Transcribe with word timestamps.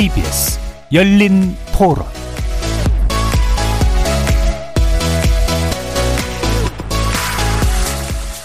KBS 0.00 0.58
열린 0.94 1.54
토론 1.76 2.06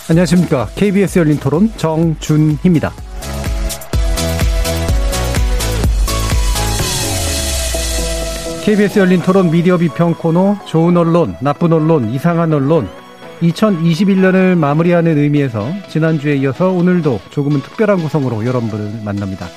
안녕하십니까. 0.09 0.67
KBS 0.75 1.19
열린 1.19 1.39
토론 1.39 1.71
정준희입니다. 1.77 2.91
KBS 8.65 8.99
열린 8.99 9.21
토론 9.21 9.49
미디어 9.49 9.77
비평 9.77 10.15
코너 10.15 10.57
좋은 10.65 10.97
언론, 10.97 11.37
나쁜 11.39 11.71
언론, 11.71 12.09
이상한 12.13 12.51
언론 12.51 12.89
2021년을 13.41 14.57
마무리하는 14.57 15.17
의미에서 15.17 15.69
지난주에 15.87 16.35
이어서 16.35 16.71
오늘도 16.71 17.21
조금은 17.29 17.61
특별한 17.61 17.99
구성으로 17.99 18.45
여러분들을 18.45 19.03
만납니다. 19.05 19.47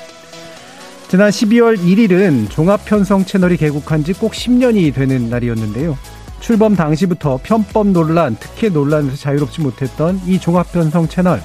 지난 1.09 1.31
12월 1.31 1.77
1일은 1.79 2.49
종합편성 2.51 3.25
채널이 3.25 3.57
개국한 3.57 4.03
지 4.03 4.13
꼭 4.13 4.33
10년이 4.33 4.93
되는 4.93 5.29
날이었는데요. 5.29 5.97
출범 6.39 6.75
당시부터 6.75 7.39
편법 7.41 7.87
논란, 7.87 8.37
특혜 8.39 8.69
논란에서 8.69 9.15
자유롭지 9.15 9.61
못했던 9.61 10.19
이 10.27 10.39
종합편성 10.39 11.07
채널. 11.07 11.41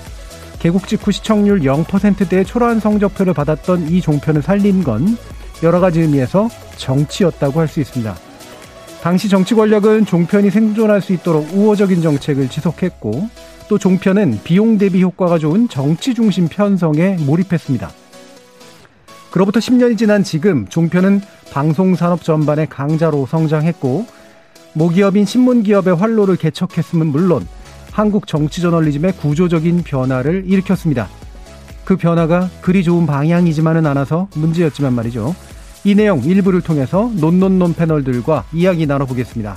개국 0.59 0.87
직후 0.87 1.13
시청률 1.13 1.61
0%대의 1.61 2.45
초라한 2.45 2.79
성적표를 2.81 3.33
받았던 3.33 3.89
이 3.89 4.01
종편을 4.01 4.43
살린 4.43 4.85
건 4.85 5.17
여러 5.63 5.81
가지 5.81 6.01
의미에서 6.01 6.49
정치였다고 6.77 7.61
할 7.61 7.69
수 7.69 7.81
있습니다. 7.81 8.15
당시 9.03 9.29
정치 9.29 9.55
권력은 9.55 10.05
종편이 10.07 10.51
생존할 10.51 11.01
수 11.01 11.13
있도록 11.15 11.49
우호적인 11.55 12.03
정책을 12.03 12.49
지속했고 12.49 13.29
또 13.69 13.79
종편은 13.79 14.41
비용 14.45 14.77
대비 14.79 15.03
효과가 15.03 15.39
좋은 15.39 15.69
정치 15.69 16.15
중심 16.15 16.49
편성에 16.49 17.17
몰입했습니다. 17.21 18.04
그로부터 19.35 19.59
10년이 19.59 19.99
지난 19.99 20.23
지금 20.23 20.65
종편은 20.69 21.21
방송산업 21.53 22.23
전반의 22.23 22.69
강자로 22.69 23.27
성장했고 23.27 24.07
모기업인 24.75 25.25
신문기업의 25.25 25.97
활로를 25.97 26.37
개척했음은 26.37 27.09
물론 27.09 27.45
한국 27.91 28.29
정치 28.29 28.61
저널리즘의 28.61 29.15
구조적인 29.17 29.83
변화를 29.83 30.45
일으켰습니다. 30.47 31.09
그 31.85 31.97
변화가 31.97 32.49
그리 32.61 32.85
좋은 32.85 33.07
방향이지만은 33.07 33.87
않아서 33.87 34.29
문제였지만 34.37 34.93
말이죠. 34.93 35.35
이 35.83 35.97
내용 35.97 36.21
일부를 36.23 36.61
통해서 36.61 37.11
논논논 37.17 37.75
패널들과 37.75 38.45
이야기 38.53 38.87
나눠보겠습니다. 38.87 39.57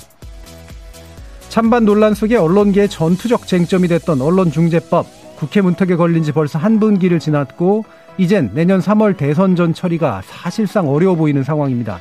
찬반 1.50 1.86
논란 1.86 2.16
속에 2.16 2.36
언론계의 2.36 2.90
전투적 2.90 3.46
쟁점이 3.46 3.88
됐던 3.90 4.24
언론중재법, 4.24 5.38
국회 5.38 5.62
문턱에 5.62 5.98
걸린 5.98 6.24
지 6.24 6.32
벌써 6.32 6.58
한 6.58 6.80
분기를 6.80 7.20
지났고, 7.20 7.86
이젠 8.18 8.50
내년 8.54 8.80
3월 8.80 9.16
대선 9.16 9.56
전 9.56 9.74
처리가 9.74 10.22
사실상 10.26 10.90
어려워 10.90 11.16
보이는 11.16 11.44
상황입니다. 11.44 12.00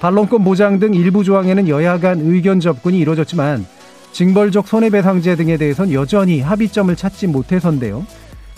반론권 0.00 0.44
보장 0.44 0.78
등 0.78 0.94
일부 0.94 1.24
조항에는 1.24 1.68
여야 1.68 1.98
간 1.98 2.20
의견 2.20 2.60
접근이 2.60 2.98
이루어졌지만, 2.98 3.64
징벌적 4.12 4.68
손해배상제 4.68 5.36
등에 5.36 5.56
대해선 5.56 5.92
여전히 5.92 6.40
합의점을 6.40 6.94
찾지 6.94 7.28
못해서인데요. 7.28 8.04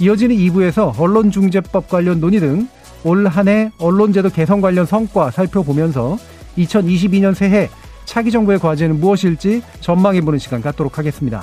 이어지는 0.00 0.34
2부에서 0.36 0.98
언론중재법 0.98 1.88
관련 1.88 2.20
논의 2.20 2.40
등 2.40 2.66
올 3.04 3.26
한 3.28 3.48
해 3.48 3.70
언론제도 3.78 4.30
개선 4.30 4.62
관련 4.62 4.86
성과 4.86 5.30
살펴보면서 5.30 6.16
2022년 6.56 7.34
새해 7.34 7.68
차기 8.06 8.30
정부의 8.30 8.58
과제는 8.58 8.98
무엇일지 8.98 9.62
전망해보는 9.80 10.38
시간 10.38 10.62
갖도록 10.62 10.96
하겠습니다. 10.98 11.42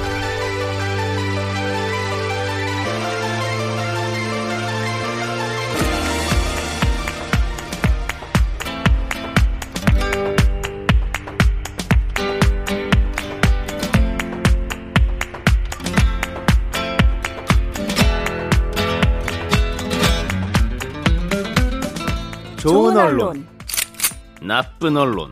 나쁜 24.51 24.97
언론, 24.97 25.29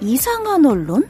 이상한 0.00 0.66
언론? 0.66 1.06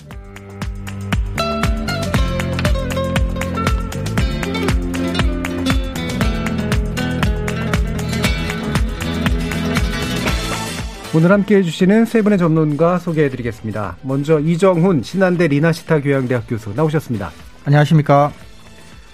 오늘 11.14 11.32
함께 11.32 11.56
해주시는 11.56 12.04
세 12.04 12.20
분의 12.20 12.36
전문가 12.36 12.98
소개해드리겠습니다. 12.98 13.96
먼저 14.02 14.38
이정훈 14.38 15.02
신한대 15.02 15.48
리나시타 15.48 16.02
교양대학 16.02 16.44
교수 16.46 16.74
나오셨습니다. 16.76 17.30
안녕하십니까. 17.64 18.30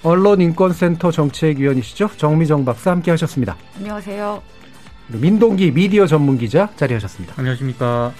언론인권센터 0.03 1.13
정책위원이시죠? 1.13 2.11
정미정 2.17 2.65
박사 2.65 2.91
함께 2.91 3.13
하셨습니다. 3.13 3.57
안녕하세요. 3.77 4.60
민동기 5.19 5.73
미디어 5.73 6.07
전문 6.07 6.39
기자 6.39 6.69
자리하셨습니다. 6.77 7.35
안녕하십니까. 7.37 8.13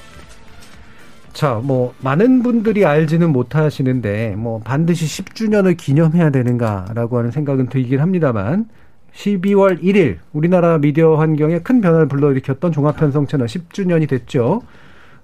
자, 1.33 1.61
뭐 1.63 1.95
많은 2.01 2.43
분들이 2.43 2.85
알지는 2.85 3.31
못하시는데 3.31 4.35
뭐 4.37 4.61
반드시 4.61 5.23
10주년을 5.23 5.77
기념해야 5.77 6.31
되는가라고 6.31 7.19
하는 7.19 7.31
생각은 7.31 7.69
들긴 7.69 8.01
합니다만 8.01 8.69
12월 9.15 9.83
1일 9.83 10.19
우리나라 10.33 10.79
미디어 10.79 11.17
환경에 11.17 11.61
큰 11.61 11.81
변화를 11.81 12.09
불러일으켰던 12.09 12.73
종합편성 12.73 13.27
채널 13.27 13.47
10주년이 13.47 14.09
됐죠. 14.09 14.63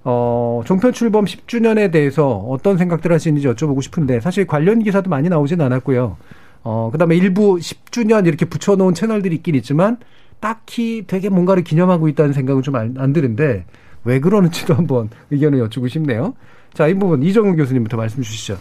어, 0.05 0.63
종편 0.65 0.93
출범 0.93 1.25
10주년에 1.25 1.91
대해서 1.91 2.29
어떤 2.29 2.79
생각들 2.79 3.13
하시는지 3.13 3.47
여쭤보고 3.49 3.83
싶은데 3.83 4.21
사실 4.21 4.47
관련 4.47 4.83
기사도 4.83 5.11
많이 5.11 5.29
나오진 5.29 5.61
않았고요. 5.61 6.17
어, 6.63 6.91
그다음에 6.93 7.17
일부 7.17 7.57
10주년 7.57 8.27
이렇게 8.27 8.45
붙여놓은 8.45 8.95
채널들이 8.95 9.35
있긴 9.37 9.57
있지만 9.57 9.99
딱히 10.41 11.05
되게 11.07 11.29
뭔가를 11.29 11.65
기념하고 11.65 12.09
있다는 12.09 12.33
생각은 12.33 12.63
좀 12.63 12.77
안 12.77 13.13
드는데 13.13 13.65
왜 14.05 14.21
그러는지도 14.21 14.75
한번 14.77 15.09
의견을 15.31 15.59
여쭈고 15.59 15.89
싶네요. 15.89 16.35
자, 16.75 16.87
이 16.89 16.95
부분 16.95 17.23
이정훈 17.23 17.57
교수님부터 17.57 17.97
말씀 17.97 18.23
주시죠. 18.23 18.59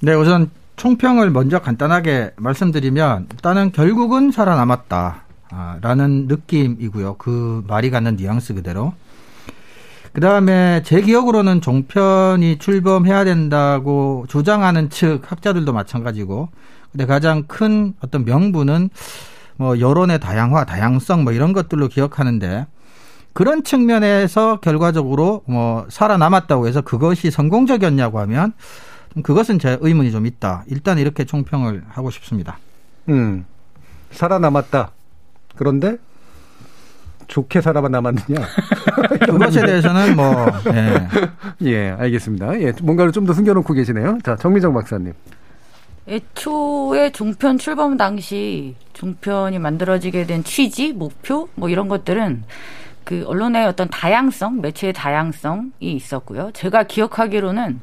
네, 0.00 0.14
우선 0.14 0.50
총평을 0.76 1.30
먼저 1.30 1.58
간단하게 1.60 2.32
말씀드리면 2.36 3.28
일단은 3.32 3.72
결국은 3.72 4.30
살아남았다. 4.30 5.22
라는 5.80 6.26
느낌이고요. 6.26 7.14
그 7.18 7.64
말이 7.66 7.88
갖는 7.90 8.16
뉘앙스 8.16 8.54
그대로. 8.54 8.92
그 10.12 10.20
다음에 10.20 10.82
제 10.84 11.00
기억으로는 11.00 11.60
종편이 11.60 12.58
출범해야 12.58 13.24
된다고 13.24 14.26
주장하는 14.28 14.90
측 14.90 15.30
학자들도 15.30 15.72
마찬가지고, 15.72 16.48
근데 16.90 17.06
가장 17.06 17.44
큰 17.46 17.94
어떤 18.00 18.24
명분은 18.24 18.90
뭐 19.56 19.78
여론의 19.80 20.20
다양화, 20.20 20.64
다양성 20.64 21.24
뭐 21.24 21.32
이런 21.32 21.52
것들로 21.52 21.88
기억하는데 21.88 22.66
그런 23.32 23.64
측면에서 23.64 24.60
결과적으로 24.60 25.42
뭐 25.46 25.86
살아남았다고 25.88 26.66
해서 26.68 26.80
그것이 26.80 27.30
성공적이었냐고 27.30 28.18
하면 28.20 28.52
그것은 29.22 29.58
제 29.58 29.78
의문이 29.80 30.10
좀 30.10 30.26
있다. 30.26 30.64
일단 30.68 30.98
이렇게 30.98 31.24
총평을 31.24 31.84
하고 31.88 32.10
싶습니다. 32.10 32.58
음. 33.08 33.44
살아남았다. 34.10 34.90
그런데 35.56 35.96
좋게 37.28 37.60
살아남았느냐? 37.60 38.40
그것에 39.26 39.66
대해서는 39.66 40.16
뭐 40.16 40.46
예. 40.72 41.08
예, 41.66 41.90
알겠습니다. 41.98 42.60
예, 42.60 42.72
뭔가를 42.82 43.10
좀 43.12 43.26
더 43.26 43.32
숨겨놓고 43.32 43.72
계시네요. 43.74 44.18
자, 44.22 44.36
정미정 44.36 44.72
박사님. 44.74 45.12
애초에 46.08 47.10
종편 47.10 47.58
출범 47.58 47.96
당시 47.96 48.74
종편이 48.92 49.58
만들어지게 49.58 50.26
된 50.26 50.44
취지, 50.44 50.92
목표 50.92 51.48
뭐 51.54 51.68
이런 51.68 51.88
것들은 51.88 52.44
그 53.04 53.24
언론의 53.26 53.66
어떤 53.66 53.88
다양성, 53.88 54.60
매체의 54.60 54.92
다양성이 54.92 55.70
있었고요. 55.80 56.50
제가 56.52 56.84
기억하기로는 56.84 57.80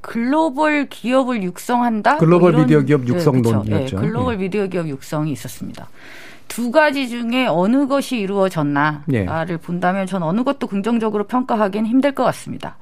글로벌 0.00 0.88
기업을 0.88 1.42
육성한다. 1.42 2.18
글로벌 2.18 2.52
뭐 2.52 2.62
미디어 2.62 2.80
기업 2.80 3.02
네, 3.02 3.08
육성론이었죠. 3.08 3.64
그렇죠. 3.64 3.96
네, 3.96 4.06
글로벌 4.06 4.36
미디어 4.38 4.66
기업 4.66 4.88
육성이 4.88 5.32
있었습니다. 5.32 5.88
두 6.48 6.70
가지 6.72 7.08
중에 7.08 7.46
어느 7.46 7.86
것이 7.86 8.18
이루어졌나를 8.18 9.02
예. 9.12 9.56
본다면 9.56 10.06
전 10.06 10.22
어느 10.22 10.42
것도 10.42 10.66
긍정적으로 10.66 11.24
평가하기는 11.24 11.88
힘들 11.88 12.12
것 12.12 12.24
같습니다. 12.24 12.76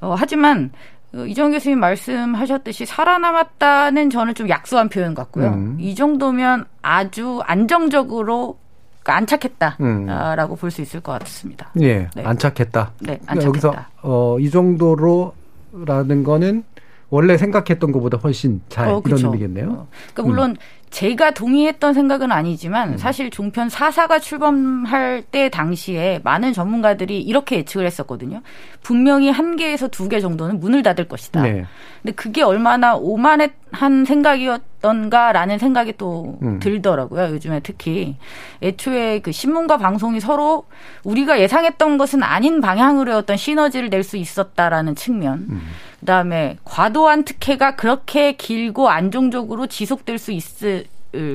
어, 0.00 0.14
하지만 0.16 0.70
어, 0.70 0.93
이정 1.28 1.52
교수님 1.52 1.78
말씀하셨듯이 1.80 2.86
살아남았다는 2.86 4.10
저는 4.10 4.34
좀 4.34 4.48
약소한 4.48 4.88
표현 4.88 5.14
같고요. 5.14 5.48
음. 5.48 5.76
이 5.78 5.94
정도면 5.94 6.64
아주 6.82 7.40
안정적으로 7.44 8.58
그러니까 9.02 9.12
음. 9.12 10.08
안착했다라고 10.08 10.56
볼수 10.56 10.82
있을 10.82 11.00
것 11.00 11.18
같습니다. 11.20 11.70
예, 11.80 12.08
네. 12.14 12.24
안착했다. 12.24 12.92
네, 13.00 13.06
그러니까 13.06 13.32
안착했다. 13.32 13.48
여기서 13.48 13.74
어, 14.02 14.38
이 14.40 14.50
정도로라는 14.50 16.24
거는 16.24 16.64
원래 17.10 17.36
생각했던 17.36 17.92
것보다 17.92 18.18
훨씬 18.18 18.60
잘 18.68 18.88
어, 18.88 19.02
이런 19.04 19.16
그쵸. 19.16 19.26
의미겠네요. 19.28 19.70
어, 19.70 19.86
그러니까 20.14 20.22
물론 20.22 20.56
제가 20.90 21.32
동의했던 21.32 21.92
생각은 21.94 22.30
아니지만 22.30 22.92
음. 22.92 22.96
사실 22.98 23.30
종편 23.30 23.68
4사가 23.68 24.20
출범할 24.20 25.22
때 25.30 25.48
당시에 25.48 26.20
많은 26.22 26.52
전문가들이 26.52 27.20
이렇게 27.20 27.56
예측을 27.56 27.84
했었거든요. 27.86 28.42
분명히 28.82 29.30
한 29.30 29.56
개에서 29.56 29.88
두 29.88 30.08
개 30.08 30.20
정도는 30.20 30.60
문을 30.60 30.82
닫을 30.82 31.08
것이다. 31.08 31.42
네. 31.42 31.64
근데 32.02 32.14
그게 32.14 32.42
얼마나 32.42 32.94
오만한 32.94 34.04
생각이었던가라는 34.06 35.58
생각이 35.58 35.94
또 35.96 36.38
음. 36.42 36.60
들더라고요. 36.60 37.30
요즘에 37.32 37.60
특히 37.60 38.16
애초에 38.62 39.20
그 39.20 39.32
신문과 39.32 39.78
방송이 39.78 40.20
서로 40.20 40.66
우리가 41.04 41.40
예상했던 41.40 41.98
것은 41.98 42.22
아닌 42.22 42.60
방향으로의 42.60 43.16
어떤 43.16 43.36
시너지를 43.36 43.88
낼 43.90 44.04
수 44.04 44.18
있었다라는 44.18 44.94
측면. 44.96 45.46
음. 45.48 45.62
그다음에 46.00 46.58
과도한 46.64 47.24
특혜가 47.24 47.76
그렇게 47.76 48.32
길고 48.32 48.90
안정적으로 48.90 49.66
지속될 49.66 50.18
수 50.18 50.32
있을 50.32 50.83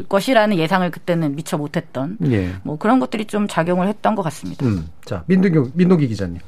것이라는 0.07 0.57
예상을 0.57 0.89
그때는 0.91 1.35
미처 1.35 1.57
못했던 1.57 2.17
예. 2.25 2.53
뭐 2.63 2.77
그런 2.77 2.99
것들이 2.99 3.25
좀 3.25 3.47
작용을 3.47 3.87
했던 3.87 4.15
것 4.15 4.23
같습니다. 4.23 4.65
음. 4.65 4.87
자, 5.05 5.23
민동기, 5.27 5.71
민동기 5.73 6.07
기자님. 6.07 6.39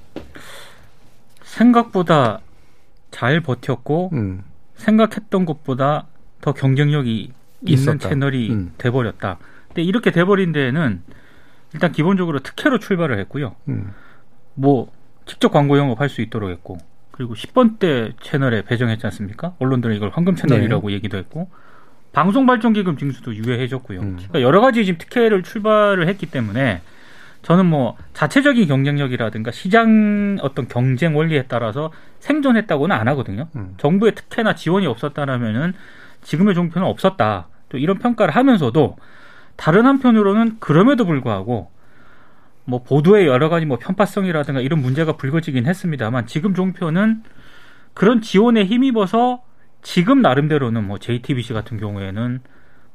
생각보다 1.43 2.41
잘 3.11 3.41
버텼고 3.41 4.09
음. 4.13 4.43
생각했던 4.75 5.45
것보다 5.45 6.07
더 6.39 6.53
경쟁력이 6.53 7.31
있는 7.61 7.73
있었다. 7.73 8.09
채널이 8.09 8.51
음. 8.51 8.73
돼버렸다. 8.77 9.37
근데 9.67 9.83
이렇게 9.83 10.11
돼버린 10.11 10.51
데에는 10.51 11.01
일단 11.73 11.91
기본적으로 11.91 12.39
특혜로 12.39 12.79
출발을 12.79 13.19
했고요. 13.19 13.55
음. 13.69 13.91
뭐 14.53 14.91
직접 15.25 15.49
광고 15.49 15.77
영업할 15.77 16.09
수 16.09 16.21
있도록 16.21 16.49
했고 16.49 16.77
그리고 17.11 17.35
10번대 17.35 18.13
채널에 18.21 18.63
배정했지 18.63 19.05
않습니까? 19.07 19.55
언론들은 19.59 19.95
이걸 19.95 20.09
황금 20.09 20.35
채널이라고 20.35 20.91
얘기도 20.91 21.17
했고 21.17 21.49
방송 22.13 22.45
발전 22.45 22.73
기금 22.73 22.97
징수도 22.97 23.35
유예해줬고요. 23.35 23.99
음. 24.01 24.15
그러니까 24.17 24.41
여러 24.41 24.61
가지 24.61 24.85
지금 24.85 24.97
특혜를 24.97 25.43
출발을 25.43 26.07
했기 26.07 26.25
때문에 26.25 26.81
저는 27.41 27.65
뭐 27.65 27.97
자체적인 28.13 28.67
경쟁력이라든가 28.67 29.51
시장 29.51 30.37
어떤 30.41 30.67
경쟁 30.67 31.15
원리에 31.15 31.45
따라서 31.47 31.91
생존했다고는 32.19 32.95
안 32.95 33.07
하거든요. 33.09 33.47
음. 33.55 33.73
정부의 33.77 34.13
특혜나 34.13 34.55
지원이 34.55 34.85
없었다라면은 34.87 35.73
지금의 36.21 36.53
종편은 36.53 36.87
없었다. 36.87 37.47
또 37.69 37.77
이런 37.77 37.97
평가를 37.97 38.35
하면서도 38.35 38.97
다른 39.55 39.85
한편으로는 39.85 40.57
그럼에도 40.59 41.05
불구하고 41.05 41.71
뭐 42.65 42.83
보도의 42.83 43.25
여러 43.25 43.49
가지 43.49 43.65
뭐 43.65 43.79
편파성이라든가 43.79 44.61
이런 44.61 44.81
문제가 44.81 45.13
불거지긴 45.13 45.65
했습니다만 45.65 46.27
지금 46.27 46.53
종편은 46.53 47.23
그런 47.93 48.21
지원에 48.21 48.63
힘입어서 48.65 49.43
지금 49.81 50.21
나름대로는 50.21 50.83
뭐 50.83 50.97
JTBC 50.97 51.53
같은 51.53 51.77
경우에는 51.77 52.41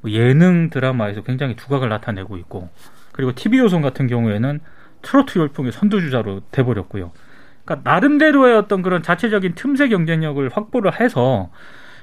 뭐 0.01 0.11
예능 0.11 0.71
드라마에서 0.71 1.23
굉장히 1.23 1.57
두각을 1.57 1.89
나타내고 1.89 2.37
있고 2.39 2.69
그리고 3.13 3.35
TV 3.35 3.59
요선 3.59 3.83
같은 3.83 4.07
경우에는 4.07 4.61
트로트 5.03 5.39
열풍의 5.39 5.73
선두주자로 5.73 6.43
돼버렸고요. 6.51 7.13
그러니까 7.65 7.91
나름대로의 7.91 8.57
어떤 8.57 8.83
그런 8.83 9.03
자체적인 9.03 9.55
틈새 9.55 9.89
경쟁력을 9.89 10.49
확보를 10.53 11.01
해서 11.01 11.51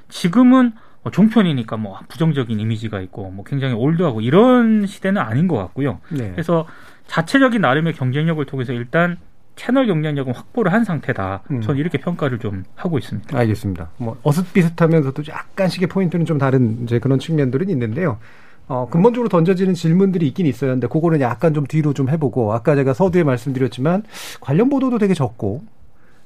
지금은 0.08 0.72
뭐 1.02 1.12
종편이니까 1.12 1.76
뭐 1.76 1.98
부정적인 2.08 2.58
이미지가 2.58 3.00
있고 3.02 3.30
뭐 3.30 3.44
굉장히 3.44 3.74
올드하고 3.74 4.20
이런 4.20 4.86
시대는 4.86 5.20
아닌 5.20 5.48
것 5.48 5.56
같고요. 5.56 6.00
네. 6.10 6.30
그래서 6.32 6.66
자체적인 7.06 7.60
나름의 7.60 7.92
경쟁력을 7.92 8.44
통해서 8.46 8.72
일단 8.72 9.18
채널 9.56 9.86
경쟁력은 9.86 10.34
확보를 10.34 10.72
한 10.72 10.84
상태다. 10.84 11.42
음. 11.50 11.60
저는 11.60 11.80
이렇게 11.80 11.98
평가를 11.98 12.38
좀 12.38 12.64
하고 12.74 12.98
있습니다. 12.98 13.36
알겠습니다. 13.36 13.90
뭐 13.98 14.16
어슷비슷하면서도 14.22 15.22
약간씩의 15.28 15.88
포인트는 15.88 16.26
좀 16.26 16.38
다른 16.38 16.82
이제 16.82 16.98
그런 16.98 17.18
측면들은 17.18 17.68
있는데요. 17.70 18.18
어, 18.66 18.88
근본적으로 18.90 19.28
던져지는 19.28 19.74
질문들이 19.74 20.26
있긴 20.28 20.46
있어요. 20.46 20.72
근데 20.72 20.86
그거는 20.86 21.20
약간 21.20 21.52
좀 21.52 21.66
뒤로 21.66 21.92
좀 21.92 22.08
해보고 22.08 22.54
아까 22.54 22.74
제가 22.74 22.94
서두에 22.94 23.22
말씀드렸지만 23.22 24.04
관련 24.40 24.70
보도도 24.70 24.98
되게 24.98 25.14
적고 25.14 25.62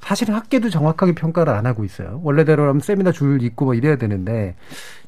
사실은 0.01 0.35
학계도 0.35 0.71
정확하게 0.71 1.13
평가를 1.13 1.53
안 1.53 1.67
하고 1.67 1.85
있어요. 1.85 2.21
원래대로라면 2.23 2.81
세미나 2.81 3.13
줄 3.13 3.43
있고 3.43 3.67
뭐 3.67 3.75
이래야 3.75 3.97
되는데 3.97 4.55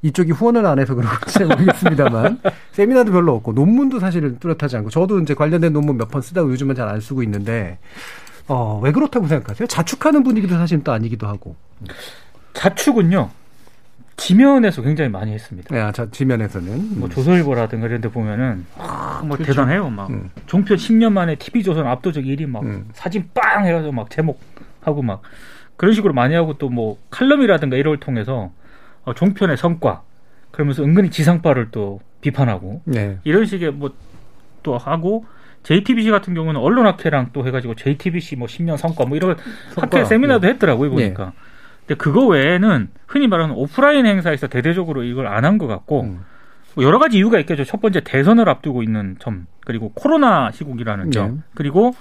이쪽이 0.03 0.33
후원을 0.33 0.67
안 0.67 0.79
해서 0.79 0.95
그런 0.95 1.11
건지 1.11 1.45
모르겠습니다만 1.45 2.41
세미나도 2.73 3.13
별로 3.13 3.35
없고 3.37 3.53
논문도 3.53 3.99
사실은 4.01 4.39
뚜렷하지 4.41 4.77
않고 4.77 4.91
저도 4.91 5.21
이제 5.21 5.35
관련된 5.35 5.73
논문 5.73 5.97
몇 5.97 6.11
번 6.11 6.21
쓰다가 6.23 6.49
요즘은 6.49 6.75
잘 6.75 6.89
안 6.89 7.01
쓰고 7.01 7.23
있는데 7.23 7.79
어, 8.49 8.81
왜 8.83 8.91
그렇다고 8.93 9.27
생각하세요? 9.29 9.67
자축하는 9.69 10.23
분위기도 10.25 10.57
사실은 10.57 10.83
또 10.83 10.93
아니기도 10.93 11.29
하고. 11.29 11.55
자축은요. 12.55 13.31
지면에서 14.17 14.83
굉장히 14.83 15.09
많이 15.09 15.33
했습니다. 15.33 15.75
네, 15.75 15.93
자, 15.93 16.07
지면에서는. 16.11 16.99
뭐 16.99 17.09
음. 17.09 17.11
조선일보라든가 17.11 17.87
이런 17.87 18.01
데 18.03 18.09
보면은 18.11 18.67
아, 18.77 19.23
뭐 19.25 19.37
그렇죠. 19.37 19.53
대단해요. 19.53 19.89
막 19.89 20.11
음. 20.11 20.31
종편 20.47 20.77
10년 20.77 21.13
만에 21.13 21.37
TV조선 21.37 21.87
압도적 21.87 22.25
1위 22.25 22.47
막 22.47 22.63
음. 22.65 22.89
사진 22.93 23.31
빵 23.33 23.65
해가지고 23.65 23.93
막 23.93 24.11
제목 24.11 24.41
하고 24.83 25.03
막 25.03 25.23
그런 25.77 25.95
식으로 25.95 26.13
많이 26.15 26.35
하고 26.35 26.55
또 26.59 26.69
뭐 26.69 26.99
칼럼이라든가 27.11 27.77
이런 27.77 27.93
걸 27.93 28.01
통해서 28.01 28.51
어, 29.05 29.15
종편의 29.15 29.57
성과 29.57 30.03
그러면서 30.51 30.83
은근히 30.83 31.11
지상파를 31.11 31.69
또 31.71 32.01
비판하고 32.21 32.83
네. 32.85 33.19
이런 33.25 33.45
식의 33.47 33.73
뭐 33.73 33.91
또 34.63 34.77
하고 34.77 35.25
JTBC 35.63 36.11
같은 36.11 36.35
경우는 36.35 36.61
언론학회랑 36.61 37.31
또 37.33 37.47
해가지고 37.47 37.77
JTBC 37.77 38.37
뭐 38.37 38.47
10년 38.47 38.77
성과 38.77 39.07
뭐 39.07 39.17
이런 39.17 39.37
학회 39.75 40.05
세미나도 40.05 40.47
했더라고요 40.47 40.91
보니까. 40.91 41.33
근데 41.87 41.95
그거 41.97 42.27
외에는 42.27 42.89
흔히 43.07 43.27
말하는 43.27 43.55
오프라인 43.55 44.05
행사에서 44.05 44.49
대대적으로 44.49 45.03
이걸 45.03 45.27
안 45.29 45.45
한 45.47 45.57
것 45.57 45.67
같고 45.67 46.03
음. 46.03 46.21
뭐 46.75 46.85
여러 46.85 46.99
가지 46.99 47.17
이유가 47.17 47.39
있겠죠. 47.41 47.65
첫 47.65 47.81
번째 47.81 48.01
대선을 48.05 48.51
앞두고 48.51 48.83
있는 48.83 49.17
점 49.19 49.47
그리고 49.65 49.93
코로나 49.95 50.51
시국이라는 50.51 51.11
점 51.11 51.37
네. 51.37 51.43
그리고 51.55 51.95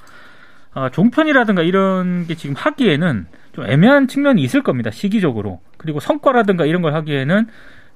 아, 0.71 0.89
종편이라든가 0.89 1.61
이런 1.63 2.27
게 2.27 2.35
지금 2.35 2.55
하기에는 2.55 3.25
좀 3.53 3.65
애매한 3.65 4.07
측면이 4.07 4.41
있을 4.41 4.61
겁니다. 4.61 4.91
시기적으로 4.91 5.61
그리고 5.77 5.99
성과라든가 5.99 6.65
이런 6.65 6.81
걸 6.81 6.93
하기에는 6.93 7.47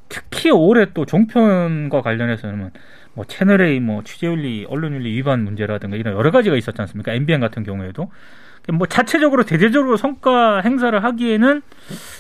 특히 0.10 0.52
올해 0.52 0.88
또 0.94 1.06
종편과 1.06 2.02
관련해서는 2.02 2.72
뭐 3.14 3.26
채널 3.26 3.62
A 3.62 3.80
뭐 3.80 4.04
취재윤리, 4.04 4.68
언론윤리 4.70 5.12
위반 5.16 5.44
문제라든가 5.44 5.96
이런 5.98 6.16
여러 6.16 6.32
가지가 6.32 6.56
있었지 6.56 6.82
않습니까? 6.82 7.14
MBN 7.14 7.40
같은 7.40 7.64
경우에도 7.64 8.12
뭐 8.72 8.88
자체적으로 8.88 9.44
대대적으로 9.44 9.98
성과 9.98 10.62
행사를 10.62 11.04
하기에는 11.04 11.62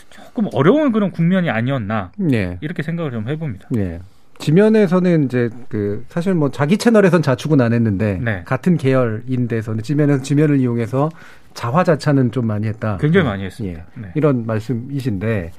조금 0.10 0.50
어려운 0.53 0.91
그런 0.91 1.12
국면이 1.12 1.50
아니었나 1.50 2.12
네. 2.17 2.57
이렇게 2.62 2.83
생각을 2.83 3.12
좀 3.12 3.27
해봅니다. 3.29 3.69
네. 3.72 4.00
지면에서는 4.40 5.25
이제 5.25 5.50
그 5.70 6.06
사실 6.10 6.34
뭐 6.34 6.50
자기 6.52 6.78
채널에선 6.78 7.22
자축은 7.22 7.62
안 7.62 7.74
했는데 7.74 8.20
네. 8.22 8.44
같은 8.46 8.78
계열인 8.78 9.48
데서는 9.48 9.84
지면에서 9.84 10.24
지면을 10.24 10.60
이용해서 10.60 11.10
자화자찬은 11.54 12.32
좀 12.32 12.48
많이 12.48 12.68
했다. 12.68 12.98
굉장히 13.00 13.28
많이 13.28 13.44
했습니다. 13.46 13.80
예. 13.98 14.02
네. 14.02 14.12
이런 14.16 14.46
말씀이신데 14.46 15.52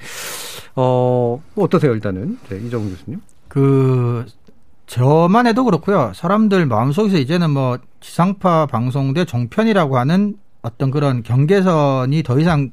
어, 0.76 1.40
뭐 1.54 1.64
어떠세요, 1.64 1.94
일단은? 1.94 2.38
네, 2.48 2.58
이정훈 2.58 2.90
교수님. 2.90 3.20
그 3.48 4.26
저만 4.86 5.46
해도 5.46 5.64
그렇고요. 5.64 6.12
사람들 6.14 6.66
마음속에서 6.66 7.16
이제는 7.16 7.50
뭐 7.50 7.78
지상파 8.00 8.66
방송 8.66 9.14
대 9.14 9.24
종편이라고 9.24 9.96
하는 9.96 10.36
어떤 10.62 10.90
그런 10.90 11.22
경계선이 11.22 12.22
더 12.22 12.38
이상 12.40 12.70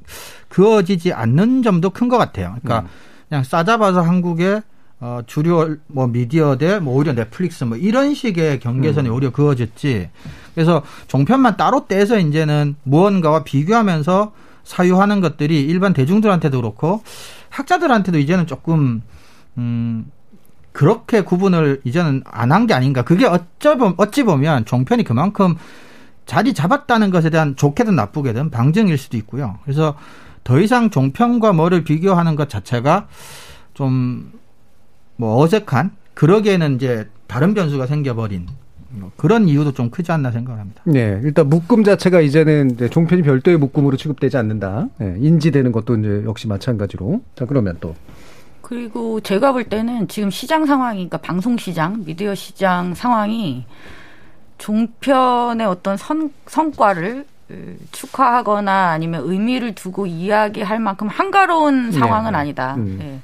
그어지지 0.49 1.13
않는 1.13 1.61
점도 1.61 1.89
큰 1.91 2.09
것 2.09 2.17
같아요. 2.17 2.55
그러니까 2.61 2.79
음. 2.81 2.87
그냥 3.29 3.43
싸잡아서 3.43 4.01
한국의 4.01 4.61
어, 5.01 5.21
주류 5.25 5.77
뭐 5.87 6.05
미디어 6.07 6.57
대뭐 6.57 6.95
오히려 6.95 7.13
넷플릭스 7.13 7.63
뭐 7.63 7.75
이런 7.75 8.13
식의 8.13 8.59
경계선이 8.59 9.09
음. 9.09 9.13
오히려 9.13 9.31
그어졌지. 9.31 10.09
그래서 10.53 10.83
종편만 11.07 11.57
따로 11.57 11.87
떼서 11.87 12.19
이제는 12.19 12.75
무언가와 12.83 13.43
비교하면서 13.43 14.31
사유하는 14.63 15.19
것들이 15.19 15.59
일반 15.61 15.93
대중들한테도 15.93 16.61
그렇고 16.61 17.03
학자들한테도 17.49 18.19
이제는 18.19 18.45
조금 18.45 19.01
음 19.57 20.11
그렇게 20.71 21.21
구분을 21.21 21.81
이제는 21.83 22.23
안 22.25 22.51
한 22.51 22.67
게 22.67 22.73
아닌가. 22.75 23.01
그게 23.01 23.25
어쩌 23.25 23.75
어찌 23.97 24.21
보면 24.23 24.65
종편이 24.65 25.03
그만큼 25.03 25.55
자리 26.27 26.53
잡았다는 26.53 27.09
것에 27.09 27.31
대한 27.31 27.55
좋게든 27.55 27.95
나쁘게든 27.95 28.51
방증일 28.51 28.99
수도 28.99 29.17
있고요. 29.17 29.57
그래서 29.63 29.95
더 30.43 30.59
이상 30.59 30.91
종편과 30.91 31.53
뭐를 31.53 31.83
비교하는 31.83 32.35
것 32.35 32.49
자체가 32.49 33.07
좀 33.73 34.31
뭐 35.21 35.39
어색한 35.43 35.91
그러기에는 36.15 36.77
이제 36.77 37.07
다른 37.27 37.53
변수가 37.53 37.85
생겨버린 37.85 38.47
뭐 38.89 39.11
그런 39.17 39.47
이유도 39.47 39.71
좀 39.71 39.91
크지 39.91 40.11
않나 40.11 40.31
생각합니다. 40.31 40.81
네, 40.85 41.21
일단 41.23 41.47
묶음 41.47 41.83
자체가 41.83 42.21
이제는 42.21 42.71
이제 42.71 42.89
종편이 42.89 43.21
별도의 43.21 43.57
묶음으로 43.57 43.97
취급되지 43.97 44.37
않는다. 44.37 44.87
네, 44.97 45.15
인지되는 45.19 45.71
것도 45.71 45.97
이제 45.97 46.23
역시 46.25 46.47
마찬가지로. 46.47 47.21
자, 47.35 47.45
그러면 47.45 47.77
또. 47.79 47.95
그리고 48.63 49.21
제가 49.21 49.51
볼 49.51 49.63
때는 49.65 50.07
지금 50.07 50.31
시장 50.31 50.65
상황이, 50.65 50.97
그러니까 51.07 51.17
방송 51.17 51.55
시장, 51.55 52.03
미디어 52.03 52.33
시장 52.33 52.95
상황이 52.95 53.65
종편의 54.57 55.67
어떤 55.67 55.97
선, 55.97 56.31
성과를 56.47 57.25
축하하거나 57.91 58.89
아니면 58.89 59.21
의미를 59.25 59.75
두고 59.75 60.07
이야기할 60.07 60.79
만큼 60.79 61.07
한가로운 61.07 61.91
상황은 61.91 62.31
네. 62.31 62.37
아니다. 62.37 62.75
음. 62.75 62.97
예. 63.01 63.19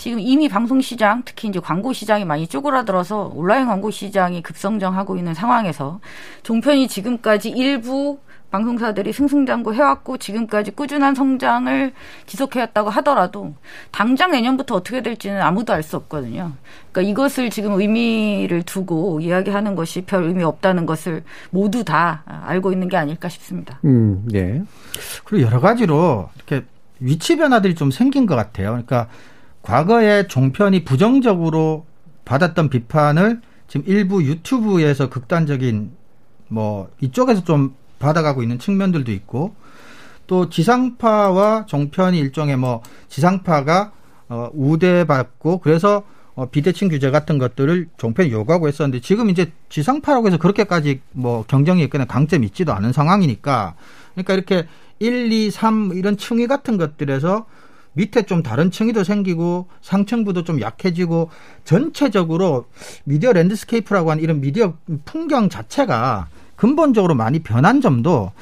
지금 0.00 0.18
이미 0.18 0.48
방송 0.48 0.80
시장, 0.80 1.20
특히 1.26 1.48
이제 1.48 1.60
광고 1.60 1.92
시장이 1.92 2.24
많이 2.24 2.46
쪼그라들어서 2.46 3.32
온라인 3.34 3.66
광고 3.66 3.90
시장이 3.90 4.42
급성장하고 4.42 5.18
있는 5.18 5.34
상황에서 5.34 6.00
종편이 6.42 6.88
지금까지 6.88 7.50
일부 7.50 8.18
방송사들이 8.50 9.12
승승장구 9.12 9.74
해왔고 9.74 10.16
지금까지 10.16 10.70
꾸준한 10.70 11.14
성장을 11.14 11.92
지속해왔다고 12.24 12.88
하더라도 12.88 13.52
당장 13.90 14.30
내년부터 14.30 14.76
어떻게 14.76 15.02
될지는 15.02 15.42
아무도 15.42 15.74
알 15.74 15.82
수 15.82 15.98
없거든요. 15.98 16.52
그러니까 16.90 17.10
이것을 17.10 17.50
지금 17.50 17.78
의미를 17.78 18.62
두고 18.62 19.20
이야기하는 19.20 19.74
것이 19.74 20.00
별 20.06 20.24
의미 20.24 20.42
없다는 20.44 20.86
것을 20.86 21.24
모두 21.50 21.84
다 21.84 22.22
알고 22.46 22.72
있는 22.72 22.88
게 22.88 22.96
아닐까 22.96 23.28
싶습니다. 23.28 23.78
음, 23.84 24.26
예. 24.32 24.62
그리고 25.24 25.46
여러 25.46 25.60
가지로 25.60 26.30
이렇게 26.36 26.64
위치 27.00 27.36
변화들이 27.36 27.74
좀 27.74 27.90
생긴 27.90 28.24
것 28.24 28.34
같아요. 28.34 28.70
그러니까 28.70 29.08
과거에 29.62 30.26
종편이 30.26 30.84
부정적으로 30.84 31.86
받았던 32.24 32.70
비판을 32.70 33.40
지금 33.68 33.86
일부 33.86 34.24
유튜브에서 34.24 35.10
극단적인 35.10 35.92
뭐 36.48 36.90
이쪽에서 37.00 37.44
좀 37.44 37.74
받아가고 37.98 38.42
있는 38.42 38.58
측면들도 38.58 39.12
있고 39.12 39.54
또 40.26 40.48
지상파와 40.48 41.66
종편이 41.66 42.18
일종의 42.18 42.56
뭐 42.56 42.82
지상파가 43.08 43.92
어 44.28 44.48
우대받고 44.54 45.58
그래서 45.58 46.04
어 46.34 46.46
비대칭 46.46 46.88
규제 46.88 47.10
같은 47.10 47.38
것들을 47.38 47.88
종편이 47.96 48.30
요구하고 48.30 48.68
했었는데 48.68 49.00
지금 49.00 49.28
이제 49.28 49.52
지상파라고 49.68 50.28
해서 50.28 50.38
그렇게까지 50.38 51.00
뭐 51.12 51.44
경쟁이 51.46 51.82
있거나 51.84 52.04
강점이 52.04 52.46
있지도 52.46 52.72
않은 52.72 52.92
상황이니까. 52.92 53.74
그러니까 54.14 54.34
이렇게 54.34 54.68
1, 55.00 55.32
2, 55.32 55.50
3 55.50 55.92
이런 55.94 56.16
층위 56.16 56.46
같은 56.46 56.76
것들에서 56.76 57.46
밑에 57.92 58.22
좀 58.22 58.42
다른 58.42 58.70
층위도 58.70 59.04
생기고 59.04 59.66
상층부도 59.80 60.44
좀 60.44 60.60
약해지고 60.60 61.30
전체적으로 61.64 62.66
미디어 63.04 63.32
landscape라고 63.32 64.10
하는 64.10 64.22
이런 64.22 64.40
미디어 64.40 64.74
풍경 65.04 65.48
자체가 65.48 66.28
근본적으로 66.56 67.14
많이 67.14 67.40
변한 67.40 67.80
점도 67.80 68.32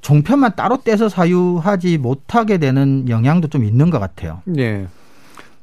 종편만 0.00 0.52
따로 0.54 0.76
떼서 0.76 1.08
사유하지 1.08 1.98
못하게 1.98 2.58
되는 2.58 3.08
영향도 3.08 3.48
좀 3.48 3.64
있는 3.64 3.88
것 3.90 3.98
같아요. 3.98 4.42
예. 4.58 4.86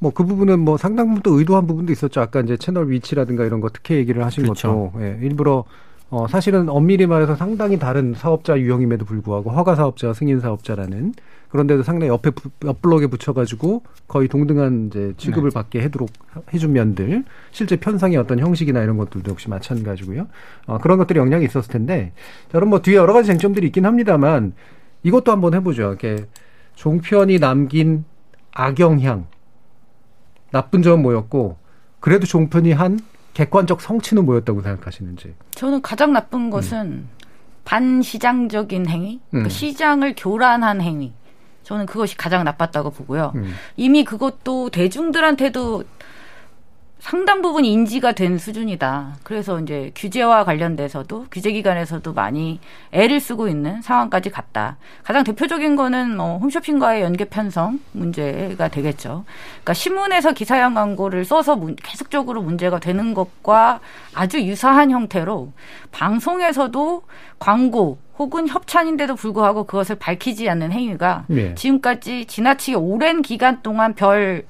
뭐그 0.00 0.24
부분은 0.24 0.58
뭐 0.58 0.76
상당 0.76 1.06
부분 1.06 1.22
또 1.22 1.38
의도한 1.38 1.68
부분도 1.68 1.92
있었죠. 1.92 2.20
아까 2.20 2.40
이제 2.40 2.56
채널 2.56 2.90
위치라든가 2.90 3.44
이런 3.44 3.60
거 3.60 3.68
특혜 3.68 3.94
얘기를 3.96 4.24
하신 4.24 4.42
그렇죠. 4.42 4.90
것도 4.90 5.04
예, 5.04 5.18
일부러 5.22 5.64
어 6.10 6.26
사실은 6.26 6.68
엄밀히 6.68 7.06
말해서 7.06 7.36
상당히 7.36 7.78
다른 7.78 8.14
사업자 8.14 8.58
유형임에도 8.58 9.04
불구하고 9.04 9.50
허가 9.50 9.76
사업자와 9.76 10.12
승인 10.12 10.40
사업자라는 10.40 11.14
그런데도 11.52 11.82
상당히 11.82 12.10
옆에 12.10 12.30
부- 12.30 12.50
옆 12.64 12.80
블록에 12.80 13.08
붙여가지고 13.08 13.82
거의 14.08 14.26
동등한 14.26 14.86
이제 14.86 15.12
취급을 15.18 15.50
네. 15.50 15.54
받게 15.54 15.82
해도록 15.82 16.08
해준 16.54 16.72
면들 16.72 17.24
실제 17.50 17.76
편성의 17.76 18.16
어떤 18.16 18.38
형식이나 18.38 18.80
이런 18.82 18.96
것들도 18.96 19.30
역시 19.30 19.50
마찬가지고요. 19.50 20.28
어, 20.66 20.78
그런 20.78 20.96
것들이 20.96 21.18
영향이 21.18 21.44
있었을 21.44 21.70
텐데 21.70 22.12
저는 22.52 22.68
뭐 22.68 22.80
뒤에 22.80 22.96
여러 22.96 23.12
가지 23.12 23.26
쟁점들이 23.26 23.66
있긴 23.66 23.84
합니다만 23.84 24.54
이것도 25.02 25.30
한번 25.30 25.52
해보죠. 25.52 25.82
이렇게 25.82 26.24
종편이 26.74 27.38
남긴 27.38 28.06
악영향 28.52 29.26
나쁜 30.52 30.80
점 30.82 31.02
뭐였고 31.02 31.58
그래도 32.00 32.24
종편이 32.26 32.72
한 32.72 32.98
객관적 33.34 33.82
성취는 33.82 34.24
뭐였다고 34.24 34.62
생각하시는지. 34.62 35.34
저는 35.50 35.82
가장 35.82 36.14
나쁜 36.14 36.48
것은 36.48 37.04
반시장적인 37.64 38.88
행위, 38.88 39.20
그러니까 39.30 39.48
음. 39.48 39.50
시장을 39.50 40.14
교란한 40.16 40.80
행위. 40.80 41.12
저는 41.62 41.86
그것이 41.86 42.16
가장 42.16 42.44
나빴다고 42.44 42.90
보고요. 42.90 43.32
음. 43.36 43.54
이미 43.76 44.04
그것도 44.04 44.70
대중들한테도 44.70 45.84
상당 46.98 47.42
부분 47.42 47.64
인지가 47.64 48.12
된 48.12 48.38
수준이다. 48.38 49.16
그래서 49.24 49.58
이제 49.58 49.90
규제와 49.96 50.44
관련돼서도 50.44 51.26
규제기관에서도 51.32 52.12
많이 52.12 52.60
애를 52.92 53.18
쓰고 53.18 53.48
있는 53.48 53.82
상황까지 53.82 54.30
갔다. 54.30 54.76
가장 55.02 55.24
대표적인 55.24 55.74
거는 55.74 56.16
뭐 56.16 56.38
홈쇼핑과의 56.38 57.02
연계 57.02 57.24
편성 57.24 57.80
문제가 57.90 58.68
되겠죠. 58.68 59.24
그러니까 59.50 59.74
신문에서 59.74 60.30
기사형 60.32 60.74
광고를 60.74 61.24
써서 61.24 61.56
문- 61.56 61.74
계속적으로 61.74 62.40
문제가 62.40 62.78
되는 62.78 63.14
것과 63.14 63.80
아주 64.14 64.40
유사한 64.40 64.92
형태로 64.92 65.52
방송에서도 65.90 67.02
광고 67.40 67.98
혹은 68.18 68.46
협찬인데도 68.46 69.16
불구하고 69.16 69.64
그것을 69.64 69.96
밝히지 69.96 70.48
않는 70.48 70.70
행위가 70.70 71.24
예. 71.30 71.54
지금까지 71.54 72.26
지나치게 72.26 72.76
오랜 72.76 73.22
기간 73.22 73.62
동안 73.62 73.94
별 73.94 74.44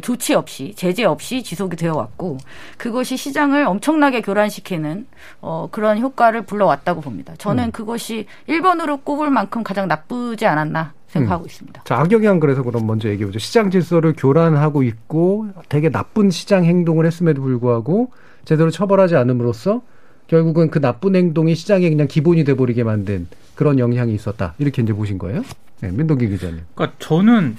조치 0.00 0.34
없이 0.34 0.74
제재 0.76 1.04
없이 1.04 1.42
지속이 1.42 1.76
되어 1.76 1.94
왔고 1.94 2.38
그것이 2.78 3.16
시장을 3.16 3.64
엄청나게 3.66 4.22
교란시키는 4.22 5.06
어, 5.40 5.68
그런 5.70 5.98
효과를 5.98 6.42
불러왔다고 6.42 7.00
봅니다. 7.00 7.34
저는 7.38 7.66
음. 7.66 7.70
그것이 7.70 8.26
1번으로 8.48 9.04
꼽을 9.04 9.30
만큼 9.30 9.62
가장 9.62 9.86
나쁘지 9.86 10.46
않았나 10.46 10.92
생각하고 11.06 11.46
있습니다. 11.46 11.82
자, 11.84 11.98
악영향 11.98 12.40
그래서 12.40 12.62
그럼 12.62 12.86
먼저 12.86 13.08
얘기해 13.08 13.26
보죠. 13.26 13.38
시장 13.38 13.70
질서를 13.70 14.14
교란하고 14.16 14.82
있고 14.82 15.48
되게 15.68 15.88
나쁜 15.88 16.30
시장 16.30 16.64
행동을 16.64 17.06
했음에도 17.06 17.42
불구하고 17.42 18.10
제대로 18.44 18.70
처벌하지 18.70 19.16
않음으로써 19.16 19.82
결국은 20.26 20.70
그 20.70 20.80
나쁜 20.80 21.14
행동이 21.16 21.54
시장의 21.54 21.90
그냥 21.90 22.06
기본이 22.08 22.44
돼버리게 22.44 22.82
만든 22.84 23.26
그런 23.54 23.78
영향이 23.78 24.14
있었다. 24.14 24.54
이렇게 24.58 24.82
이제 24.82 24.92
보신 24.92 25.18
거예요? 25.18 25.42
네, 25.80 25.90
민동기 25.90 26.28
기자님. 26.28 26.60
그러니까 26.74 26.96
저는 26.98 27.56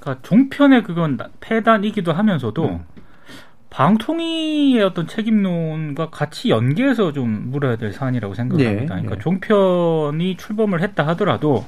그러니까 0.00 0.22
종편의 0.22 0.82
그건 0.84 1.16
나- 1.16 1.28
폐단이기도 1.40 2.12
하면서도 2.12 2.64
음. 2.68 2.80
방통위의 3.70 4.82
어떤 4.82 5.06
책임론과 5.06 6.10
같이 6.10 6.50
연계해서 6.50 7.12
좀 7.12 7.50
물어야 7.50 7.76
될 7.76 7.92
사안이라고 7.92 8.34
생각합니다. 8.34 8.82
예, 8.82 8.86
그러니까 8.86 9.16
예. 9.16 9.18
종편이 9.20 10.36
출범을 10.36 10.82
했다 10.82 11.06
하더라도 11.08 11.64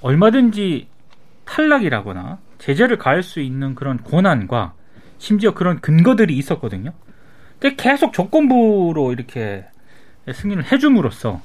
얼마든지 0.00 0.86
탈락이라거나 1.44 2.38
제재를 2.58 2.98
가할 2.98 3.22
수 3.22 3.40
있는 3.40 3.74
그런 3.74 4.02
권한과 4.02 4.72
심지어 5.18 5.52
그런 5.52 5.80
근거들이 5.80 6.36
있었거든요. 6.36 6.92
근데 7.58 7.76
계속 7.76 8.12
조건부로 8.12 9.12
이렇게 9.12 9.64
승인을 10.32 10.70
해줌으로써 10.70 11.40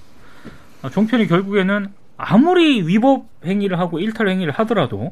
종편이 0.91 1.27
결국에는 1.27 1.87
아무리 2.17 2.85
위법 2.85 3.25
행위를 3.45 3.79
하고 3.79 3.99
일탈 3.99 4.27
행위를 4.29 4.53
하더라도 4.53 5.11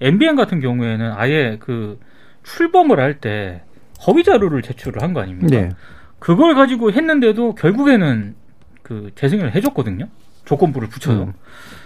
MBN 0.00 0.34
같은 0.36 0.60
경우에는 0.60 1.12
아예 1.12 1.58
그 1.60 2.00
출범을 2.42 2.98
할 2.98 3.20
때 3.20 3.62
허위 4.06 4.24
자료를 4.24 4.62
제출을 4.62 5.02
한 5.02 5.12
거 5.12 5.20
아닙니까? 5.20 5.48
네. 5.50 5.68
그걸 6.18 6.54
가지고 6.54 6.90
했는데도 6.92 7.54
결국에는 7.54 8.34
그 8.82 9.10
재승인을 9.14 9.54
해줬거든요. 9.54 10.08
조건부를 10.46 10.88
붙여서. 10.88 11.24
음. 11.24 11.32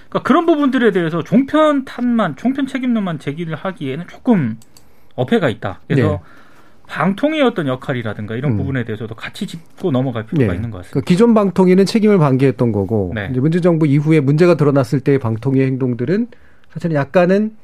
그러니까 0.09 0.23
그런 0.23 0.47
부분들에 0.47 0.93
대해서 0.93 1.23
종편 1.25 1.85
탓만, 1.85 2.37
종편 2.37 2.67
책임론만 2.69 3.19
제기를 3.19 3.57
하기에는 3.57 4.07
조금 4.09 4.59
어폐가 5.17 5.49
있다. 5.49 5.81
그래서 5.89 6.09
네. 6.09 6.19
방통의 6.87 7.43
어떤 7.43 7.67
역할이라든가 7.67 8.37
이런 8.37 8.53
음. 8.53 8.57
부분에 8.59 8.85
대해서도 8.85 9.15
같이 9.15 9.47
짚고 9.47 9.91
넘어갈 9.91 10.27
필요가 10.27 10.53
네. 10.53 10.57
있는 10.57 10.71
것 10.71 10.79
같습니다. 10.79 10.93
그러니까 10.93 11.09
기존 11.09 11.35
방통위는 11.35 11.87
책임을 11.87 12.19
방기했던 12.19 12.73
거고 12.73 13.13
네. 13.15 13.29
이제 13.31 13.41
문재정부 13.41 13.87
이후에 13.87 14.21
문제가 14.21 14.57
드러났을 14.57 15.01
때의 15.01 15.19
방통위의 15.19 15.67
행동들은 15.67 16.29
사실은 16.73 16.97
약간은 16.97 17.57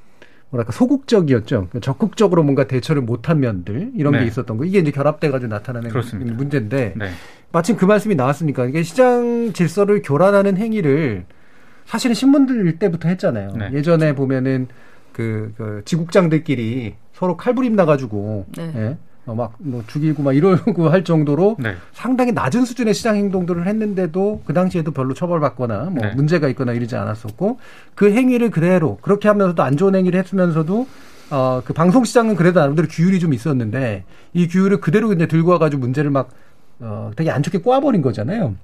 뭐랄까 0.50 0.73
소극적이었죠. 0.73 1.57
그러니까 1.57 1.81
적극적으로 1.81 2.43
뭔가 2.43 2.67
대처를 2.67 3.03
못한 3.03 3.41
면들 3.41 3.93
이런 3.95 4.12
게 4.12 4.21
네. 4.21 4.27
있었던 4.27 4.57
거. 4.57 4.65
이게 4.65 4.79
이제 4.79 4.91
결합돼가지고 4.91 5.49
나타나는 5.49 5.91
그렇습니다. 5.91 6.35
문제인데 6.35 6.95
네. 6.97 7.11
마침 7.53 7.77
그 7.77 7.85
말씀이 7.85 8.15
나왔으니까 8.15 8.67
이게 8.67 8.83
시장 8.83 9.53
질서를 9.53 10.03
교란하는 10.03 10.57
행위를 10.57 11.25
사실은 11.85 12.15
신문들 12.15 12.79
때부터 12.79 13.09
했잖아요. 13.09 13.53
네. 13.57 13.71
예전에 13.75 14.15
보면은 14.15 14.69
그, 15.12 15.53
그 15.57 15.83
지국장들끼리 15.85 16.95
서로 17.12 17.37
칼부림 17.37 17.77
나가지고 17.77 18.47
네. 18.57 18.73
예? 18.77 18.99
어, 19.31 19.35
막뭐 19.35 19.85
죽이고 19.87 20.23
막 20.23 20.33
이러고 20.33 20.89
할 20.89 21.05
정도로 21.05 21.57
네. 21.59 21.75
상당히 21.93 22.33
낮은 22.33 22.65
수준의 22.65 22.95
시장 22.95 23.17
행동들을 23.17 23.67
했는데도 23.67 24.43
그 24.45 24.53
당시에도 24.53 24.91
별로 24.91 25.15
처벌받거나 25.15 25.91
뭐 25.91 26.05
네. 26.05 26.15
문제가 26.15 26.49
있거나 26.49 26.73
이러지 26.73 26.97
않았었고 26.97 27.59
그 27.95 28.13
행위를 28.13 28.51
그대로 28.51 28.99
그렇게 29.01 29.29
하면서도 29.29 29.63
안 29.63 29.77
좋은 29.77 29.95
행위를 29.95 30.19
했으면서도 30.21 30.87
어 31.31 31.63
그 31.65 31.73
방송 31.73 32.05
시장은 32.05 32.35
그래도 32.35 32.59
나름대로 32.59 32.89
규율이 32.89 33.21
좀 33.21 33.33
있었는데 33.33 34.05
이 34.33 34.49
규율을 34.49 34.81
그대로 34.81 35.13
이제 35.13 35.29
들고 35.29 35.53
와가지고 35.53 35.81
문제를 35.81 36.11
막 36.11 36.31
어, 36.81 37.13
되게 37.15 37.31
안 37.31 37.43
좋게 37.43 37.59
꼬아버린 37.59 38.03
거잖아요. 38.03 38.57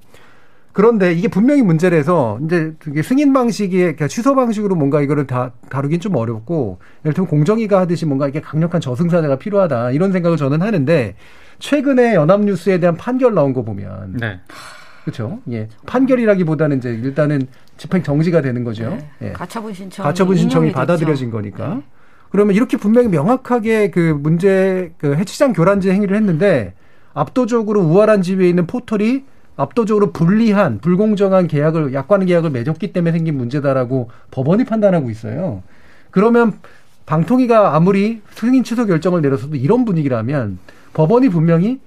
그런데 0.77 1.15
이게 1.15 1.27
분명히 1.27 1.63
문제라서 1.63 2.39
이제 2.45 2.75
승인 3.03 3.33
방식이 3.33 3.79
그러니까 3.79 4.09
취소 4.09 4.35
방식으로 4.35 4.75
뭔가 4.75 5.01
이거를 5.01 5.27
다 5.27 5.53
다루긴 5.71 6.01
좀 6.01 6.15
어렵고 6.15 6.81
예를 7.03 7.15
들면 7.15 7.29
공정위가 7.29 7.81
하듯이 7.81 8.05
뭔가 8.05 8.29
이게 8.29 8.43
강력한 8.43 8.83
저승사자가 8.83 9.37
필요하다 9.37 9.93
이런 9.93 10.13
생각을 10.13 10.37
저는 10.37 10.61
하는데 10.61 11.15
최근에 11.61 12.15
연합뉴스에 12.15 12.79
대한 12.79 12.95
판결 12.95 13.33
나온 13.33 13.55
거 13.55 13.63
보면 13.63 14.19
네. 14.21 14.39
그렇죠. 15.05 15.39
예. 15.51 15.69
판결이라기보다는 15.87 16.77
이제 16.77 16.91
일단은 16.91 17.49
집행 17.79 18.03
정지가 18.03 18.43
되는 18.43 18.63
거죠. 18.63 18.91
네. 18.91 19.09
예. 19.29 19.33
가처분 19.33 19.73
신청 19.73 20.05
가처분 20.05 20.37
신청이 20.37 20.73
받아들여진 20.73 21.29
됐죠. 21.29 21.37
거니까. 21.39 21.81
그러면 22.29 22.55
이렇게 22.55 22.77
분명히 22.77 23.09
명확하게 23.09 23.91
그 23.93 24.15
문제 24.21 24.93
그 24.99 25.15
해치장 25.15 25.55
교란제 25.55 25.91
행위를 25.91 26.19
했는데 26.19 26.75
압도적으로 27.15 27.81
우월한 27.81 28.21
지위에 28.21 28.47
있는 28.47 28.67
포털이 28.67 29.25
압도적으로 29.57 30.13
불리한 30.13 30.81
불공정한 30.81 31.49
계약을 31.49 31.95
약관 31.95 32.27
계약을 32.27 32.51
맺었기 32.51 32.93
때문에 32.93 33.13
생긴 33.13 33.37
문제다라고 33.39 34.11
법원이 34.31 34.65
판단하고 34.65 35.11
있어요. 35.11 35.63
그러면 36.11 36.59
방통위가 37.07 37.75
아무리 37.75 38.21
승인 38.31 38.65
취소 38.65 38.87
결정을 38.87 39.23
내렸어도 39.23 39.57
이런 39.57 39.85
분위기라면 39.85 40.59
법원이 40.93 41.29
분명히 41.29 41.81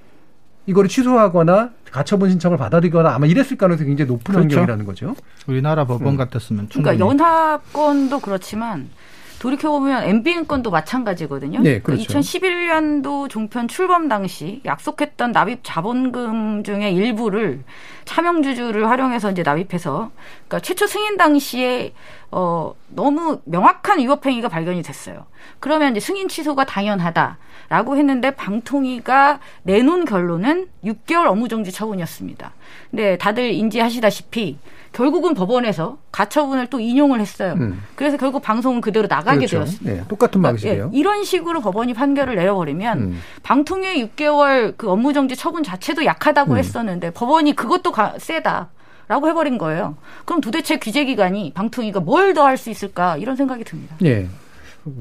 이거를 0.66 0.90
취소하거나 0.90 1.72
가처분 1.92 2.30
신청을 2.30 2.58
받아들이거나 2.58 3.14
아마 3.14 3.26
이랬을 3.26 3.58
가능성이 3.58 3.90
굉장히 3.90 4.10
높은 4.10 4.34
그렇죠. 4.34 4.40
환경이라는 4.42 4.86
거죠. 4.86 5.16
우리나라 5.48 5.86
법원 5.86 6.14
음. 6.14 6.18
같았으면 6.18 6.70
충분히 6.70 6.98
그러니까 6.98 7.24
연합건도 7.24 8.20
그렇지만 8.20 8.90
돌이켜보면 9.39 10.03
MBN 10.03 10.48
건도 10.48 10.69
마찬가지거든요. 10.69 11.62
네, 11.62 11.79
그렇죠. 11.79 12.03
2011년도 12.03 13.29
종편 13.29 13.67
출범 13.67 14.08
당시 14.10 14.62
약속했던 14.65 15.31
납입 15.31 15.62
자본금 15.63 16.63
중에 16.63 16.91
일부를 16.91 17.63
차명주주를 18.05 18.89
활용해서 18.89 19.31
이제 19.31 19.43
납입해서 19.43 20.12
그러니까 20.48 20.60
최초 20.60 20.88
승인 20.88 21.17
당시에 21.17 21.93
어 22.31 22.74
너무 22.89 23.39
명확한 23.46 24.00
위법 24.00 24.25
행위가 24.25 24.50
발견이 24.50 24.81
됐어요. 24.81 25.25
그러면 25.60 25.91
이제 25.91 26.00
승인 26.00 26.27
취소가 26.27 26.65
당연하다라고 26.65 27.98
했는데 27.98 28.31
방통위가 28.31 29.39
내놓은 29.63 30.05
결론은 30.05 30.67
6개월 30.84 31.27
업무정지 31.27 31.72
처분이었습니다. 31.72 32.51
근데 32.91 33.17
다들 33.17 33.51
인지하시다시피 33.51 34.58
결국은 34.91 35.34
법원에서 35.34 35.98
가처분을 36.12 36.67
또 36.67 36.79
인용을 36.79 37.19
했어요. 37.22 37.53
음. 37.58 37.81
그래서 37.96 38.17
결국 38.17 38.41
방송은 38.41 38.81
그대로 38.81 39.08
나가게 39.08 39.39
그렇죠. 39.46 39.58
되었습니다. 39.60 39.91
네, 39.91 40.03
똑같은 40.08 40.41
그러니까, 40.41 40.50
방식이에요. 40.50 40.91
예, 40.93 40.98
이런 40.98 41.24
식으로 41.24 41.62
법원이 41.62 41.93
판결을 41.93 42.36
내려버리면 42.36 42.98
음. 43.00 43.22
방통위의 43.43 44.10
6개월 44.15 44.74
그 44.77 44.89
업무정지 44.89 45.36
처분 45.36 45.63
자체도 45.63 46.05
약하다고 46.05 46.53
음. 46.53 46.58
했었는데 46.58 47.12
법원이 47.12 47.55
그것도 47.55 47.91
가, 47.91 48.15
세다. 48.17 48.69
라고 49.08 49.27
해버린 49.27 49.58
거예요. 49.58 49.98
그럼 50.25 50.39
도대체 50.39 50.77
규제기관이 50.77 51.53
방통위가 51.55 52.00
뭘 52.00 52.34
더 52.36 52.43
할 52.46 52.58
수 52.58 52.69
있을까 52.69 53.17
이런 53.17 53.36
생각이 53.36 53.63
듭니다. 53.63 53.95
예. 54.04 54.28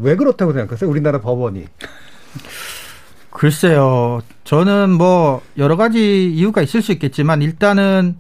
왜 0.01 0.17
그렇다고 0.17 0.53
생각하세요? 0.55 0.89
우리나라 0.91 1.21
법원이. 1.21 1.67
글쎄요. 3.31 4.21
저는 4.45 4.91
뭐 4.91 5.43
여러 5.59 5.77
가지 5.77 6.27
이유가 6.33 6.63
있을 6.63 6.81
수 6.83 6.93
있겠지만 6.93 7.43
일단은 7.43 8.17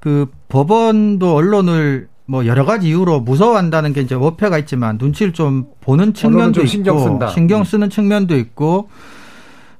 그 0.00 0.26
법원도 0.48 1.34
언론을 1.34 2.08
뭐 2.26 2.46
여러 2.46 2.64
가지 2.64 2.88
이유로 2.88 3.20
무서워한다는 3.20 3.92
게 3.92 4.02
이제 4.02 4.14
어폐가 4.14 4.58
있지만 4.58 4.98
눈치를 5.00 5.32
좀 5.32 5.66
보는 5.80 6.12
측면도 6.14 6.52
좀 6.52 6.64
있고 6.64 6.70
신경 6.70 6.98
쓴다. 6.98 7.28
신경 7.28 7.64
쓰는 7.64 7.88
측면도 7.90 8.36
있고 8.36 8.88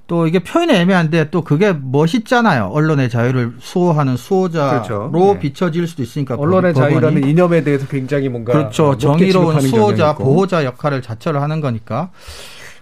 또 0.06 0.26
이게 0.26 0.38
표현이 0.38 0.72
애매한데 0.72 1.28
또 1.30 1.42
그게 1.42 1.74
멋있잖아요. 1.78 2.70
언론의 2.72 3.10
자유를 3.10 3.56
수호하는 3.58 4.16
수호자로 4.16 4.82
그렇죠. 4.82 5.10
네. 5.12 5.38
비춰질 5.38 5.86
수도 5.86 6.02
있으니까 6.02 6.36
언론의 6.38 6.72
법원이. 6.72 6.94
자유라는 6.94 7.28
이념에 7.28 7.62
대해서 7.62 7.86
굉장히 7.86 8.30
뭔가 8.30 8.52
그렇죠. 8.54 8.96
정의로운 8.96 9.60
수호자, 9.60 10.12
있고. 10.12 10.24
보호자 10.24 10.64
역할을 10.64 11.02
자처를 11.02 11.42
하는 11.42 11.60
거니까. 11.60 12.10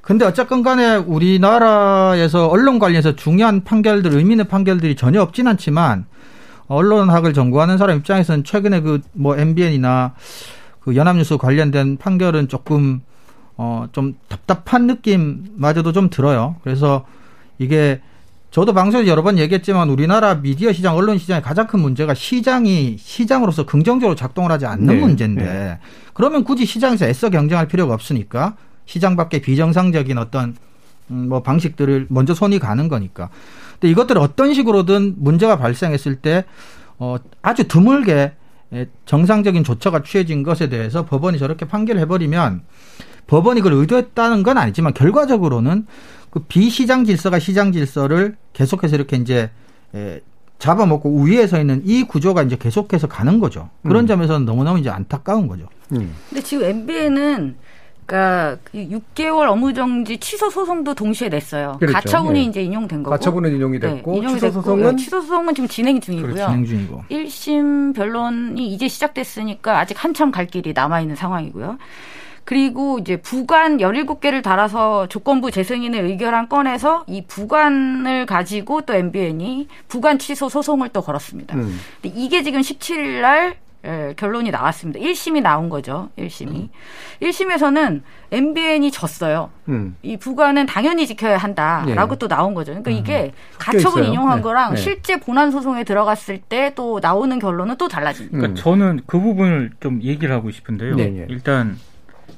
근데 0.02 0.24
어쨌건 0.24 0.62
간에 0.62 0.94
우리나라에서 0.94 2.46
언론 2.46 2.78
관련해서 2.78 3.16
중요한 3.16 3.64
판결들, 3.64 4.12
의미 4.14 4.34
있는 4.34 4.46
판결들이 4.46 4.94
전혀 4.94 5.20
없진 5.20 5.48
않지만 5.48 6.06
언론학을 6.68 7.32
전공하는 7.34 7.78
사람 7.78 7.98
입장에서는 7.98 8.44
최근에 8.44 8.80
그 8.80 9.00
뭐 9.12 9.36
MBN이나 9.36 10.14
그 10.80 10.96
연합뉴스 10.96 11.36
관련된 11.36 11.96
판결은 11.98 12.48
조금 12.48 13.00
어 13.56 13.86
좀 13.92 14.14
답답한 14.28 14.86
느낌마저도 14.86 15.92
좀 15.92 16.10
들어요. 16.10 16.56
그래서 16.62 17.06
이게 17.58 18.00
저도 18.50 18.72
방송에서 18.72 19.08
여러 19.08 19.22
번 19.22 19.38
얘기했지만 19.38 19.88
우리나라 19.90 20.34
미디어 20.36 20.72
시장, 20.72 20.96
언론 20.96 21.18
시장의 21.18 21.42
가장 21.42 21.66
큰 21.66 21.80
문제가 21.80 22.14
시장이 22.14 22.96
시장으로서 22.98 23.66
긍정적으로 23.66 24.14
작동을 24.14 24.50
하지 24.50 24.66
않는 24.66 24.86
네, 24.86 25.00
문제인데 25.00 25.42
네. 25.44 25.78
그러면 26.14 26.44
굳이 26.44 26.64
시장에서 26.64 27.06
애써 27.06 27.28
경쟁할 27.30 27.66
필요가 27.68 27.92
없으니까 27.94 28.56
시장 28.86 29.16
밖에 29.16 29.40
비정상적인 29.40 30.16
어떤 30.18 30.54
음, 31.10 31.28
뭐 31.28 31.42
방식들을 31.42 32.06
먼저 32.08 32.34
손이 32.34 32.58
가는 32.58 32.88
거니까. 32.88 33.28
근데 33.80 33.90
이것들을 33.90 34.20
어떤 34.20 34.54
식으로든 34.54 35.16
문제가 35.18 35.56
발생했을 35.56 36.16
때 36.16 36.44
어, 36.98 37.16
아주 37.42 37.68
드물게 37.68 38.32
에, 38.72 38.86
정상적인 39.04 39.64
조처가 39.64 40.02
취해진 40.02 40.42
것에 40.42 40.68
대해서 40.68 41.04
법원이 41.04 41.38
저렇게 41.38 41.66
판결을 41.66 42.00
해버리면 42.02 42.62
법원이 43.26 43.60
그걸 43.60 43.78
의도했다는 43.78 44.42
건 44.42 44.58
아니지만 44.58 44.94
결과적으로는 44.94 45.86
그 46.30 46.40
비시장 46.40 47.04
질서가 47.04 47.38
시장 47.38 47.72
질서를 47.72 48.36
계속해서 48.52 48.96
이렇게 48.96 49.16
이제 49.16 49.50
에, 49.94 50.20
잡아먹고 50.58 51.10
우위에 51.10 51.46
서 51.46 51.60
있는 51.60 51.82
이 51.84 52.04
구조가 52.04 52.42
이제 52.42 52.56
계속해서 52.56 53.08
가는 53.08 53.40
거죠. 53.40 53.68
그런 53.82 54.04
음. 54.04 54.06
점에서는 54.06 54.46
너무너무 54.46 54.78
이제 54.78 54.88
안타까운 54.88 55.48
거죠. 55.48 55.68
음. 55.92 56.14
근데 56.28 56.42
지금 56.42 56.64
MBN은 56.64 57.56
그러니까 58.06 58.58
그 58.64 58.78
6개월 58.78 59.48
업무정지 59.48 60.18
취소 60.18 60.48
소송도 60.48 60.94
동시에 60.94 61.28
냈어요. 61.28 61.76
그렇죠. 61.80 61.92
가처분이 61.92 62.40
네. 62.40 62.46
이제 62.46 62.62
인용된 62.62 63.02
거고. 63.02 63.10
가처분은 63.10 63.54
인용이 63.54 63.80
네, 63.80 63.94
됐고 63.94 64.16
인용이 64.16 64.34
취소 64.34 64.50
소송은 64.52 64.96
네, 64.96 64.96
취소 64.96 65.20
소송은 65.20 65.54
지금 65.54 65.68
진행 65.68 66.00
중이고요. 66.00 66.34
진행 66.34 66.64
중이고. 66.64 67.04
1심 67.10 67.94
변론이 67.94 68.72
이제 68.72 68.86
시작됐으니까 68.86 69.80
아직 69.80 70.02
한참 70.02 70.30
갈 70.30 70.46
길이 70.46 70.72
남아 70.72 71.00
있는 71.00 71.16
상황이고요. 71.16 71.78
그리고 72.44 73.00
이제 73.00 73.16
부관 73.16 73.78
17개를 73.78 74.40
달아서 74.40 75.08
조건부 75.08 75.50
재승인을 75.50 76.04
의결한 76.04 76.48
건에서 76.48 77.04
이 77.08 77.24
부관을 77.26 78.24
가지고 78.24 78.82
또 78.82 78.94
MBN이 78.94 79.66
부관 79.88 80.20
취소 80.20 80.48
소송을 80.48 80.90
또 80.90 81.02
걸었습니다. 81.02 81.56
음. 81.56 81.76
근데 82.00 82.16
이게 82.16 82.44
지금 82.44 82.60
17일 82.60 83.20
날 83.20 83.56
예, 83.86 84.14
결론이 84.16 84.50
나왔습니다. 84.50 84.98
1심이 85.00 85.40
나온 85.42 85.68
거죠. 85.68 86.08
1심이. 86.18 86.68
1심에서는 87.22 88.02
MBN이 88.32 88.90
졌어요. 88.90 89.50
음. 89.68 89.96
이 90.02 90.16
부관은 90.16 90.66
당연히 90.66 91.06
지켜야 91.06 91.36
한다라고 91.38 92.14
예. 92.14 92.18
또 92.18 92.26
나온 92.28 92.52
거죠. 92.54 92.72
그러니까 92.72 92.90
이게 92.90 93.32
섞여 93.52 93.78
가처분. 93.78 94.04
인용한 94.04 94.38
네. 94.38 94.42
거랑 94.42 94.74
네. 94.74 94.76
실제 94.80 95.20
본안 95.20 95.50
소송에 95.50 95.84
들어갔을 95.84 96.38
때 96.38 96.66
또 96.74 96.98
나오는 97.00 97.38
결론은 97.38 97.76
또 97.76 97.88
달라집니다. 97.88 98.36
그러니까 98.36 98.52
음. 98.52 98.62
저는 98.62 99.00
그 99.06 99.20
부분을 99.20 99.70
좀 99.80 100.02
얘기를 100.02 100.34
하고 100.34 100.50
싶은데요. 100.50 100.96
네, 100.96 101.06
네. 101.08 101.26
일단 101.28 101.78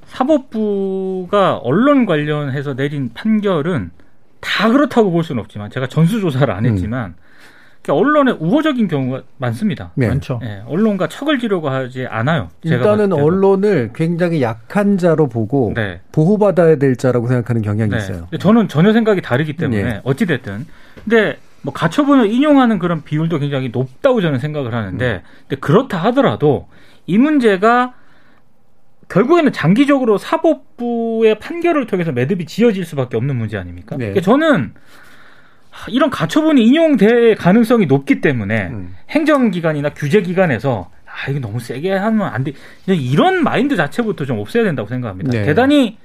사법부가 0.06 1.56
언론 1.58 2.06
관련해서 2.06 2.74
내린 2.74 3.10
판결은 3.14 3.90
다 4.40 4.68
그렇다고 4.70 5.10
볼 5.10 5.24
수는 5.24 5.40
없지만 5.42 5.70
제가 5.70 5.86
전수조사를 5.88 6.52
안 6.52 6.66
했지만 6.66 7.14
그러니까 7.14 7.27
언론에 7.92 8.32
우호적인 8.32 8.88
경우가 8.88 9.22
많습니다. 9.38 9.92
네. 9.94 10.08
많죠. 10.08 10.40
예, 10.42 10.62
언론과 10.66 11.08
척을 11.08 11.38
지려고 11.38 11.68
하지 11.68 12.06
않아요. 12.06 12.48
일단은. 12.62 13.12
언론을 13.12 13.90
굉장히 13.94 14.42
약한 14.42 14.98
자로 14.98 15.28
보고 15.28 15.72
네. 15.74 16.00
보호받아야 16.12 16.76
될 16.76 16.96
자라고 16.96 17.28
생각하는 17.28 17.62
경향이 17.62 17.90
네. 17.90 17.96
있어요. 17.96 18.28
저는 18.38 18.68
전혀 18.68 18.92
생각이 18.92 19.22
다르기 19.22 19.56
때문에 19.56 19.82
네. 19.82 20.00
어찌 20.04 20.26
됐든 20.26 20.66
근데 21.04 21.38
뭐 21.62 21.72
가처분을 21.72 22.30
인용하는 22.30 22.78
그런 22.78 23.02
비율도 23.02 23.38
굉장히 23.38 23.70
높다고 23.70 24.20
저는 24.20 24.38
생각을 24.38 24.74
하는데 24.74 25.14
음. 25.14 25.20
근데 25.48 25.60
그렇다 25.60 25.98
하더라도 26.04 26.68
이 27.06 27.18
문제가 27.18 27.94
결국에는 29.08 29.52
장기적으로 29.52 30.18
사법부의 30.18 31.38
판결을 31.38 31.86
통해서 31.86 32.12
매듭이 32.12 32.44
지어질 32.46 32.84
수밖에 32.84 33.16
없는 33.16 33.36
문제 33.36 33.56
아닙니까? 33.56 33.96
네. 33.96 34.12
그러니까 34.12 34.20
저는 34.20 34.54
하, 34.54 34.70
이런 35.88 36.10
가처분이 36.10 36.64
인용될 36.66 37.36
가능성이 37.36 37.86
높기 37.86 38.20
때문에 38.20 38.68
음. 38.68 38.94
행정기관이나 39.10 39.90
규제기관에서 39.90 40.90
아 41.06 41.30
이거 41.30 41.40
너무 41.40 41.60
세게 41.60 41.92
하면 41.92 42.28
안 42.28 42.44
돼. 42.44 42.52
이런 42.86 43.42
마인드 43.42 43.76
자체부터 43.76 44.24
좀 44.24 44.38
없애야 44.38 44.64
된다고 44.64 44.88
생각합니다. 44.88 45.30
네. 45.30 45.44
대단히 45.44 45.98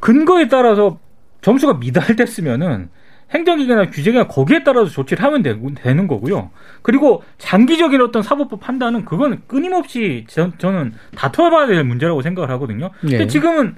근거에 0.00 0.48
따라서 0.48 0.98
점수가 1.42 1.74
미달됐으면은 1.74 2.88
행정기관이나 3.30 3.90
규제가 3.90 4.26
거기에 4.28 4.62
따라서 4.62 4.90
조치를 4.90 5.24
하면 5.24 5.42
되 5.42 5.54
는 5.94 6.06
거고요. 6.06 6.50
그리고 6.82 7.22
장기적인 7.38 8.00
어떤 8.02 8.22
사법부 8.22 8.58
판단은 8.58 9.04
그건 9.06 9.42
끊임없이 9.46 10.26
저, 10.28 10.50
는 10.70 10.92
다퉈봐야 11.16 11.66
될 11.66 11.82
문제라고 11.84 12.20
생각을 12.22 12.50
하거든요. 12.50 12.90
근데 13.00 13.18
네. 13.18 13.26
지금은 13.26 13.76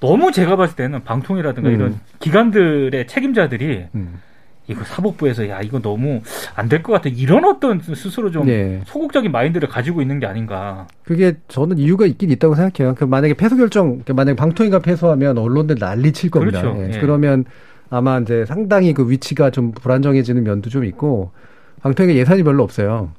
너무 0.00 0.32
제가 0.32 0.56
봤을 0.56 0.76
때는 0.76 1.04
방통이라든가 1.04 1.68
음. 1.68 1.74
이런 1.74 2.00
기관들의 2.18 3.06
책임자들이 3.06 3.86
음. 3.94 4.20
이거 4.68 4.82
사법부에서 4.84 5.48
야 5.48 5.60
이거 5.60 5.80
너무 5.80 6.20
안 6.54 6.68
될 6.68 6.82
것 6.82 6.92
같아 6.92 7.08
이런 7.08 7.44
어떤 7.44 7.80
스스로 7.80 8.30
좀 8.30 8.46
네. 8.46 8.80
소극적인 8.86 9.30
마인드를 9.30 9.68
가지고 9.68 10.02
있는 10.02 10.18
게 10.18 10.26
아닌가. 10.26 10.86
그게 11.04 11.36
저는 11.48 11.78
이유가 11.78 12.06
있긴 12.06 12.30
있다고 12.30 12.54
생각해요. 12.54 12.94
그 12.96 13.04
만약에 13.04 13.34
패소 13.34 13.56
결정, 13.56 14.02
그 14.04 14.12
만약에 14.12 14.36
방통위가 14.36 14.80
패소하면 14.80 15.38
언론들 15.38 15.76
난리 15.76 16.12
칠 16.12 16.30
겁니다. 16.30 16.60
그렇죠. 16.62 16.82
예. 16.82 16.90
예. 16.94 17.00
그러면 17.00 17.44
아마 17.90 18.18
이제 18.18 18.44
상당히 18.46 18.92
그 18.92 19.08
위치가 19.08 19.50
좀 19.50 19.70
불안정해지는 19.72 20.42
면도 20.42 20.70
좀 20.70 20.84
있고 20.84 21.30
방통위가 21.82 22.18
예산이 22.18 22.42
별로 22.42 22.64
없어요. 22.64 23.12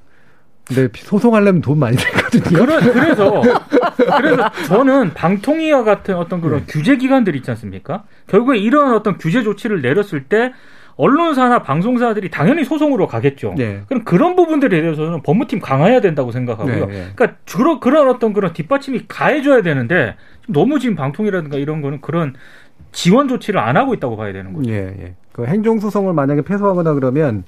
근데 0.68 0.90
소송하려면 0.94 1.62
돈 1.62 1.80
많이 1.80 1.96
들거든요. 1.96 2.66
그래서 2.92 3.42
그래서 4.18 4.52
저는 4.68 5.14
방통위와 5.14 5.86
같은 5.86 6.16
어떤 6.16 6.42
그런 6.42 6.66
규제 6.68 6.98
기관들이 6.98 7.38
있지 7.38 7.50
않습니까? 7.52 8.04
결국에 8.28 8.58
이런 8.58 8.94
어떤 8.94 9.18
규제 9.18 9.44
조치를 9.44 9.82
내렸을 9.82 10.26
때 10.26 10.52
언론사나 10.98 11.62
방송사들이 11.62 12.30
당연히 12.32 12.64
소송으로 12.64 13.08
가겠죠. 13.08 13.54
네. 13.56 13.82
그럼 13.88 14.04
그런 14.04 14.36
부분들에 14.36 14.82
대해서는 14.82 15.22
법무팀 15.22 15.60
강화해야 15.60 16.02
된다고 16.02 16.32
생각하고요. 16.32 16.86
네, 16.88 16.94
네. 16.94 17.08
그러니까 17.16 17.38
주로 17.46 17.80
그런 17.80 18.10
어떤 18.10 18.34
그런 18.34 18.52
뒷받침이 18.54 19.04
가해줘야 19.08 19.62
되는데 19.62 20.16
너무 20.48 20.80
지금 20.80 20.96
방통이라든가 20.96 21.58
이런 21.58 21.82
거는 21.82 22.02
그런 22.02 22.34
지원 22.92 23.28
조치를 23.28 23.60
안 23.60 23.78
하고 23.78 23.94
있다고 23.94 24.18
봐야 24.18 24.34
되는 24.34 24.54
거죠. 24.54 24.72
예, 24.72 24.96
예. 25.00 25.14
그 25.32 25.46
행정 25.46 25.80
소송을 25.80 26.14
만약에 26.14 26.42
패소하거나 26.42 26.96
그러면 26.96 27.44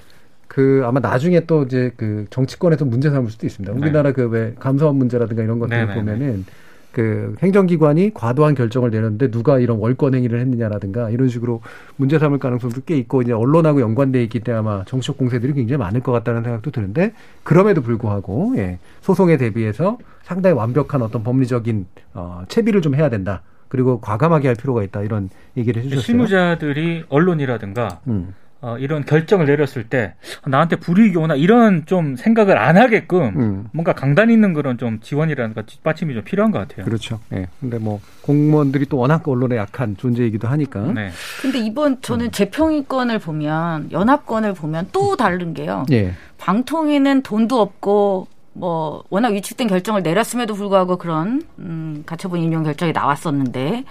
그 0.48 0.84
아마 0.86 1.00
나중에 1.00 1.42
또 1.42 1.64
이제 1.64 1.92
그 1.98 2.26
정치권에서 2.30 2.86
문제 2.86 3.10
삼을 3.10 3.32
수도 3.32 3.48
있습니다. 3.48 3.74
네. 3.74 3.80
우리나라 3.80 4.12
그왜 4.12 4.56
감사원 4.60 4.98
문제라든가 4.98 5.42
이런 5.42 5.58
것들을 5.60 5.86
네, 5.86 5.92
네, 5.92 6.00
보면은 6.00 6.46
그 6.92 7.36
행정기관이 7.42 8.14
과도한 8.14 8.56
결정을 8.56 8.90
내렸는데 8.90 9.30
누가 9.30 9.60
이런 9.60 9.78
월권 9.78 10.16
행위를 10.16 10.40
했느냐라든가 10.40 11.10
이런 11.12 11.30
식으로 11.30 11.62
문제 11.98 12.18
삼을 12.18 12.40
가능성도 12.40 12.82
꽤 12.86 12.98
있고 12.98 13.22
이제 13.22 13.32
언론하고 13.32 13.82
연관돼 13.82 14.24
있기 14.24 14.40
때문에 14.40 14.60
아마 14.60 14.84
정치적 14.86 15.18
공세들이 15.18 15.54
굉장히 15.54 15.78
많을 15.78 16.02
것 16.02 16.12
같다는 16.12 16.44
생각도 16.44 16.72
드는데 16.72 17.14
그럼에도 17.44 17.82
불구하고 17.82 18.54
예, 18.58 18.80
소송에 19.02 19.38
대비해서 19.38 19.98
상당히 20.24 20.56
완벽한 20.56 21.02
어떤 21.02 21.24
법리적인 21.24 21.86
어, 22.14 22.44
채비를 22.48 22.82
좀 22.82 22.96
해야 22.96 23.10
된다. 23.10 23.44
그리고 23.68 24.00
과감하게 24.02 24.48
할 24.48 24.56
필요가 24.56 24.84
있다 24.84 25.04
이런 25.04 25.30
얘기를 25.56 25.82
해주셨어요. 25.84 26.02
실무자들이 26.02 27.06
언론이라든가 27.10 28.00
음. 28.08 28.34
어, 28.62 28.78
이런 28.78 29.06
결정을 29.06 29.46
내렸을 29.46 29.86
때 29.86 30.16
나한테 30.46 30.76
불이익이 30.76 31.18
오나 31.18 31.36
이런 31.36 31.86
좀 31.86 32.18
생각을 32.18 32.58
안 32.58 32.76
하게끔 32.76 33.22
음. 33.40 33.70
뭔가 33.72 33.94
강단 33.94 34.30
있는 34.30 34.54
그런 34.54 34.78
좀 34.78 35.00
지원이라든가 35.00 35.62
뒷받침이 35.62 36.14
좀 36.14 36.24
필요한 36.24 36.52
것 36.52 36.60
같아요. 36.60 36.86
그렇죠. 36.86 37.20
예. 37.32 37.48
근데 37.62 37.78
뭐 37.78 38.02
공무원들이 38.22 38.88
또 38.88 38.98
워낙 38.98 39.26
언론에 39.26 39.56
약한 39.56 39.96
존재이기도 39.96 40.48
하니까. 40.50 40.82
네. 40.92 41.10
근데 41.42 41.60
이번 41.60 42.02
저는 42.02 42.32
재평의권을 42.32 43.20
보면 43.20 43.92
연합권을 43.94 44.54
보면 44.54 44.90
또 44.92 45.16
다른 45.16 45.54
게요. 45.54 45.86
예. 45.92 46.14
방통위는 46.38 47.22
돈도 47.22 47.62
없고 47.62 48.28
뭐 48.54 49.04
워낙 49.10 49.32
위축된 49.32 49.68
결정을 49.68 50.04
내렸음에도 50.04 50.54
불구하고 50.54 50.98
그런 50.98 51.44
음, 51.60 52.04
가처분 52.06 52.42
인용 52.42 52.64
결정이 52.64 52.92
나왔었는데 52.92 53.86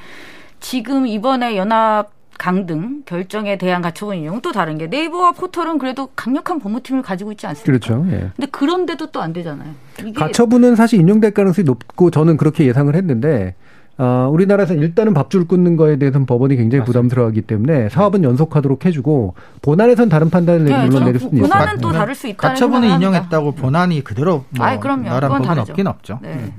지금 0.61 1.07
이번에 1.07 1.57
연합 1.57 2.18
강등 2.39 3.03
결정에 3.05 3.59
대한 3.59 3.83
가처분 3.83 4.17
인용은 4.17 4.41
또 4.41 4.53
다른 4.53 4.79
게 4.79 4.87
네이버와 4.87 5.33
포털은 5.33 5.79
그래도 5.79 6.09
강력한 6.17 6.59
법무팀을 6.61 7.03
가지고 7.03 7.33
있지 7.33 7.47
않습니까? 7.47 7.67
그렇죠. 7.67 8.07
예. 8.11 8.31
근데 8.37 8.47
그런데도 8.51 9.11
또 9.11 9.19
안 9.21 9.33
되잖아요. 9.33 9.69
가처분은 10.15 10.77
사실 10.77 11.01
인용될 11.01 11.33
가능성이 11.35 11.65
높고 11.65 12.11
저는 12.13 12.37
그렇게 12.37 12.65
예상을 12.67 12.95
했는데 12.95 13.57
어, 14.01 14.29
우리나라에서 14.33 14.75
일단은 14.75 15.13
밥줄 15.13 15.49
끊는 15.49 15.75
거에 15.77 15.97
대해서는 15.99 16.25
법원이 16.25 16.55
굉장히 16.55 16.85
부담스러워하기 16.85 17.43
때문에 17.43 17.89
사업은 17.89 18.23
연속하도록 18.23 18.87
해주고 18.87 19.35
본안에선 19.61 20.09
다른 20.09 20.31
판단을 20.31 20.65
네, 20.67 20.85
물론 20.87 21.05
내릴 21.05 21.19
수는 21.19 21.35
있어요. 21.39 21.49
본안은 21.49 21.81
또 21.81 21.91
다를 21.91 22.15
수 22.15 22.33
가처분을 22.37 22.83
생각을 22.83 22.93
합니다. 22.95 22.97
인용했다고 23.09 23.53
본안이 23.57 24.05
그대로 24.05 24.45
뭐 24.51 24.65
아이, 24.65 24.79
그럼요. 24.79 25.03
나란 25.09 25.23
그건 25.23 25.39
법은 25.43 25.47
다르죠. 25.49 25.73
없긴 25.73 25.87
없죠. 25.89 26.21
네. 26.23 26.53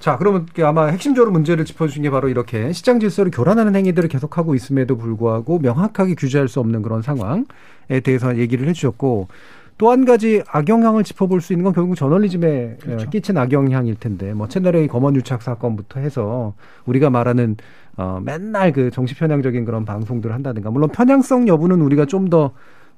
자, 0.00 0.16
그러면 0.16 0.46
아마 0.64 0.86
핵심적으로 0.86 1.30
문제를 1.30 1.66
짚어주신 1.66 2.02
게 2.02 2.10
바로 2.10 2.30
이렇게 2.30 2.72
시장 2.72 2.98
질서를 3.00 3.30
교란하는 3.30 3.76
행위들을 3.76 4.08
계속하고 4.08 4.54
있음에도 4.54 4.96
불구하고 4.96 5.58
명확하게 5.58 6.14
규제할 6.14 6.48
수 6.48 6.58
없는 6.60 6.80
그런 6.80 7.02
상황에 7.02 7.44
대해서 8.02 8.38
얘기를 8.38 8.66
해주셨고 8.68 9.28
또 9.76 9.90
한 9.90 10.04
가지 10.04 10.42
악영향을 10.46 11.04
짚어볼 11.04 11.40
수 11.40 11.54
있는 11.54 11.64
건 11.64 11.72
결국 11.72 11.96
저널리즘에 11.96 12.76
어, 12.86 12.96
끼친 13.10 13.38
악영향일 13.38 13.94
텐데 13.96 14.34
뭐 14.34 14.46
채널A 14.46 14.88
검언 14.88 15.16
유착 15.16 15.40
사건부터 15.40 16.00
해서 16.00 16.54
우리가 16.84 17.08
말하는 17.08 17.56
어 17.96 18.20
맨날 18.22 18.72
그 18.72 18.90
정치 18.90 19.14
편향적인 19.14 19.64
그런 19.64 19.86
방송들을 19.86 20.34
한다든가 20.34 20.70
물론 20.70 20.90
편향성 20.90 21.48
여부는 21.48 21.80
우리가 21.80 22.04
좀더 22.04 22.52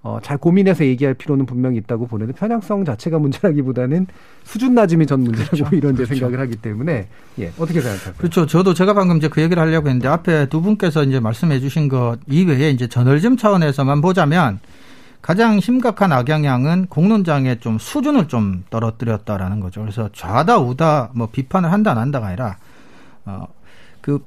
어, 0.04 0.18
잘 0.20 0.36
고민해서 0.36 0.84
얘기할 0.84 1.14
필요는 1.14 1.46
분명히 1.46 1.76
있다고 1.78 2.08
보는데 2.08 2.32
편향성 2.32 2.84
자체가 2.84 3.18
문제라기보다는 3.20 4.08
수준 4.42 4.74
낮음이 4.74 5.06
전 5.06 5.20
문제라고 5.20 5.74
이런 5.76 5.96
제 5.96 6.04
생각을 6.04 6.40
하기 6.40 6.56
때문에 6.56 7.06
예 7.38 7.52
어떻게 7.58 7.80
생각하세요? 7.80 8.14
그렇죠. 8.18 8.46
저도 8.46 8.74
제가 8.74 8.94
방금 8.94 9.18
이제 9.18 9.28
그 9.28 9.40
얘기를 9.40 9.62
하려고 9.62 9.88
했는데 9.88 10.08
앞에 10.08 10.46
두 10.48 10.60
분께서 10.60 11.04
이제 11.04 11.20
말씀해 11.20 11.60
주신 11.60 11.88
것 11.88 12.18
이외에 12.28 12.70
이제 12.70 12.88
저널즘 12.88 13.36
차원에서만 13.36 14.00
보자면 14.00 14.58
가장 15.20 15.60
심각한 15.60 16.10
악영향은 16.10 16.86
공론장의 16.86 17.60
좀 17.60 17.78
수준을 17.78 18.26
좀 18.26 18.64
떨어뜨렸다라는 18.70 19.60
거죠. 19.60 19.82
그래서 19.82 20.10
좌다 20.12 20.58
우다 20.58 21.10
뭐 21.14 21.28
비판을 21.30 21.70
한다 21.70 21.92
안 21.92 21.98
한다가 21.98 22.26
아니라 22.26 22.56
어 23.24 23.46
그 24.02 24.18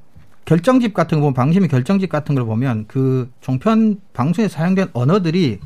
결정집 0.46 0.94
같은 0.94 1.18
거 1.20 1.24
보면 1.24 1.34
방심이 1.34 1.68
결정집 1.68 2.10
같은 2.10 2.36
걸 2.36 2.46
보면 2.46 2.86
그 2.88 3.32
종편 3.42 4.00
방송에 4.14 4.48
사용된 4.48 4.90
언어들이 4.94 5.60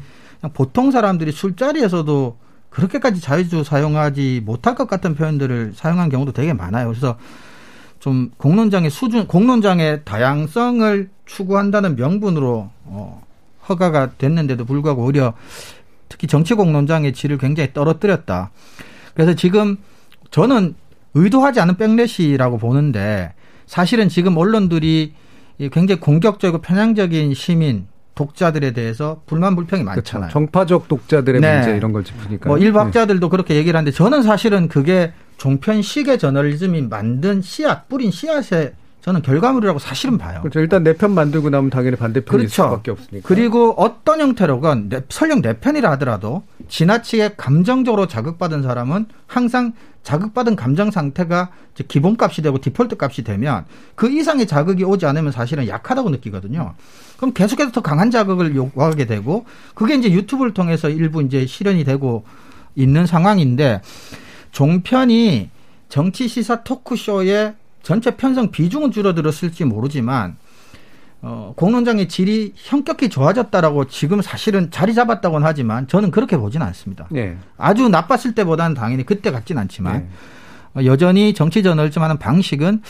보통 0.53 0.91
사람들이 0.91 1.31
술자리에서도 1.31 2.37
그렇게까지 2.69 3.19
자주 3.19 3.63
사용하지 3.63 4.41
못할 4.45 4.75
것 4.75 4.87
같은 4.87 5.15
표현들을 5.15 5.73
사용한 5.75 6.09
경우도 6.09 6.31
되게 6.31 6.53
많아요. 6.53 6.87
그래서 6.87 7.17
좀 7.99 8.31
공론장의 8.37 8.89
수준, 8.89 9.27
공론장의 9.27 10.05
다양성을 10.05 11.09
추구한다는 11.25 11.95
명분으로 11.95 12.69
어, 12.85 13.23
허가가 13.67 14.11
됐는데도 14.17 14.65
불구하고 14.65 15.03
오히려 15.03 15.33
특히 16.07 16.27
정치 16.27 16.53
공론장의 16.53 17.13
질을 17.13 17.37
굉장히 17.37 17.73
떨어뜨렸다. 17.73 18.51
그래서 19.13 19.33
지금 19.35 19.77
저는 20.31 20.75
의도하지 21.13 21.59
않은 21.59 21.75
백래시라고 21.77 22.57
보는데 22.57 23.33
사실은 23.73 24.09
지금 24.09 24.35
언론들이 24.35 25.13
이 25.59 25.69
굉장히 25.69 26.01
공격적이고 26.01 26.59
편향적인 26.61 27.35
시민 27.35 27.85
독자들에 28.15 28.71
대해서 28.71 29.21
불만 29.27 29.55
불평이 29.55 29.83
그렇죠. 29.83 29.99
많잖아요. 30.17 30.31
정파적 30.31 30.87
독자들의 30.87 31.39
네. 31.39 31.55
문제 31.57 31.77
이런 31.77 31.93
걸 31.93 32.03
짚으니까 32.03 32.49
뭐 32.49 32.57
일부 32.57 32.79
학자들도 32.79 33.29
그렇게 33.29 33.53
얘기를 33.55 33.77
하는데 33.77 33.91
저는 33.95 34.23
사실은 34.23 34.67
그게 34.69 35.13
종편 35.37 35.83
시계 35.83 36.17
저널리즘이 36.17 36.81
만든 36.83 37.43
씨앗 37.43 37.87
뿌린 37.87 38.09
씨앗의 38.09 38.73
저는 39.01 39.21
결과물이라고 39.21 39.77
사실은 39.79 40.17
봐요. 40.17 40.39
그렇죠. 40.41 40.59
일단 40.61 40.83
내 40.83 40.93
편 40.93 41.11
만들고 41.11 41.51
나면 41.51 41.69
당연히 41.69 41.95
반대편일 41.95 42.47
그렇죠. 42.47 42.49
수밖에 42.63 42.89
없으니까. 42.91 43.27
그리고 43.27 43.75
어떤 43.77 44.19
형태로건 44.19 44.89
내- 44.89 45.01
설령 45.09 45.43
내 45.43 45.53
편이라 45.59 45.91
하더라도 45.91 46.41
지나치게 46.69 47.35
감정적으로 47.35 48.07
자극받은 48.07 48.63
사람은 48.63 49.07
항상 49.27 49.73
자극받은 50.03 50.55
감정 50.55 50.91
상태가 50.91 51.49
기본값이 51.87 52.41
되고 52.41 52.59
디폴트 52.59 52.95
값이 52.99 53.23
되면 53.23 53.65
그 53.95 54.09
이상의 54.09 54.47
자극이 54.47 54.83
오지 54.83 55.05
않으면 55.05 55.31
사실은 55.31 55.67
약하다고 55.67 56.09
느끼거든요. 56.11 56.73
그럼 57.17 57.33
계속해서 57.33 57.71
더 57.71 57.81
강한 57.81 58.11
자극을 58.11 58.55
요구하게 58.55 59.05
되고 59.05 59.45
그게 59.75 59.95
이제 59.95 60.11
유튜브를 60.11 60.53
통해서 60.53 60.89
일부 60.89 61.21
이제 61.21 61.45
실현이 61.45 61.83
되고 61.83 62.23
있는 62.75 63.05
상황인데 63.05 63.81
종편이 64.51 65.49
정치 65.89 66.27
시사 66.27 66.63
토크쇼의 66.63 67.55
전체 67.83 68.15
편성 68.15 68.51
비중은 68.51 68.91
줄어들었을지 68.91 69.65
모르지만 69.65 70.37
어, 71.21 71.53
공론장의 71.55 72.07
질이 72.07 72.53
현격히 72.55 73.09
좋아졌다라고 73.09 73.85
지금 73.85 74.21
사실은 74.21 74.71
자리 74.71 74.93
잡았다고는 74.93 75.45
하지만 75.45 75.87
저는 75.87 76.11
그렇게 76.11 76.37
보지는 76.37 76.65
않습니다. 76.67 77.07
예. 77.15 77.35
아주 77.57 77.89
나빴을 77.89 78.35
때보다는 78.35 78.75
당연히 78.75 79.05
그때 79.05 79.31
같진 79.31 79.57
않지만 79.57 80.09
네. 80.73 80.81
어, 80.81 80.85
여전히 80.85 81.33
정치 81.33 81.61
저널즘 81.61 82.01
하는 82.01 82.17
방식은 82.17 82.81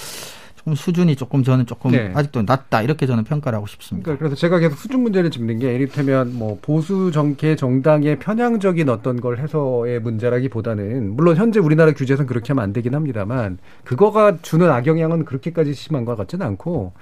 조금 0.56 0.76
수준이 0.76 1.15
조금 1.15 1.44
저는 1.44 1.65
조금 1.65 1.92
네. 1.92 2.12
아직도 2.13 2.44
낮다 2.44 2.82
이렇게 2.82 3.08
저는 3.08 3.24
평가를 3.24 3.56
하고 3.56 3.65
싶습니다. 3.65 4.04
그러니까 4.04 4.20
그래서 4.20 4.36
제가 4.36 4.60
계속 4.60 4.78
수준 4.78 5.02
문제를 5.02 5.32
짚는 5.32 5.58
게 5.60 5.74
이를테면 5.74 6.36
뭐 6.36 6.60
보수 6.62 7.12
정계 7.12 7.56
정당의 7.56 8.20
편향적인 8.20 8.89
어떤 8.89 9.22
걸 9.22 9.39
해서의 9.39 10.02
문제라기보다는 10.02 11.15
물론 11.15 11.38
현재 11.38 11.60
우리나라 11.60 11.94
규제에서는 11.94 12.28
그렇게 12.28 12.50
하면 12.50 12.63
안 12.63 12.74
되긴 12.74 12.94
합니다만 12.94 13.58
그거가 13.86 14.38
주는 14.42 14.70
악영향은 14.70 15.26
그렇게까지 15.26 15.74
심한 15.74 16.06
것 16.06 16.15
같지는 16.15 16.46
않고 16.46 16.94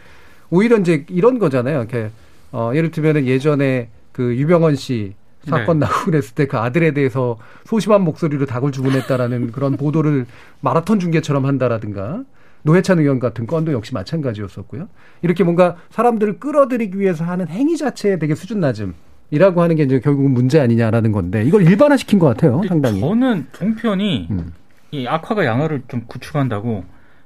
오히려 0.50 0.78
이제 0.78 1.06
이런 1.10 1.40
거잖아요. 1.40 1.80
이렇게 1.80 2.10
어, 2.52 2.72
예를 2.74 2.92
들면은 2.92 3.26
예전에 3.26 3.90
그 4.12 4.36
유병헌 4.38 4.76
씨 4.76 5.14
사건 5.46 5.80
네. 5.80 5.86
나고 5.86 6.06
그랬을 6.12 6.36
때 6.36 6.46
그 6.46 6.58
아들에 6.58 6.92
대해서 6.92 7.38
소심한 7.66 8.02
목소리로 8.02 8.46
닭을 8.46 8.72
주문했다라는 8.72 9.52
그런 9.54 9.78
보도를 9.78 10.26
마라톤 10.62 11.00
중계처럼 11.00 11.46
한다라든가 11.46 12.24
노회찬 12.64 13.00
의원 13.00 13.20
같은 13.20 13.48
건도 13.48 13.72
역시 13.72 13.94
마찬가지였었고요. 13.94 14.88
이렇게 15.22 15.44
뭔가 15.44 15.78
사람들을 15.90 16.40
끌어들이기 16.40 17.00
위해서 17.00 17.24
하는 17.24 17.48
행위 17.48 17.78
자체에 17.78 18.20
되게 18.20 18.36
수준 18.36 18.60
낮음 18.60 18.94
이라고 19.32 19.62
하는 19.62 19.76
게 19.76 19.84
이제 19.84 20.00
결국은 20.00 20.32
문제 20.32 20.60
아니냐라는 20.60 21.12
건데 21.12 21.44
이걸 21.44 21.64
일반화시킨 21.64 22.20
것 22.20 22.28
같아요. 22.28 22.62
상당히. 22.68 23.00
저는 23.00 23.48
종편이 23.54 24.28
음. 24.32 24.54
이 24.92 25.06
악화가 25.08 25.46
양화를 25.46 25.84
좀 25.88 26.04
구축한다고 26.08 26.84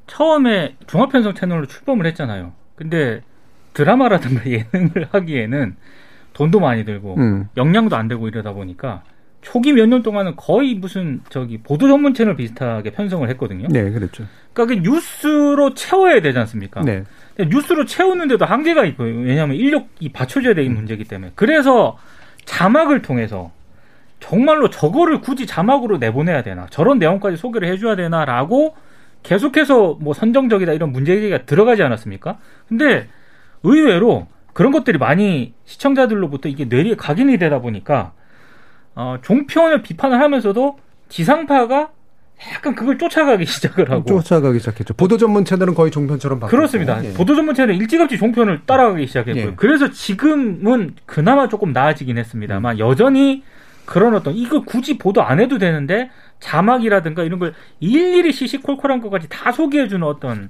처음에 0.08 0.76
종합편성 0.88 1.36
채널로 1.36 1.68
출범을 1.68 2.06
했잖아요. 2.08 2.54
근데 2.82 3.22
드라마라든가 3.74 4.42
예능을 4.50 5.08
하기에는 5.12 5.76
돈도 6.34 6.60
많이 6.60 6.84
들고 6.84 7.16
음. 7.18 7.48
역량도 7.56 7.96
안 7.96 8.08
되고 8.08 8.28
이러다 8.28 8.54
보니까 8.54 9.04
초기 9.42 9.72
몇 9.74 9.86
년 9.88 10.02
동안은 10.02 10.36
거의 10.36 10.76
무슨 10.76 11.22
저기 11.30 11.58
보도 11.60 11.88
전문 11.88 12.14
채널 12.16 12.36
비슷하게 12.36 12.92
편성을 12.92 13.28
했거든요. 13.30 13.68
네, 13.70 13.90
그랬죠. 13.92 14.24
그러니까 14.54 14.76
그 14.82 14.90
뉴스로 14.90 15.74
채워야 15.76 16.22
되지 16.22 16.38
않습니까? 16.40 16.82
네. 16.82 17.04
뉴스로 17.40 17.86
채우는데도 17.86 18.46
한계가 18.46 18.86
있고요. 18.86 19.16
왜냐하면 19.22 19.56
인력이 19.58 20.10
받쳐줘야 20.12 20.54
되는 20.56 20.74
문제이기 20.74 21.06
때문에. 21.06 21.32
그래서 21.36 21.98
자막을 22.46 23.02
통해서 23.02 23.52
정말로 24.20 24.70
저거를 24.70 25.22
굳이 25.22 25.46
자막으로 25.48 25.98
내보내야 25.98 26.44
되나 26.44 26.68
저런 26.70 27.00
내용까지 27.00 27.38
소개를 27.38 27.68
해줘야 27.70 27.96
되나라고 27.96 28.76
계속해서 29.24 29.98
뭐 30.00 30.14
선정적이다 30.14 30.74
이런 30.74 30.92
문제제기가 30.92 31.46
들어가지 31.46 31.84
않았습니까? 31.84 32.38
근데 32.68 33.08
의외로 33.64 34.28
그런 34.54 34.72
것들이 34.72 34.98
많이 34.98 35.54
시청자들로부터 35.66 36.50
이게 36.50 36.66
뇌리에 36.66 36.96
각인이 36.96 37.38
되다 37.38 37.60
보니까 37.60 38.14
어, 38.96 39.18
종편을 39.22 39.82
비판을 39.82 40.20
하면서도 40.20 40.78
지상파가 41.10 41.90
약간 42.54 42.74
그걸 42.74 42.98
쫓아가기 42.98 43.46
시작을 43.46 43.92
하고 43.92 44.04
쫓아가기 44.04 44.60
시작했죠. 44.60 44.94
보도 44.96 45.18
전문 45.18 45.46
채널은 45.46 45.76
거의 45.76 45.92
종편처럼 45.92 46.40
바뀌었고. 46.40 46.58
그렇습니다. 46.58 47.04
예. 47.06 47.14
보도 47.14 47.36
전문 47.36 47.54
채널 47.54 47.76
일찌감치 47.76 48.18
종편을 48.18 48.62
따라가기 48.66 49.06
시작했고요. 49.08 49.46
예. 49.46 49.54
그래서 49.56 49.92
지금은 49.92 50.96
그나마 51.06 51.48
조금 51.48 51.72
나아지긴 51.72 52.18
했습니다만 52.18 52.78
음. 52.78 52.80
여전히 52.80 53.44
그런 53.86 54.16
어떤 54.16 54.34
이거 54.36 54.64
굳이 54.64 54.98
보도 54.98 55.22
안 55.24 55.40
해도 55.40 55.58
되는데 55.58 56.10
자막이라든가 56.40 57.24
이런 57.24 57.40
걸 57.40 57.54
일일이 57.80 58.32
시시콜콜한 58.32 59.02
것까지 59.02 59.28
다 59.30 59.52
소개해주는 59.52 60.06
어떤 60.06 60.50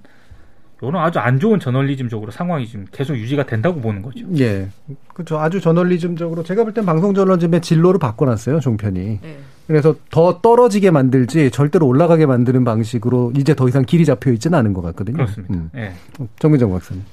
이런 0.82 0.96
아주 0.98 1.20
안 1.20 1.40
좋은 1.40 1.60
저널리즘적으로 1.60 2.32
상황이 2.32 2.66
지금 2.68 2.88
계속 2.92 3.16
유지가 3.16 3.46
된다고 3.46 3.80
보는 3.82 4.02
거죠. 4.02 4.26
예. 4.40 4.68
그렇죠. 5.14 5.38
아주 5.40 5.62
저널리즘적으로 5.62 6.42
제가 6.44 6.64
볼 6.64 6.74
땐 6.74 6.86
방송 6.88 7.14
저널리즘의 7.14 7.62
진로를 7.62 8.00
바꿔놨어요, 8.00 8.60
종편이. 8.62 9.20
네. 9.22 9.38
그래서 9.68 9.96
더 10.10 10.42
떨어지게 10.42 10.90
만들지 10.90 11.52
절대로 11.52 11.86
올라가게 11.86 12.26
만드는 12.26 12.64
방식으로 12.64 13.32
이제 13.38 13.54
더 13.54 13.68
이상 13.70 13.84
길이 13.86 14.06
잡혀 14.06 14.32
있지는 14.32 14.58
않은 14.58 14.74
것 14.74 14.82
같거든요. 14.82 15.18
그렇습니다. 15.18 15.54
음. 15.54 15.70
예. 15.76 15.94
정민정 16.40 16.72
박사님. 16.72 17.04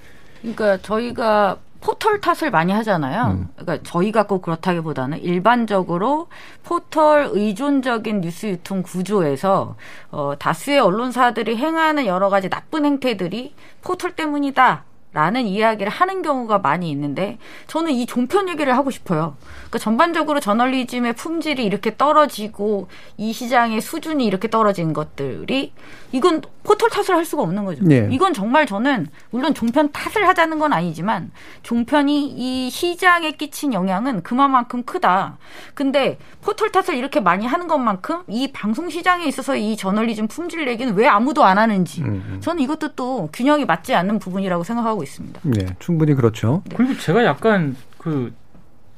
그러니까 0.41 0.79
저희가 0.79 1.59
포털 1.81 2.21
탓을 2.21 2.51
많이 2.51 2.73
하잖아요. 2.73 3.27
음. 3.27 3.49
그러니까 3.57 3.89
저희가 3.89 4.27
꼭 4.27 4.43
그렇다기보다는 4.43 5.19
일반적으로 5.19 6.29
포털 6.65 7.29
의존적인 7.33 8.21
뉴스 8.21 8.47
유통 8.47 8.83
구조에서 8.83 9.77
어, 10.11 10.33
다수의 10.39 10.81
언론사들이 10.81 11.57
행하는 11.57 12.07
여러 12.07 12.29
가지 12.29 12.49
나쁜 12.49 12.85
행태들이 12.85 13.55
포털 13.83 14.13
때문이다. 14.13 14.85
라는 15.13 15.47
이야기를 15.47 15.91
하는 15.91 16.21
경우가 16.21 16.59
많이 16.59 16.91
있는데 16.91 17.39
저는 17.67 17.93
이 17.93 18.05
종편 18.05 18.49
얘기를 18.51 18.77
하고 18.77 18.91
싶어요. 18.91 19.37
그러니까 19.57 19.79
전반적으로 19.79 20.39
저널리즘의 20.39 21.15
품질이 21.15 21.65
이렇게 21.65 21.97
떨어지고 21.97 22.89
이 23.17 23.33
시장의 23.33 23.81
수준이 23.81 24.27
이렇게 24.27 24.49
떨어진 24.49 24.93
것들이 24.93 25.73
이건 26.13 26.43
포털 26.63 26.91
탓을 26.91 27.17
할 27.17 27.25
수가 27.25 27.43
없는 27.43 27.65
거죠. 27.65 27.83
예. 27.91 28.09
이건 28.11 28.35
정말 28.35 28.67
저는 28.67 29.09
물론 29.31 29.55
종편 29.55 29.91
탓을 29.93 30.29
하자는 30.29 30.59
건 30.59 30.73
아니지만 30.75 31.31
종편이 31.63 32.35
이 32.37 32.71
시장에 32.71 33.33
끼친 33.33 33.73
영향은 33.73 34.23
그만큼 34.23 34.83
크다. 34.83 35.39
근데 35.75 36.19
포털 36.43 36.71
탓을 36.71 36.97
이렇게 36.97 37.21
많이 37.21 37.47
하는 37.47 37.69
것만큼 37.69 38.25
이 38.29 38.53
방송 38.53 38.91
시장에 38.91 39.25
있어서 39.25 39.57
이 39.57 39.77
저널리즘 39.77 40.29
품질 40.29 40.69
얘기는 40.69 40.95
왜 40.95 41.07
아무도 41.07 41.45
안 41.45 41.59
하는지 41.59 42.03
음, 42.03 42.39
저는 42.41 42.63
이것도 42.63 42.89
또 42.95 43.29
균형이 43.33 43.65
맞지 43.65 43.95
않는 43.95 44.19
부분이라고 44.19 44.65
생각하고 44.65 45.03
있습니다. 45.09 45.41
네, 45.45 45.67
충분히 45.79 46.15
그렇죠. 46.15 46.63
그리고 46.75 46.97
제가 46.97 47.25
약간 47.25 47.77
그 47.99 48.33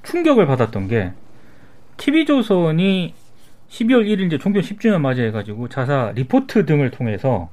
충격을 0.03 0.47
받았던 0.47 0.89
게 0.89 1.13
TV조선이 1.97 3.15
12월 3.69 4.07
1일 4.07 4.27
이제 4.27 4.39
종편 4.39 4.63
10주년 4.63 5.01
맞이해가지고 5.01 5.69
자사 5.69 6.13
리포트 6.15 6.67
등을 6.67 6.91
통해서 6.91 7.49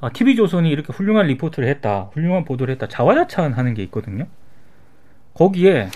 아, 0.00 0.10
TV조선이 0.10 0.68
이렇게 0.68 0.92
훌륭한 0.92 1.26
리포트를 1.28 1.68
했다, 1.68 2.10
훌륭한 2.12 2.44
보도를 2.44 2.74
했다, 2.74 2.88
자화자찬하는 2.88 3.74
게 3.74 3.84
있거든요. 3.84 4.26
거기에 5.34 5.88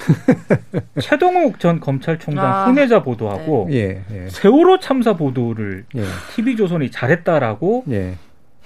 최동욱 1.03 1.61
전 1.61 1.81
검찰총장 1.81 2.45
아, 2.45 2.65
훈계자 2.67 3.03
보도하고 3.03 3.69
예, 3.71 4.03
예, 4.11 4.29
세월호 4.31 4.79
참사 4.79 5.15
보도를 5.15 5.85
예, 5.95 6.05
TV조선이 6.35 6.91
잘했다라고 6.91 7.85
예. 7.91 8.15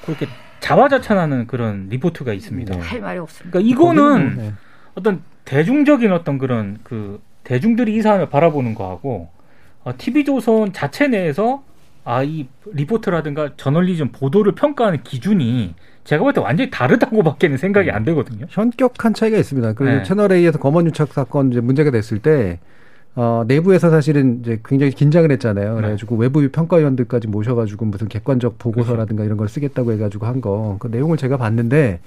그렇게 0.04 0.26
자화자찬하는 0.60 1.46
그런 1.46 1.88
리포트가 1.88 2.32
있습니다. 2.32 2.74
네. 2.74 2.80
할 2.80 3.00
말이 3.00 3.18
없습니다. 3.18 3.58
그러니까 3.58 3.74
이거는 3.74 4.36
네. 4.36 4.52
어떤 4.94 5.22
대중적인 5.44 6.12
어떤 6.12 6.38
그런 6.38 6.78
그 6.82 7.20
대중들이 7.44 7.94
이 7.96 8.02
사안을 8.02 8.28
바라보는 8.30 8.74
거하고 8.74 9.28
어, 9.84 9.92
TV조선 9.96 10.72
자체 10.72 11.08
내에서 11.08 11.62
아 12.04 12.22
이 12.24 12.48
리포트라든가 12.72 13.50
저널리즘 13.56 14.10
보도를 14.12 14.52
평가하는 14.54 15.02
기준이 15.02 15.74
제가 16.04 16.22
볼 16.22 16.32
때 16.32 16.40
완전히 16.40 16.70
다르다고밖에는 16.70 17.56
생각이 17.58 17.90
안 17.90 18.04
되거든요. 18.04 18.46
현격한 18.48 19.12
차이가 19.14 19.36
있습니다. 19.36 19.74
그리고 19.74 19.96
네. 19.98 20.02
채널 20.02 20.32
A에서 20.32 20.58
검언 20.58 20.86
유착 20.86 21.12
사건 21.12 21.50
이제 21.52 21.60
문제가 21.60 21.90
됐을 21.90 22.18
때 22.18 22.58
어, 23.16 23.44
내부에서 23.46 23.90
사실은 23.90 24.40
이제 24.40 24.60
굉장히 24.64 24.92
긴장을 24.92 25.30
했잖아요. 25.30 25.74
네. 25.74 25.80
그래가지고 25.80 26.16
외부 26.16 26.48
평가위원들까지 26.48 27.28
모셔가지고 27.28 27.84
무슨 27.86 28.08
객관적 28.08 28.58
보고서라든가 28.58 29.24
이런 29.24 29.36
걸 29.36 29.48
쓰겠다고 29.48 29.92
해가지고 29.92 30.26
한 30.26 30.40
거. 30.40 30.76
그 30.78 30.88
내용을 30.88 31.16
제가 31.16 31.36
봤는데 31.36 32.00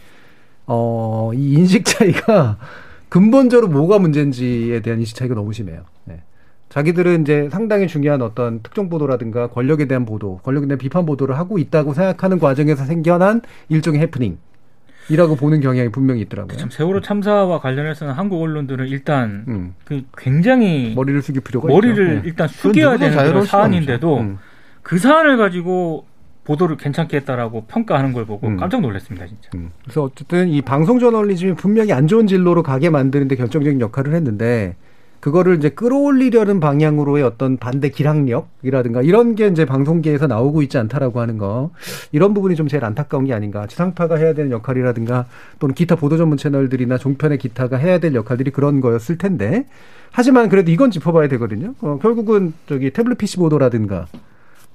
어, 0.65 1.31
이 1.33 1.53
인식 1.53 1.85
차이가 1.85 2.57
근본적으로 3.09 3.67
뭐가 3.67 3.99
문제인지에 3.99 4.81
대한 4.81 4.99
인식 4.99 5.15
차이가 5.15 5.35
너무 5.35 5.53
심해요. 5.53 5.81
네. 6.05 6.21
자기들은 6.69 7.21
이제 7.21 7.49
상당히 7.51 7.87
중요한 7.87 8.23
어떤 8.23 8.63
특정 8.63 8.89
보도라든가 8.89 9.47
권력에 9.47 9.85
대한 9.85 10.05
보도, 10.05 10.37
권력에 10.37 10.65
대한 10.65 10.79
비판 10.79 11.05
보도를 11.05 11.37
하고 11.37 11.59
있다고 11.59 11.93
생각하는 11.93 12.39
과정에서 12.39 12.85
생겨난 12.85 13.41
일종의 13.69 14.01
해프닝 14.01 14.37
이라고 15.09 15.35
보는 15.35 15.59
경향이 15.61 15.89
분명히 15.89 16.21
있더라고요. 16.21 16.57
참 16.57 16.69
세월호 16.69 17.01
참사와 17.01 17.59
관련해서는 17.59 18.13
한국 18.13 18.41
언론들은 18.41 18.87
일단 18.87 19.45
음. 19.47 19.75
그 19.85 20.03
굉장히 20.17 20.93
머리를 20.95 21.21
숙일 21.21 21.41
필요가 21.41 21.67
머리를 21.67 22.05
있죠. 22.07 22.21
네. 22.21 22.21
일단 22.25 22.47
숙여야 22.47 22.97
되는 22.97 23.43
사안인데도 23.43 24.19
음. 24.19 24.39
그 24.81 24.97
사안을 24.97 25.37
가지고 25.37 26.05
보도를 26.43 26.77
괜찮게 26.77 27.17
했다라고 27.17 27.65
평가하는 27.67 28.13
걸 28.13 28.25
보고 28.25 28.47
음. 28.47 28.57
깜짝 28.57 28.81
놀랐습니다, 28.81 29.27
진짜. 29.27 29.49
음. 29.55 29.71
그래서 29.83 30.03
어쨌든 30.03 30.49
이 30.49 30.61
방송 30.61 30.99
저널리즘이 30.99 31.55
분명히 31.55 31.93
안 31.93 32.07
좋은 32.07 32.27
진로로 32.27 32.63
가게 32.63 32.89
만드는데 32.89 33.35
결정적인 33.35 33.79
역할을 33.79 34.13
했는데 34.13 34.75
그거를 35.23 35.55
이제 35.55 35.69
끌어올리려는 35.69 36.59
방향으로의 36.59 37.23
어떤 37.23 37.55
반대 37.55 37.87
기량력이라든가 37.87 39.01
이런 39.03 39.35
게 39.35 39.47
이제 39.47 39.63
방송계에서 39.63 40.27
나오고 40.27 40.61
있지 40.63 40.77
않다라고 40.77 41.21
하는 41.21 41.37
거. 41.37 41.71
이런 42.11 42.33
부분이 42.33 42.57
좀 42.57 42.67
제일 42.67 42.83
안타까운 42.83 43.23
게 43.23 43.33
아닌가. 43.33 43.65
지상파가 43.65 44.17
해야 44.17 44.33
되는 44.33 44.51
역할이라든가 44.51 45.27
또는 45.59 45.75
기타 45.75 45.95
보도 45.95 46.17
전문 46.17 46.37
채널들이나 46.37 46.97
종편의 46.97 47.37
기타가 47.37 47.77
해야 47.77 47.99
될 47.99 48.15
역할들이 48.15 48.51
그런 48.51 48.81
거였을 48.81 49.17
텐데. 49.17 49.65
하지만 50.11 50.49
그래도 50.49 50.71
이건 50.71 50.91
짚어봐야 50.91 51.29
되거든요. 51.29 51.73
어, 51.79 51.99
결국은 52.01 52.51
저기 52.67 52.91
태블릿 52.91 53.17
PC 53.17 53.37
보도라든가 53.37 54.07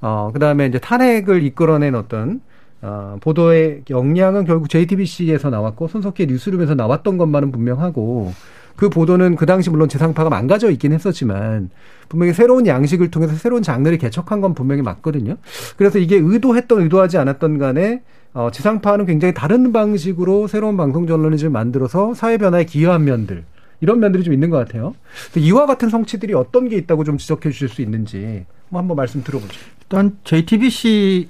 어, 0.00 0.30
그 0.32 0.38
다음에 0.38 0.64
이제 0.64 0.78
탄핵을 0.78 1.42
이끌어낸 1.42 1.94
어떤, 1.94 2.40
어, 2.80 3.18
보도의 3.20 3.82
역량은 3.90 4.46
결국 4.46 4.70
JTBC에서 4.70 5.50
나왔고, 5.50 5.88
손석희 5.88 6.26
뉴스룸에서 6.26 6.74
나왔던 6.74 7.18
것만은 7.18 7.52
분명하고, 7.52 8.32
그 8.78 8.88
보도는 8.88 9.34
그 9.34 9.44
당시 9.44 9.70
물론 9.70 9.88
지상파가 9.88 10.30
망가져 10.30 10.70
있긴 10.70 10.92
했었지만, 10.92 11.68
분명히 12.08 12.32
새로운 12.32 12.64
양식을 12.64 13.10
통해서 13.10 13.34
새로운 13.34 13.60
장르를 13.60 13.98
개척한 13.98 14.40
건 14.40 14.54
분명히 14.54 14.82
맞거든요. 14.82 15.36
그래서 15.76 15.98
이게 15.98 16.14
의도했던, 16.16 16.82
의도하지 16.82 17.18
않았던 17.18 17.58
간에, 17.58 18.02
어, 18.34 18.50
지상파는 18.52 19.06
굉장히 19.06 19.34
다른 19.34 19.72
방식으로 19.72 20.46
새로운 20.46 20.76
방송 20.76 21.08
저널리즘을 21.08 21.50
만들어서 21.50 22.14
사회 22.14 22.38
변화에 22.38 22.66
기여한 22.66 23.04
면들, 23.04 23.42
이런 23.80 23.98
면들이 23.98 24.22
좀 24.22 24.32
있는 24.32 24.48
것 24.48 24.58
같아요. 24.58 24.94
이와 25.36 25.66
같은 25.66 25.88
성취들이 25.88 26.34
어떤 26.34 26.68
게 26.68 26.76
있다고 26.76 27.02
좀 27.02 27.18
지적해 27.18 27.50
주실 27.50 27.68
수 27.68 27.82
있는지, 27.82 28.46
뭐 28.68 28.80
한번 28.80 28.96
말씀 28.96 29.24
들어보죠. 29.24 29.58
일단 29.82 30.16
JTBC 30.22 31.28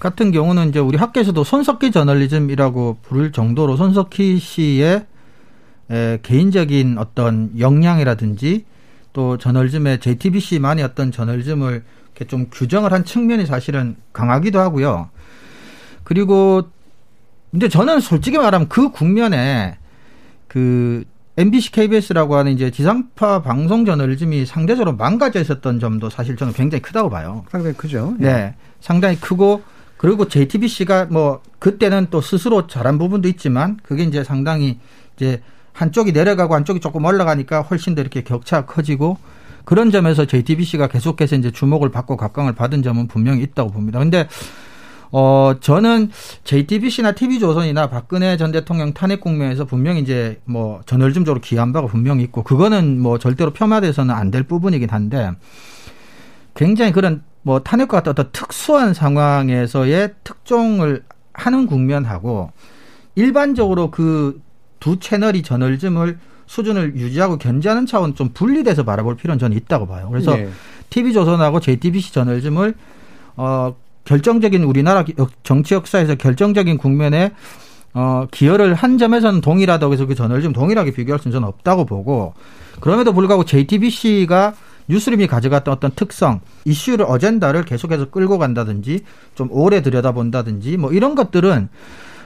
같은 0.00 0.32
경우는 0.32 0.70
이제 0.70 0.80
우리 0.80 0.96
학계에서도 0.98 1.44
손석희 1.44 1.92
저널리즘이라고 1.92 2.96
부를 3.02 3.30
정도로 3.30 3.76
손석희 3.76 4.38
씨의 4.38 5.04
에, 5.90 6.18
개인적인 6.22 6.98
어떤 6.98 7.50
역량이라든지 7.58 8.64
또 9.12 9.38
저널즘의 9.38 10.00
JTBC만의 10.00 10.84
어떤 10.84 11.10
저널즘을 11.10 11.82
이렇게 12.12 12.24
좀 12.26 12.46
규정을 12.50 12.92
한 12.92 13.04
측면이 13.04 13.46
사실은 13.46 13.96
강하기도 14.12 14.60
하고요. 14.60 15.10
그리고 16.04 16.70
근데 17.50 17.68
저는 17.68 18.00
솔직히 18.00 18.38
말하면 18.38 18.68
그 18.68 18.90
국면에 18.90 19.78
그 20.46 21.04
MBC, 21.36 21.72
KBS라고 21.72 22.36
하는 22.36 22.52
이제 22.52 22.70
지상파 22.70 23.42
방송 23.42 23.84
저널즘이 23.84 24.46
상대적으로 24.46 24.96
망가져 24.96 25.40
있었던 25.40 25.80
점도 25.80 26.10
사실 26.10 26.36
저는 26.36 26.52
굉장히 26.52 26.82
크다고 26.82 27.08
봐요. 27.08 27.44
상당히 27.50 27.74
크죠. 27.76 28.14
네. 28.18 28.54
상당히 28.80 29.18
크고 29.18 29.62
그리고 29.96 30.28
JTBC가 30.28 31.06
뭐 31.06 31.40
그때는 31.58 32.08
또 32.10 32.20
스스로 32.20 32.66
잘한 32.66 32.98
부분도 32.98 33.28
있지만 33.28 33.78
그게 33.82 34.02
이제 34.02 34.22
상당히 34.22 34.78
이제 35.16 35.42
한쪽이 35.72 36.12
내려가고 36.12 36.54
한쪽이 36.54 36.80
조금 36.80 37.04
올라가니까 37.04 37.62
훨씬 37.62 37.94
더 37.94 38.00
이렇게 38.00 38.22
격차가 38.22 38.66
커지고 38.66 39.18
그런 39.64 39.90
점에서 39.90 40.24
JTBC가 40.26 40.88
계속해서 40.88 41.36
이제 41.36 41.50
주목을 41.50 41.90
받고 41.90 42.16
각광을 42.16 42.54
받은 42.54 42.82
점은 42.82 43.06
분명히 43.08 43.42
있다고 43.42 43.70
봅니다. 43.70 43.98
근데 43.98 44.28
어 45.12 45.54
저는 45.60 46.10
JTBC나 46.44 47.12
TV조선이나 47.12 47.88
박근혜 47.88 48.36
전 48.36 48.52
대통령 48.52 48.92
탄핵 48.94 49.20
국면에서 49.20 49.64
분명히 49.64 50.00
이제 50.00 50.40
뭐 50.44 50.80
저널즘적으로 50.86 51.40
기한 51.40 51.72
바가 51.72 51.88
분명히 51.88 52.22
있고 52.24 52.44
그거는 52.44 53.00
뭐 53.00 53.18
절대로 53.18 53.52
폄하돼서는 53.52 54.14
안 54.14 54.30
될 54.30 54.44
부분이긴 54.44 54.88
한데 54.90 55.32
굉장히 56.54 56.92
그런 56.92 57.22
뭐 57.42 57.60
탄핵과 57.60 57.98
같은 57.98 58.10
어떤 58.12 58.30
특수한 58.32 58.94
상황에서의 58.94 60.14
특종을 60.22 61.02
하는 61.32 61.66
국면하고 61.66 62.52
일반적으로 63.16 63.90
그 63.90 64.40
두 64.80 64.98
채널이 64.98 65.42
저널즘을 65.42 66.18
수준을 66.46 66.96
유지하고 66.96 67.38
견제하는 67.38 67.86
차원 67.86 68.16
좀 68.16 68.30
분리돼서 68.34 68.82
바라볼 68.82 69.16
필요는 69.16 69.38
저는 69.38 69.56
있다고 69.56 69.86
봐요. 69.86 70.08
그래서 70.10 70.36
예. 70.36 70.48
TV조선하고 70.90 71.60
JTBC 71.60 72.12
저널즘을 72.12 72.74
어 73.36 73.74
결정적인 74.04 74.64
우리나라 74.64 75.04
정치 75.44 75.74
역사에서 75.74 76.16
결정적인 76.16 76.78
국면에 76.78 77.32
어 77.94 78.26
기여를 78.32 78.74
한 78.74 78.98
점에서는 78.98 79.40
동일하다고 79.40 79.92
해서 79.92 80.06
그 80.06 80.16
저널즘 80.16 80.52
동일하게 80.52 80.92
비교할 80.92 81.20
수는 81.20 81.32
저는 81.32 81.46
없다고 81.46 81.84
보고 81.84 82.34
그럼에도 82.80 83.12
불구하고 83.12 83.44
JTBC가 83.44 84.54
뉴스림이 84.88 85.28
가져갔던 85.28 85.72
어떤 85.72 85.92
특성, 85.94 86.40
이슈를 86.64 87.06
어젠다를 87.08 87.64
계속해서 87.64 88.10
끌고 88.10 88.38
간다든지 88.38 89.04
좀 89.36 89.48
오래 89.52 89.82
들여다본다든지 89.82 90.76
뭐 90.78 90.92
이런 90.92 91.14
것들은 91.14 91.68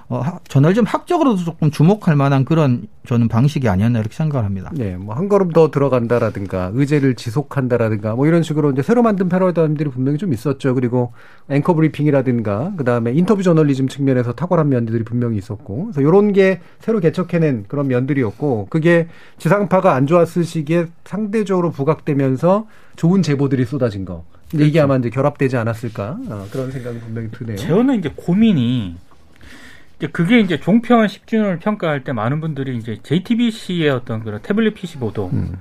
어, 0.09 0.23
저널즘 0.49 0.85
학적으로도 0.85 1.45
조금 1.45 1.71
주목할 1.71 2.15
만한 2.15 2.45
그런 2.45 2.87
저는 3.07 3.29
방식이 3.29 3.69
아니었나 3.69 3.99
이렇게 4.01 4.15
생각을 4.15 4.45
합니다. 4.45 4.71
네, 4.75 4.97
뭐 4.97 5.15
한 5.15 5.29
걸음 5.29 5.51
더 5.51 5.71
들어간다라든가 5.71 6.71
의제를 6.75 7.15
지속한다라든가 7.15 8.15
뭐 8.15 8.27
이런 8.27 8.43
식으로 8.43 8.71
이제 8.73 8.83
새로 8.83 9.03
만든 9.03 9.29
패러다임들이 9.29 9.91
분명히 9.91 10.19
좀 10.19 10.33
있었죠. 10.33 10.75
그리고 10.75 11.13
앵커 11.49 11.75
브리핑이라든가 11.75 12.73
그다음에 12.77 13.13
인터뷰 13.13 13.43
저널리즘 13.43 13.89
측면에서 13.89 14.33
탁월한 14.33 14.69
면들이 14.69 15.05
분명히 15.05 15.37
있었고 15.39 15.85
그래서 15.87 16.01
이런 16.01 16.33
게 16.33 16.61
새로 16.81 17.01
개척해낸 17.01 17.65
그런 17.69 17.89
면들이었고 17.89 18.67
그게 18.71 19.09
지상파가 19.39 19.95
안 19.95 20.07
좋았을 20.07 20.45
시기에 20.45 20.87
상대적으로 21.05 21.71
부각되면서 21.71 22.67
좋은 22.97 23.23
제보들이 23.23 23.65
쏟아진 23.65 24.05
거. 24.05 24.25
근데 24.51 24.67
이게 24.67 24.81
아마 24.81 24.97
이제 24.97 25.11
결합되지 25.11 25.57
않았을까 25.57 26.19
어, 26.29 26.47
그런 26.53 26.71
생각이 26.71 27.01
분명히 27.01 27.31
드네요. 27.31 27.57
저는 27.57 27.99
이제 27.99 28.11
고민이 28.15 28.97
이제 29.99 30.09
그게 30.09 30.41
이제 30.41 30.59
종편 30.59 31.07
10주년을 31.07 31.61
평가할 31.61 32.05
때 32.05 32.13
많은 32.13 32.41
분들이 32.41 32.77
이제 32.77 32.99
JTBC의 33.03 33.91
어떤 33.91 34.23
그런 34.25 34.41
태블릿 34.43 34.75
PC 34.75 34.99
보도, 34.99 35.31
음. 35.33 35.61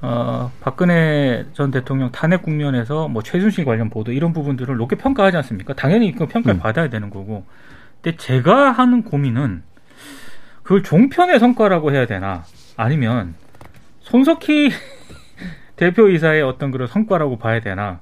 어, 0.00 0.50
박근혜 0.60 1.46
전 1.52 1.70
대통령 1.70 2.10
탄핵 2.10 2.42
국면에서 2.42 3.08
뭐 3.08 3.22
최순실 3.22 3.64
관련 3.64 3.90
보도 3.90 4.12
이런 4.12 4.32
부분들을 4.32 4.76
높게 4.76 4.96
평가하지 4.96 5.36
않습니까? 5.38 5.74
당연히 5.74 6.12
그 6.12 6.26
평가를 6.26 6.58
음. 6.58 6.60
받아야 6.60 6.88
되는 6.88 7.10
거고. 7.10 7.44
근데 8.00 8.16
제가 8.16 8.70
하는 8.70 9.02
고민은 9.02 9.62
그걸 10.62 10.82
종편의 10.82 11.40
성과라고 11.40 11.92
해야 11.92 12.06
되나 12.06 12.44
아니면 12.76 13.34
손석희 14.00 14.70
대표이사의 15.76 16.42
어떤 16.42 16.70
그런 16.70 16.86
성과라고 16.88 17.38
봐야 17.38 17.60
되나 17.60 18.00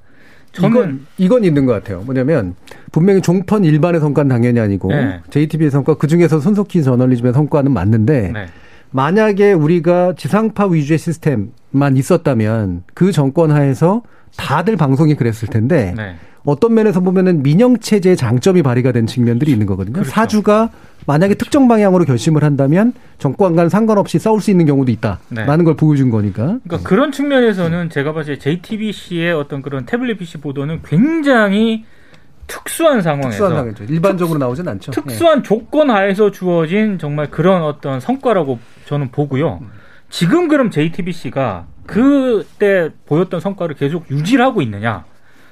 저는 0.51 0.71
이건 0.71 1.07
이건 1.17 1.43
있는 1.43 1.65
것 1.65 1.73
같아요. 1.73 2.01
뭐냐면 2.01 2.55
분명히 2.91 3.21
종편 3.21 3.63
일반의 3.63 3.99
성과는 3.99 4.29
당연히 4.29 4.59
아니고 4.59 4.89
네. 4.89 5.19
JTBC의 5.29 5.71
성과 5.71 5.95
그 5.95 6.07
중에서 6.07 6.39
손석희 6.39 6.83
저널리즘의 6.83 7.33
성과는 7.33 7.71
맞는데 7.71 8.31
네. 8.33 8.45
만약에 8.91 9.53
우리가 9.53 10.13
지상파 10.17 10.67
위주의 10.67 10.97
시스템만 10.97 11.97
있었다면 11.97 12.83
그 12.93 13.11
정권 13.11 13.51
하에서 13.51 14.03
다들 14.37 14.77
방송이 14.77 15.15
그랬을 15.15 15.49
텐데 15.49 15.93
네. 15.97 16.15
어떤 16.45 16.73
면에서 16.73 17.01
보면은 17.01 17.43
민영 17.43 17.77
체제의 17.77 18.15
장점이 18.15 18.63
발휘가 18.63 18.93
된 18.93 19.05
측면들이 19.05 19.51
있는 19.51 19.65
거거든요. 19.65 19.93
그렇죠. 19.93 20.09
사주가 20.09 20.69
만약에 21.05 21.35
특정 21.35 21.67
방향으로 21.67 22.05
결심을 22.05 22.43
한다면 22.43 22.93
정권과는 23.17 23.69
상관없이 23.69 24.17
싸울 24.17 24.39
수 24.39 24.51
있는 24.51 24.65
경우도 24.65 24.89
있다라는 24.91 25.57
네. 25.57 25.63
걸 25.63 25.75
보여준 25.75 26.09
거니까. 26.09 26.59
그러니까 26.63 26.87
그런 26.87 27.11
측면에서는 27.11 27.89
제가 27.89 28.13
봤을 28.13 28.35
때 28.37 28.39
JTBC의 28.39 29.33
어떤 29.33 29.61
그런 29.61 29.85
태블릿 29.85 30.19
PC 30.19 30.37
보도는 30.37 30.81
굉장히 30.85 31.83
특수한 32.47 33.01
상황에서 33.01 33.29
특수한 33.29 33.51
상황이죠. 33.51 33.83
일반적으로 33.85 34.39
나오진 34.39 34.67
않죠. 34.67 34.91
특수한 34.91 35.43
조건 35.43 35.89
하에서 35.89 36.31
주어진 36.31 36.97
정말 36.97 37.29
그런 37.29 37.61
어떤 37.63 37.99
성과라고 37.99 38.59
저는 38.85 39.11
보고요. 39.11 39.61
지금 40.09 40.47
그럼 40.47 40.71
JTBC가 40.71 41.67
그때 41.85 42.89
보였던 43.05 43.39
성과를 43.41 43.75
계속 43.75 44.09
유지를 44.09 44.43
하고 44.45 44.61
있느냐? 44.61 45.03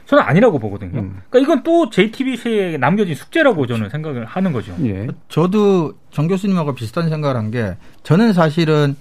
저는 0.05 0.23
아니라고 0.23 0.60
보거든요. 0.60 0.99
음. 0.99 1.21
그러니까 1.29 1.39
이건 1.39 1.63
또 1.63 1.89
JTBC에게 1.89 2.77
남겨진 2.77 3.15
숙제라고 3.15 3.65
저는 3.67 3.89
생각을 3.89 4.25
하는 4.25 4.53
거죠. 4.53 4.73
예. 4.84 5.08
저도 5.29 5.93
정 6.12 6.27
교수님하고 6.27 6.75
비슷한 6.75 7.10
생각을 7.10 7.36
한 7.36 7.51
게 7.51 7.75
저는 8.03 8.31
사실은 8.34 8.95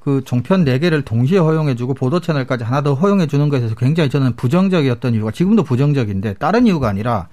그 0.00 0.22
종편 0.24 0.64
네 0.64 0.78
개를 0.78 1.02
동시에 1.02 1.38
허용해주고 1.38 1.94
보도 1.94 2.20
채널까지 2.20 2.64
하나 2.64 2.82
더 2.82 2.94
허용해주는 2.94 3.48
것에 3.50 3.60
대해서 3.60 3.74
굉장히 3.74 4.08
저는 4.08 4.34
부정적이었던 4.36 5.14
이유가 5.14 5.30
지금도 5.30 5.62
부정적인데 5.62 6.34
다른 6.34 6.66
이유가 6.66 6.88
아니라 6.88 7.28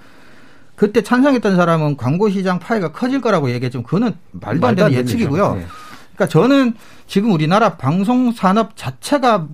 그때 0.75 1.01
찬성했던 1.01 1.56
사람은 1.56 1.97
광고 1.97 2.30
시장 2.30 2.60
파이가 2.60 2.91
커질 2.91 3.21
거라고 3.21 3.49
얘기했지만 3.51 3.84
그거는 3.84 4.15
말도 4.32 4.67
안 4.67 4.75
되는 4.75 4.93
예측이고요. 4.93 5.56
예. 5.60 5.65
그러니까 6.13 6.27
저는 6.27 6.75
지금 7.08 7.32
우리나라 7.32 7.77
방송 7.77 8.32
산업 8.32 8.75
자체가 8.75 9.47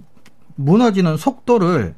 무너지는 0.56 1.15
속도를 1.15 1.95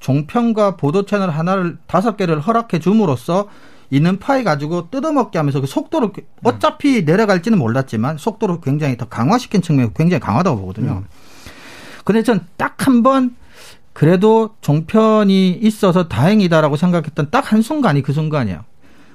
종편과 0.00 0.76
보도 0.76 1.04
채널 1.04 1.30
하나를 1.30 1.78
다섯 1.86 2.16
개를 2.16 2.40
허락해 2.40 2.78
줌으로써 2.78 3.48
있는 3.90 4.18
파이 4.18 4.44
가지고 4.44 4.90
뜯어먹게 4.90 5.38
하면서 5.38 5.60
그 5.60 5.66
속도를 5.66 6.10
어차피 6.42 7.04
내려갈지는 7.04 7.58
몰랐지만 7.58 8.16
속도를 8.18 8.58
굉장히 8.62 8.96
더 8.96 9.06
강화시킨 9.06 9.62
측면이 9.62 9.90
굉장히 9.94 10.20
강하다고 10.20 10.60
보거든요. 10.60 11.04
근데 12.04 12.22
전 12.22 12.40
딱 12.56 12.76
한 12.86 13.02
번 13.02 13.34
그래도 13.92 14.54
종편이 14.60 15.50
있어서 15.52 16.08
다행이다라고 16.08 16.76
생각했던 16.76 17.30
딱 17.30 17.52
한 17.52 17.62
순간이 17.62 18.02
그 18.02 18.12
순간이에요. 18.12 18.64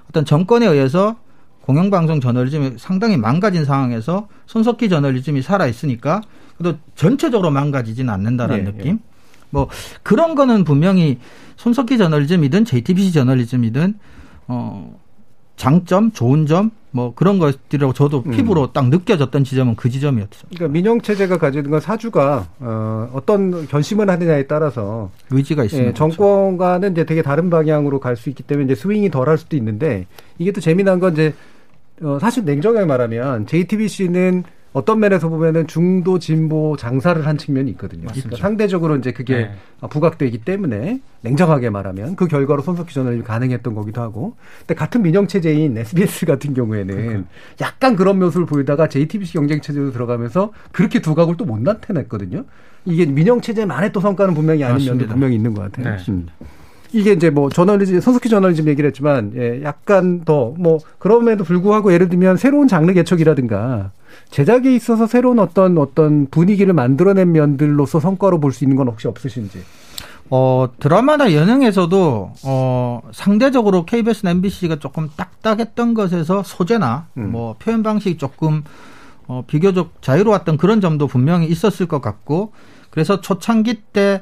어떤 0.10 0.25
정권에 0.25 0.65
의해서 0.65 1.17
공영방송 1.62 2.19
저널리즘이 2.21 2.73
상당히 2.77 3.17
망가진 3.17 3.63
상황에서 3.65 4.27
손석희 4.47 4.89
저널리즘이 4.89 5.41
살아 5.43 5.67
있으니까 5.67 6.21
그래도 6.58 6.77
전체적으로 6.95 7.51
망가지지는 7.51 8.11
않는다라는 8.11 8.65
예, 8.65 8.72
느낌. 8.72 8.99
뭐 9.51 9.67
그런 10.01 10.34
거는 10.36 10.63
분명히 10.63 11.20
손석희 11.57 11.97
저널리즘이든 11.97 12.65
JTBC 12.65 13.11
저널리즘이든 13.13 13.99
어 14.50 15.00
장점, 15.56 16.12
좋은 16.12 16.45
점, 16.45 16.72
뭐 16.91 17.14
그런 17.14 17.38
것들이라고 17.38 17.93
저도 17.93 18.24
음. 18.26 18.32
피부로 18.32 18.72
딱 18.72 18.88
느껴졌던 18.89 19.43
지점은 19.43 19.76
그 19.76 19.89
지점이었죠. 19.89 20.47
그러니까 20.50 20.74
민영 20.74 21.02
체제가 21.02 21.38
가지는 21.38 21.70
건 21.70 21.80
사주가 21.80 22.47
어, 22.60 23.10
어떤 23.14 23.68
결심을 23.68 24.10
하느냐에 24.10 24.47
따라서 24.47 25.12
의지가 25.30 25.66
있습니다. 25.66 25.89
예, 25.89 25.93
정권과는 25.93 26.93
이제 26.93 27.06
되게 27.06 27.22
다른 27.22 27.50
방향으로 27.50 28.00
갈 28.00 28.16
수 28.16 28.30
있기 28.30 28.43
때문에 28.43 28.66
이제 28.66 28.76
스윙이 28.76 29.12
덜할 29.12 29.38
수도 29.38 29.56
있는데 29.58 30.08
이게 30.38 30.52
또 30.52 30.62
재미난 30.62 31.00
건 31.00 31.14
이제 31.14 31.34
어, 32.02 32.18
사실 32.20 32.45
냉정하게 32.45 32.86
말하면 32.86 33.45
JTBC는 33.45 34.43
어떤 34.72 34.99
면에서 34.99 35.30
보면은 35.30 35.65
중도 35.65 36.20
진보 36.20 36.78
장사를 36.78 37.26
한 37.26 37.38
측면이 37.38 37.72
있거든요. 37.72 38.07
그러니까 38.07 38.38
상대적으로 38.38 38.95
이제 38.97 39.11
그게 39.11 39.36
네. 39.36 39.51
부각되기 39.89 40.39
때문에 40.39 40.99
냉정하게 41.22 41.70
말하면 41.72 42.15
그 42.15 42.28
결과로 42.28 42.61
손석희 42.61 42.93
전환이 42.93 43.24
가능했던 43.24 43.74
거기도 43.74 44.01
하고. 44.01 44.36
근데 44.59 44.76
같은 44.76 45.01
민영 45.01 45.28
체제인 45.28 45.76
SBS 45.78 46.26
같은 46.28 46.53
경우에는 46.53 47.26
약간 47.61 47.95
그런 47.95 48.20
모습을 48.20 48.45
보이다가 48.45 48.88
JTBC 48.88 49.34
경쟁 49.34 49.59
체제로 49.61 49.91
들어가면서 49.91 50.51
그렇게 50.72 51.01
두 51.01 51.15
각을 51.15 51.36
또 51.38 51.45
못 51.45 51.59
나타냈거든요. 51.59 52.45
이게 52.86 53.05
민영 53.07 53.41
체제만의 53.41 53.91
또 53.91 53.99
성과는 53.99 54.36
분명히 54.36 54.63
아닌 54.63 54.86
면도. 54.86 55.07
분명히 55.07 55.36
있는 55.36 55.53
것 55.55 55.63
같아요. 55.72 55.95
네. 55.97 56.03
음. 56.09 56.28
이게 56.93 57.11
이제 57.11 57.30
뭐 57.30 57.49
저널리즘 57.49 57.99
손석희 58.01 58.30
저널리즘 58.30 58.67
얘기를 58.67 58.88
했지만 58.88 59.32
예, 59.36 59.61
약간 59.63 60.22
더 60.26 60.53
뭐 60.57 60.80
그럼에도 60.99 61.43
불구하고 61.43 61.91
예를 61.93 62.09
들면 62.09 62.38
새로운 62.38 62.67
장르 62.67 62.93
개척이라든가 62.93 63.91
제작에 64.30 64.74
있어서 64.76 65.07
새로운 65.07 65.39
어떤 65.39 65.78
어떤 65.78 66.28
분위기를 66.30 66.74
만들어낸 66.74 67.32
면들로서 67.32 67.99
성과로 67.99 68.39
볼 68.39 68.51
수 68.51 68.63
있는 68.63 68.76
건 68.78 68.88
혹시 68.88 69.07
없으신지? 69.07 69.63
어, 70.32 70.70
드라마나 70.80 71.32
예능에서도, 71.32 72.34
어, 72.45 73.01
상대적으로 73.11 73.86
KBS나 73.86 74.30
MBC가 74.32 74.78
조금 74.78 75.09
딱딱했던 75.15 75.95
것에서 75.95 76.43
소재나, 76.43 77.07
음. 77.17 77.32
뭐, 77.32 77.55
표현 77.57 77.82
방식이 77.82 78.17
조금, 78.17 78.63
어, 79.28 79.43
비교적 79.47 80.01
자유로웠던 80.03 80.57
그런 80.57 80.82
점도 80.82 81.07
분명히 81.07 81.47
있었을 81.47 81.88
것 81.88 82.01
같고, 82.01 82.51
그래서 82.91 83.22
초창기 83.22 83.82
때, 83.91 84.22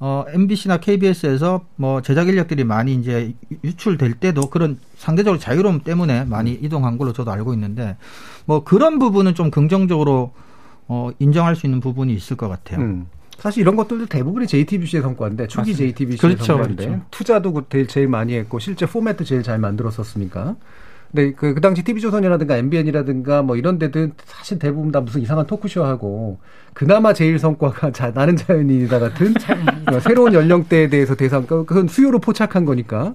어, 0.00 0.24
MBC나 0.32 0.78
KBS에서 0.78 1.64
뭐, 1.76 2.02
제작 2.02 2.28
인력들이 2.28 2.62
많이 2.64 2.94
이제 2.94 3.34
유출될 3.64 4.14
때도 4.14 4.42
그런 4.42 4.78
상대적으로 4.96 5.40
자유로움 5.40 5.80
때문에 5.80 6.24
많이 6.24 6.52
이동한 6.52 6.98
걸로 6.98 7.12
저도 7.12 7.32
알고 7.32 7.52
있는데, 7.54 7.96
뭐, 8.44 8.62
그런 8.62 8.98
부분은 9.00 9.34
좀 9.34 9.50
긍정적으로, 9.50 10.32
어, 10.86 11.10
인정할 11.18 11.56
수 11.56 11.66
있는 11.66 11.80
부분이 11.80 12.14
있을 12.14 12.36
것 12.36 12.48
같아요. 12.48 12.80
음. 12.80 13.06
사실 13.38 13.60
이런 13.60 13.76
것들도 13.76 14.06
대부분이 14.06 14.48
JTBC의 14.48 15.00
성과인데 15.02 15.46
초기 15.46 15.70
맞습니다. 15.70 15.94
JTBC의 15.94 16.18
그렇죠, 16.18 16.44
성과인데 16.44 16.86
그렇죠. 16.86 17.04
투자도 17.12 17.52
그- 17.52 17.86
제일 17.86 18.08
많이 18.08 18.34
했고 18.34 18.58
실제 18.58 18.84
포맷도 18.84 19.22
제일 19.24 19.44
잘 19.44 19.58
만들었었으니까. 19.58 20.56
근데 21.12 21.32
그, 21.32 21.54
그 21.54 21.60
당시 21.60 21.82
TV조선이라든가 21.82 22.56
MBN이라든가 22.58 23.42
뭐 23.42 23.56
이런 23.56 23.78
데든 23.78 24.12
사실 24.26 24.58
대부분 24.58 24.92
다 24.92 25.00
무슨 25.00 25.20
이상한 25.22 25.46
토크쇼 25.46 25.82
하고 25.84 26.38
그나마 26.74 27.12
제일 27.12 27.38
성과가 27.38 27.92
자, 27.92 28.10
나는 28.14 28.36
자연인이다 28.36 28.98
같은 28.98 29.34
어, 29.90 30.00
새로운 30.00 30.34
연령대에 30.34 30.88
대해서 30.88 31.14
대상, 31.14 31.46
그- 31.46 31.64
그건 31.64 31.88
수요로 31.88 32.18
포착한 32.18 32.64
거니까. 32.64 33.14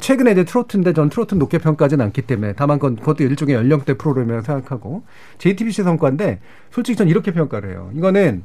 최근에 0.00 0.30
이제 0.32 0.44
트로트인데 0.44 0.92
전 0.92 1.08
트로트 1.10 1.34
높게 1.34 1.58
평가하지는 1.58 2.04
않기 2.06 2.22
때문에 2.22 2.52
다만 2.56 2.78
그건 2.78 2.94
그것도 2.94 3.24
일종의 3.24 3.56
연령대 3.56 3.94
프로그램이라고 3.94 4.44
생각하고 4.44 5.02
JTBC 5.38 5.82
성과인데 5.82 6.38
솔직히 6.70 6.94
전 6.96 7.08
이렇게 7.08 7.32
평가를 7.32 7.70
해요. 7.70 7.90
이거는 7.96 8.44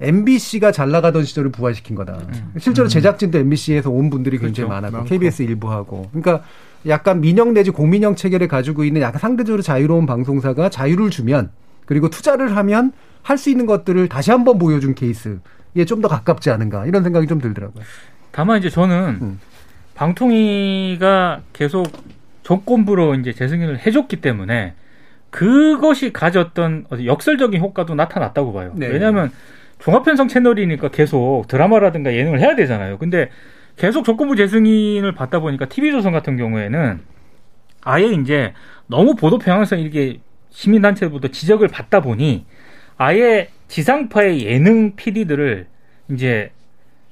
MBC가 0.00 0.70
잘 0.70 0.90
나가던 0.90 1.24
시절을 1.24 1.50
부활시킨 1.52 1.96
거다. 1.96 2.18
실제로 2.58 2.86
제작진도 2.86 3.38
MBC에서 3.38 3.90
온 3.90 4.10
분들이 4.10 4.38
굉장히 4.38 4.66
음. 4.66 4.68
그렇죠. 4.68 4.74
많았고 4.74 4.96
많고. 4.98 5.08
KBS 5.08 5.42
일부하고. 5.42 6.08
그러니까 6.12 6.44
약간 6.86 7.20
민영 7.20 7.54
내지 7.54 7.70
공민영 7.70 8.14
체계를 8.14 8.48
가지고 8.48 8.84
있는 8.84 9.00
약간 9.00 9.20
상대적으로 9.20 9.62
자유로운 9.62 10.06
방송사가 10.06 10.68
자유를 10.68 11.10
주면 11.10 11.50
그리고 11.86 12.08
투자를 12.08 12.56
하면 12.56 12.92
할 13.22 13.36
수 13.36 13.50
있는 13.50 13.66
것들을 13.66 14.08
다시 14.08 14.30
한번 14.30 14.58
보여준 14.58 14.94
케이스에 14.94 15.38
좀 15.86 16.00
더 16.00 16.08
가깝지 16.08 16.50
않은가 16.50 16.86
이런 16.86 17.02
생각이 17.02 17.26
좀 17.26 17.40
들더라고요. 17.40 17.82
다만 18.30 18.58
이제 18.58 18.70
저는 18.70 19.18
음. 19.20 19.40
방통위가 19.94 21.42
계속 21.52 21.86
조건부로 22.42 23.14
이제 23.16 23.32
재승인을 23.32 23.80
해줬기 23.86 24.20
때문에 24.20 24.74
그것이 25.30 26.12
가졌던 26.12 26.86
역설적인 27.04 27.60
효과도 27.60 27.94
나타났다고 27.94 28.52
봐요. 28.52 28.72
네. 28.74 28.86
왜냐하면 28.86 29.30
종합편성 29.80 30.28
채널이니까 30.28 30.88
계속 30.88 31.44
드라마라든가 31.48 32.14
예능을 32.14 32.40
해야 32.40 32.56
되잖아요. 32.56 32.98
근데 32.98 33.28
계속 33.78 34.04
조건부 34.04 34.36
재승인을 34.36 35.12
받다 35.12 35.38
보니까 35.40 35.66
TV조선 35.66 36.12
같은 36.12 36.36
경우에는 36.36 37.00
아예 37.82 38.06
이제 38.08 38.52
너무 38.86 39.14
보도 39.14 39.38
평양성 39.38 39.78
이게 39.78 40.20
시민단체부터 40.50 41.28
지적을 41.28 41.68
받다 41.68 42.00
보니 42.00 42.44
아예 42.96 43.48
지상파의 43.68 44.44
예능 44.44 44.96
PD들을 44.96 45.66
이제 46.10 46.50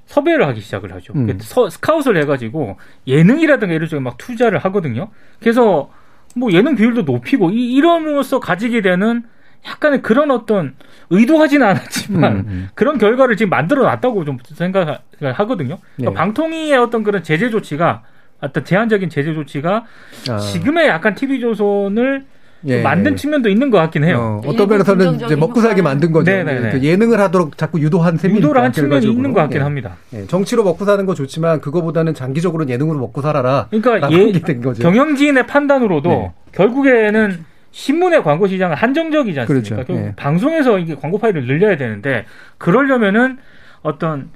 섭외를 0.07 0.47
하기 0.49 0.61
시작을 0.61 0.93
하죠. 0.95 1.13
음. 1.15 1.39
서- 1.41 1.71
스카웃을 1.71 2.17
해가지고 2.17 2.77
예능이라든가 3.07 3.75
이런 3.75 3.89
쪽에 3.89 4.01
막 4.01 4.17
투자를 4.19 4.59
하거든요. 4.59 5.09
그래서 5.41 5.91
뭐 6.35 6.53
예능 6.53 6.75
비율도 6.75 7.03
높이고 7.03 7.51
이, 7.51 7.75
이름으로써 7.75 8.41
가지게 8.41 8.83
되는 8.83 9.23
약간의 9.67 10.03
그런 10.03 10.31
어떤 10.31 10.75
의도하지는 11.11 11.67
않았지만 11.67 12.33
음, 12.33 12.45
음. 12.49 12.69
그런 12.75 12.99
결과를 12.99 13.37
지금 13.37 13.51
만들어 13.51 13.83
놨다고 13.83 14.25
좀 14.25 14.39
생각을 14.45 14.99
하거든요. 15.21 15.79
그러니까 15.97 16.11
네. 16.11 16.15
방통위의 16.15 16.77
어떤 16.77 17.03
그런 17.05 17.23
제재 17.23 17.51
조치가 17.51 18.03
어떤 18.41 18.65
제한적인 18.65 19.09
제재 19.09 19.35
조치가 19.35 19.85
아, 20.29 20.39
지금의 20.39 20.89
약간 20.89 21.15
TV조선을 21.15 22.25
예. 22.69 22.83
만든 22.83 23.17
측면도 23.17 23.49
있는 23.49 23.71
것 23.71 23.79
같긴 23.79 24.03
해요. 24.05 24.41
어, 24.45 24.49
어떤 24.49 24.69
면에서는 24.69 25.17
이제 25.17 25.37
먹고 25.37 25.61
살게 25.61 25.83
만든 25.83 26.11
거죠. 26.11 26.31
네네네. 26.31 26.71
그 26.71 26.83
예능을 26.83 27.21
하도록 27.21 27.57
자꾸 27.57 27.81
유도한 27.81 28.17
셈이니까. 28.17 28.45
유도를 28.45 28.63
한 28.63 28.73
측면이 28.73 28.91
결과적으로. 28.93 29.17
있는 29.17 29.33
것 29.33 29.41
같긴 29.43 29.61
예. 29.61 29.63
합니다. 29.63 29.97
예, 30.15 30.27
정치로 30.27 30.65
먹고 30.65 30.85
사는 30.85 31.05
거 31.07 31.15
좋지만 31.15 31.61
그거보다는 31.61 32.15
장기적으로 32.15 32.69
예능으로 32.69 32.99
먹고 32.99 33.21
살아라. 33.21 33.69
그러니까 33.71 34.11
예, 34.11 34.33
거죠. 34.61 34.83
경영진의 34.83 35.47
판단으로도 35.47 36.09
네. 36.09 36.33
결국에는 36.53 37.45
신문의 37.77 38.23
광고 38.23 38.47
시장은 38.47 38.75
한정적이지 38.75 39.39
않습니까? 39.41 39.85
그렇죠. 39.85 40.03
예. 40.03 40.15
방송에서 40.17 40.79
이게 40.79 40.95
광고 40.95 41.19
파일을 41.19 41.45
늘려야 41.47 41.77
되는데 41.77 42.25
그러려면은 42.57 43.37
어떤 43.83 44.31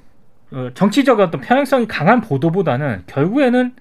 어, 0.51 0.69
정치적 0.75 1.19
어떤 1.19 1.41
편향성이 1.41 1.87
강한 1.87 2.21
보도보다는 2.21 3.01
결국에는 3.07 3.73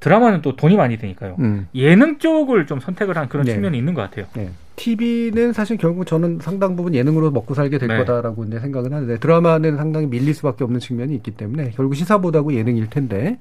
드라마는 0.00 0.40
또 0.40 0.56
돈이 0.56 0.76
많이 0.76 0.96
드니까요. 0.96 1.36
음. 1.40 1.68
예능 1.74 2.18
쪽을 2.18 2.66
좀 2.66 2.80
선택을 2.80 3.18
한 3.18 3.28
그런 3.28 3.44
네. 3.44 3.52
측면이 3.52 3.76
있는 3.76 3.92
것 3.92 4.00
같아요. 4.00 4.24
예. 4.38 4.48
TV는 4.76 5.52
사실 5.52 5.76
결국 5.76 6.06
저는 6.06 6.40
상당 6.42 6.76
부분 6.76 6.94
예능으로 6.94 7.30
먹고 7.30 7.54
살게 7.54 7.78
될 7.78 7.88
네. 7.88 7.98
거다라고 7.98 8.44
이제 8.44 8.58
생각은 8.58 8.92
하는데 8.92 9.18
드라마는 9.18 9.76
상당히 9.76 10.06
밀릴 10.06 10.34
수밖에 10.34 10.64
없는 10.64 10.80
측면이 10.80 11.14
있기 11.16 11.32
때문에 11.32 11.70
결국 11.76 11.94
시사보다고 11.94 12.54
예능일 12.54 12.90
텐데 12.90 13.38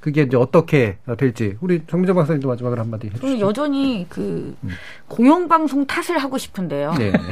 그게 0.00 0.22
이제 0.22 0.36
어떻게 0.36 0.98
될지 1.18 1.56
우리 1.60 1.82
정민정 1.86 2.16
박사님도 2.16 2.48
마지막으로 2.48 2.82
한마디 2.82 3.08
저는 3.10 3.16
해주시죠. 3.16 3.46
여전히 3.46 4.06
그 4.08 4.54
공영방송 5.08 5.86
탓을 5.86 6.18
하고 6.18 6.36
싶은데요. 6.38 6.94
네. 6.98 7.12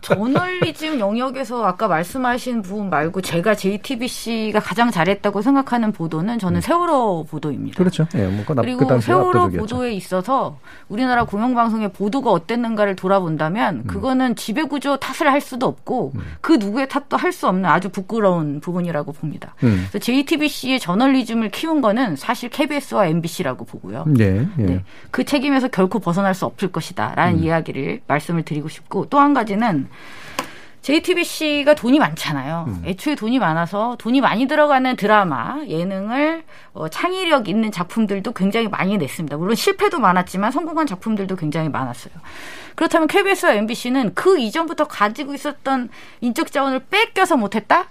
저널리즘 0.00 1.00
영역에서 1.00 1.64
아까 1.64 1.88
말씀하신 1.88 2.62
부분 2.62 2.90
말고 2.90 3.20
제가 3.20 3.54
JTBC가 3.54 4.60
가장 4.60 4.90
잘했다고 4.90 5.42
생각하는 5.42 5.92
보도는 5.92 6.38
저는 6.38 6.60
세월호 6.60 7.26
보도입니다. 7.28 7.76
그렇죠. 7.78 8.06
예, 8.14 8.26
뭐 8.26 8.44
그, 8.46 8.54
그리고 8.54 8.86
그 8.86 9.00
세월호. 9.00 9.50
보도에 9.50 9.92
있어서 9.92 10.58
우리나라 10.88 11.24
공영방송의 11.24 11.92
보 11.92 12.01
도가 12.10 12.30
어땠는가를 12.30 12.92
음. 12.92 12.96
돌아본다면 12.96 13.86
그거는 13.86 14.36
지배 14.36 14.62
구조 14.64 14.96
탓을 14.96 15.30
할 15.32 15.40
수도 15.40 15.66
없고 15.66 16.12
그 16.40 16.52
누구의 16.54 16.88
탓도 16.88 17.16
할 17.16 17.32
수 17.32 17.48
없는 17.48 17.64
아주 17.64 17.88
부끄러운 17.88 18.60
부분이라고 18.60 19.12
봅니다. 19.12 19.54
음. 19.64 19.86
그래서 19.88 19.98
JTBC의 19.98 20.78
저널리즘을 20.80 21.50
키운 21.50 21.80
거는 21.80 22.16
사실 22.16 22.50
KBS와 22.50 23.06
MBC라고 23.06 23.64
보고요. 23.64 24.04
예, 24.18 24.46
예. 24.58 24.62
네. 24.62 24.84
그 25.10 25.24
책임에서 25.24 25.68
결코 25.68 25.98
벗어날 25.98 26.34
수 26.34 26.44
없을 26.44 26.70
것이다. 26.70 27.14
라는 27.16 27.38
음. 27.38 27.44
이야기를 27.44 28.02
말씀을 28.06 28.42
드리고 28.42 28.68
싶고 28.68 29.06
또 29.08 29.18
한 29.18 29.32
가지는 29.34 29.88
JTBC가 30.82 31.74
돈이 31.74 31.98
많잖아요. 32.00 32.64
음. 32.66 32.82
애초에 32.84 33.14
돈이 33.14 33.38
많아서 33.38 33.96
돈이 33.98 34.20
많이 34.20 34.46
들어가는 34.46 34.96
드라마, 34.96 35.60
예능을 35.66 36.42
어, 36.74 36.88
창의력 36.88 37.48
있는 37.48 37.70
작품들도 37.70 38.32
굉장히 38.32 38.68
많이 38.68 38.98
냈습니다. 38.98 39.36
물론 39.36 39.54
실패도 39.54 40.00
많았지만 40.00 40.50
성공한 40.50 40.86
작품들도 40.86 41.36
굉장히 41.36 41.68
많았어요. 41.68 42.12
그렇다면 42.74 43.06
KBS와 43.06 43.54
MBC는 43.54 44.14
그 44.14 44.38
이전부터 44.38 44.88
가지고 44.88 45.34
있었던 45.34 45.88
인적 46.20 46.50
자원을 46.50 46.80
뺏겨서 46.90 47.36
못했다? 47.36 47.86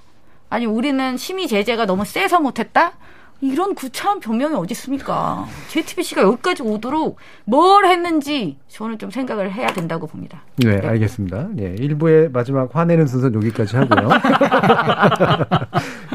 아니 0.50 0.66
우리는 0.66 1.16
심의 1.16 1.48
제재가 1.48 1.86
너무 1.86 2.04
세서 2.04 2.42
못했다? 2.42 2.94
이런 3.42 3.74
구차한 3.74 4.20
변명이 4.20 4.54
어디 4.56 4.74
있습니까? 4.74 5.48
JTBC가 5.70 6.22
여기까지 6.22 6.62
오도록 6.62 7.18
뭘 7.46 7.86
했는지 7.86 8.58
저는 8.68 9.00
좀 9.00 9.10
생각을 9.10 9.52
해야 9.52 9.68
된다고 9.68 10.06
봅니다. 10.08 10.44
네, 10.58 10.80
알겠습니다. 10.88 11.50
예, 11.58 11.76
1부의 11.76 12.32
마지막 12.32 12.74
화내는 12.76 13.08
순서는 13.08 13.36
여기까지 13.42 13.76
하고요. 13.78 14.10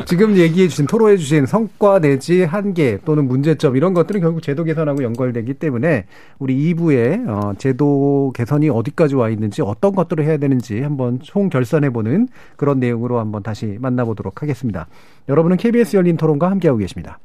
지금 0.07 0.37
얘기해 0.37 0.69
주신, 0.69 0.87
토로해 0.87 1.17
주신 1.17 1.47
성과 1.47 1.99
내지 1.99 2.45
한계 2.45 2.99
또는 3.05 3.27
문제점 3.27 3.77
이런 3.77 3.93
것들은 3.93 4.21
결국 4.21 4.41
제도 4.41 4.63
개선하고 4.63 5.03
연결되기 5.03 5.55
때문에 5.55 6.07
우리 6.39 6.73
2부에 6.75 7.29
어, 7.29 7.55
제도 7.59 8.33
개선이 8.37 8.71
어디까지 8.71 9.17
와 9.17 9.29
있는지 9.29 9.63
어떤 9.63 9.97
것들을 9.97 10.25
해야 10.25 10.37
되는지 10.37 10.81
한번 10.81 11.19
총 11.21 11.49
결산해 11.49 11.91
보는 11.91 12.29
그런 12.57 12.79
내용으로 12.79 13.19
한번 13.19 13.43
다시 13.43 13.79
만나보도록 13.81 14.43
하겠습니다. 14.43 14.87
여러분은 15.29 15.57
KBS 15.57 15.97
열린 15.97 16.17
토론과 16.17 16.53
함께하고 16.53 16.79
계십니다. 16.79 17.19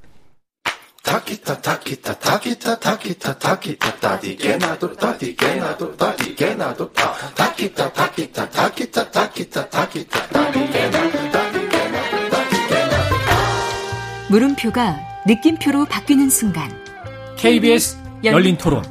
물음표가 14.32 14.95
느낌표로 15.27 15.84
바뀌는 15.84 16.29
순간 16.29 16.69
KBS 17.38 17.97
열린 18.23 18.55
토론. 18.55 18.82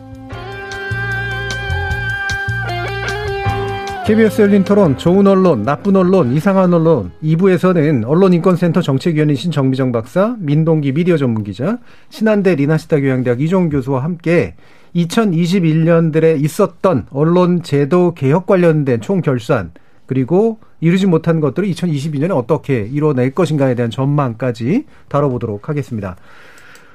KBS 4.07 4.43
열린 4.43 4.65
토론, 4.65 4.99
좋은 4.99 5.27
언론, 5.27 5.63
나쁜 5.63 5.97
언론, 5.97 6.35
이상한 6.35 6.75
언론 6.75 7.13
2부에서는 7.23 8.07
언론인권센터 8.07 8.83
정책위원이신 8.83 9.51
정미정 9.51 9.93
박사, 9.93 10.37
민동기 10.41 10.93
미디어 10.93 11.17
전문기자, 11.17 11.79
신한대 12.11 12.57
리나시타 12.57 13.01
교양대학 13.01 13.41
이종 13.41 13.71
교수와 13.71 14.05
함께 14.05 14.57
2021년 14.95 16.13
들에 16.13 16.35
있었던 16.35 17.07
언론 17.11 17.63
제도 17.63 18.13
개혁 18.13 18.45
관련된 18.45 19.01
총결산 19.01 19.73
그리고 20.05 20.59
이루지 20.81 21.07
못한 21.07 21.41
것들을 21.41 21.69
2022년에 21.69 22.37
어떻게 22.37 22.83
이뤄낼 22.83 23.33
것인가에 23.33 23.75
대한 23.75 23.91
전망까지 23.91 24.87
다뤄보도록 25.09 25.69
하겠습니다. 25.69 26.17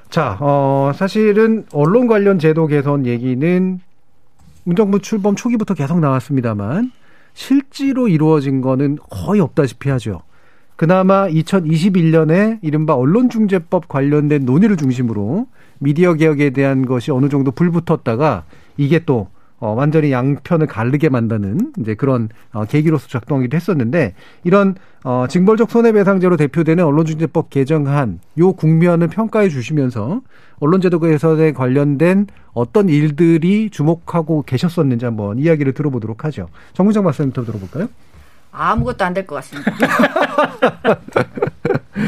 자, 0.09 0.37
어, 0.39 0.91
사실은 0.95 1.65
언론 1.71 2.07
관련 2.07 2.39
제도 2.39 2.67
개선 2.67 3.05
얘기는 3.05 3.79
문정부 4.63 4.99
출범 4.99 5.35
초기부터 5.35 5.73
계속 5.73 5.99
나왔습니다만 5.99 6.91
실제로 7.33 8.07
이루어진 8.07 8.61
거는 8.61 8.97
거의 9.09 9.41
없다시피 9.41 9.89
하죠. 9.89 10.21
그나마 10.75 11.27
2021년에 11.27 12.59
이른바 12.61 12.95
언론중재법 12.95 13.87
관련된 13.87 14.45
논의를 14.45 14.75
중심으로 14.77 15.47
미디어 15.79 16.13
개혁에 16.15 16.49
대한 16.49 16.85
것이 16.85 17.11
어느 17.11 17.29
정도 17.29 17.51
불붙었다가 17.51 18.43
이게 18.77 18.99
또 19.05 19.29
어, 19.65 19.73
완전히 19.73 20.11
양편을 20.11 20.67
가르게 20.67 21.09
만드는 21.09 21.73
이제 21.79 21.95
그런 21.95 22.29
어, 22.53 22.65
계기로서 22.65 23.07
작동하기도 23.07 23.55
했었는데 23.57 24.13
이런 24.43 24.75
어, 25.03 25.25
징벌적 25.27 25.71
손해배상제로 25.71 26.37
대표되는 26.37 26.83
언론중재법 26.83 27.49
개정안 27.49 28.19
요 28.37 28.53
국면을 28.53 29.07
평가해 29.07 29.49
주시면서 29.49 30.21
언론제도 30.59 30.99
개선에 30.99 31.51
관련된 31.53 32.27
어떤 32.53 32.89
일들이 32.89 33.71
주목하고 33.71 34.43
계셨었는지 34.43 35.05
한번 35.05 35.39
이야기를 35.39 35.73
들어보도록 35.73 36.25
하죠. 36.25 36.47
정무장 36.73 37.03
박사님부터 37.03 37.43
들어볼까요? 37.45 37.87
아무것도 38.51 39.03
안 39.03 39.13
될 39.15 39.25
것 39.25 39.35
같습니다. 39.35 39.71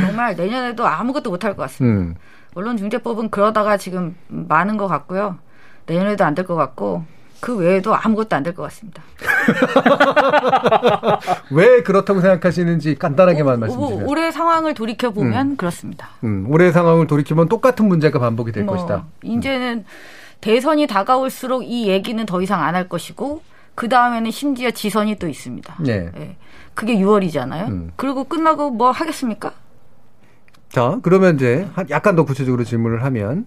정말 0.05 0.35
내년에도 0.35 0.85
아무것도 0.85 1.31
못 1.31 1.43
할 1.43 1.55
것 1.55 1.63
같습니다. 1.63 1.99
음. 2.01 2.15
언론중재법은 2.53 3.29
그러다가 3.31 3.77
지금 3.77 4.15
많은 4.27 4.77
것 4.77 4.87
같고요. 4.87 5.37
내년에도 5.87 6.23
안 6.23 6.35
될 6.35 6.45
것 6.45 6.55
같고 6.55 7.03
그 7.39 7.55
외에도 7.55 7.95
아무것도 7.95 8.35
안 8.35 8.43
될 8.43 8.53
것 8.55 8.63
같습니다. 8.63 9.03
왜 11.51 11.81
그렇다고 11.83 12.21
생각하시는지 12.21 12.95
간단하게만 12.95 13.59
말씀 13.59 13.79
오- 13.79 13.87
주세요. 13.89 14.05
올해 14.07 14.31
상황을 14.31 14.73
돌이켜 14.73 15.11
보면 15.11 15.57
그렇습니다. 15.57 16.09
음, 16.23 16.45
올해 16.49 16.71
상황을 16.71 17.07
돌이키면 17.07 17.49
똑같은 17.49 17.87
문제가 17.87 18.19
반복이 18.19 18.51
될 18.51 18.63
뭐, 18.63 18.75
것이다. 18.75 19.05
이제는 19.23 19.85
대선이 20.41 20.87
다가올수록 20.87 21.63
이 21.65 21.87
얘기는 21.87 22.23
더 22.25 22.41
이상 22.41 22.63
안 22.63 22.75
할 22.75 22.87
것이고 22.89 23.41
그 23.75 23.89
다음에는 23.89 24.29
심지어 24.31 24.71
지선이 24.71 25.15
또 25.17 25.27
있습니다. 25.27 25.75
네. 25.81 26.09
예. 26.17 26.35
그게 26.73 26.95
6월이잖아요. 26.97 27.67
음. 27.69 27.91
그리고 27.95 28.23
끝나고 28.23 28.71
뭐 28.71 28.91
하겠습니까? 28.91 29.51
자, 30.69 30.99
그러면 31.01 31.35
이제 31.35 31.67
한- 31.73 31.89
약간 31.89 32.15
더 32.15 32.23
구체적으로 32.25 32.63
질문을 32.63 33.03
하면 33.05 33.45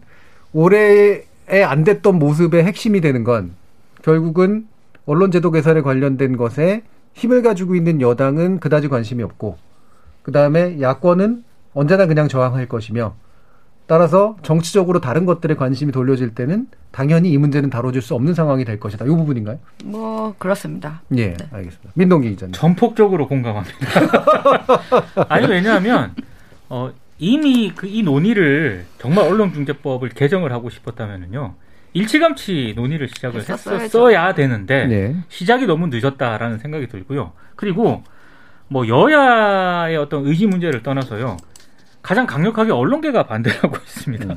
올해에 0.53 1.22
안 1.64 1.84
됐던 1.84 2.18
모습의 2.18 2.64
핵심이 2.64 3.01
되는 3.01 3.22
건 3.24 3.55
결국은 4.03 4.66
언론제도 5.07 5.51
개선에 5.51 5.80
관련된 5.82 6.36
것에 6.36 6.82
힘을 7.14 7.42
가지고 7.42 7.74
있는 7.74 8.01
여당은 8.01 8.61
그다지 8.61 8.88
관심이 8.88 9.22
없고 9.22 9.59
그 10.22 10.32
다음에 10.32 10.80
야권은 10.80 11.44
언제나 11.74 12.07
그냥 12.07 12.28
저항할 12.28 12.66
것이며 12.66 13.14
따라서 13.86 14.36
정치적으로 14.42 15.01
다른 15.01 15.26
것들에 15.26 15.57
관심이 15.57 15.90
돌려질 15.90 16.32
때는 16.34 16.68
당연히 16.92 17.30
이 17.32 17.38
문제는 17.38 17.70
다뤄줄 17.70 18.03
수 18.03 18.14
없는 18.14 18.34
상황이 18.34 18.64
될 18.64 18.78
것이다. 18.78 19.05
이 19.05 19.09
부분인가요? 19.09 19.59
뭐 19.84 20.32
그렇습니다. 20.38 21.03
예, 21.16 21.36
알겠습니다. 21.51 21.90
민동기 21.94 22.30
기자님. 22.30 22.53
전폭적으로 22.53 23.26
공감합니다. 23.26 23.76
아니 25.28 25.46
왜냐하면 25.48 26.14
어, 26.68 26.92
이미 27.18 27.72
그 27.74 27.88
이 27.88 28.05
논의를 28.05 28.86
정말 28.98 29.24
언론중재법을 29.26 30.11
개정을 30.11 30.53
하고 30.53 30.70
싶었다면은요 30.70 31.55
일찌감치 31.93 32.74
논의를 32.76 33.09
시작을 33.09 33.41
했었어야죠. 33.41 33.84
했었어야 33.84 34.34
되는데 34.34 34.86
네. 34.86 35.16
시작이 35.28 35.66
너무 35.66 35.88
늦었다라는 35.88 36.59
생각이 36.59 36.86
들고요. 36.88 37.32
그리고 37.57 38.03
뭐 38.68 38.86
여야의 38.86 39.97
어떤 39.97 40.26
의지 40.26 40.47
문제를 40.47 40.82
떠나서요 40.82 41.36
가장 42.03 42.26
강력하게 42.26 42.72
언론계가 42.72 43.24
반대를 43.24 43.64
하고 43.64 43.76
있습니다. 43.82 44.34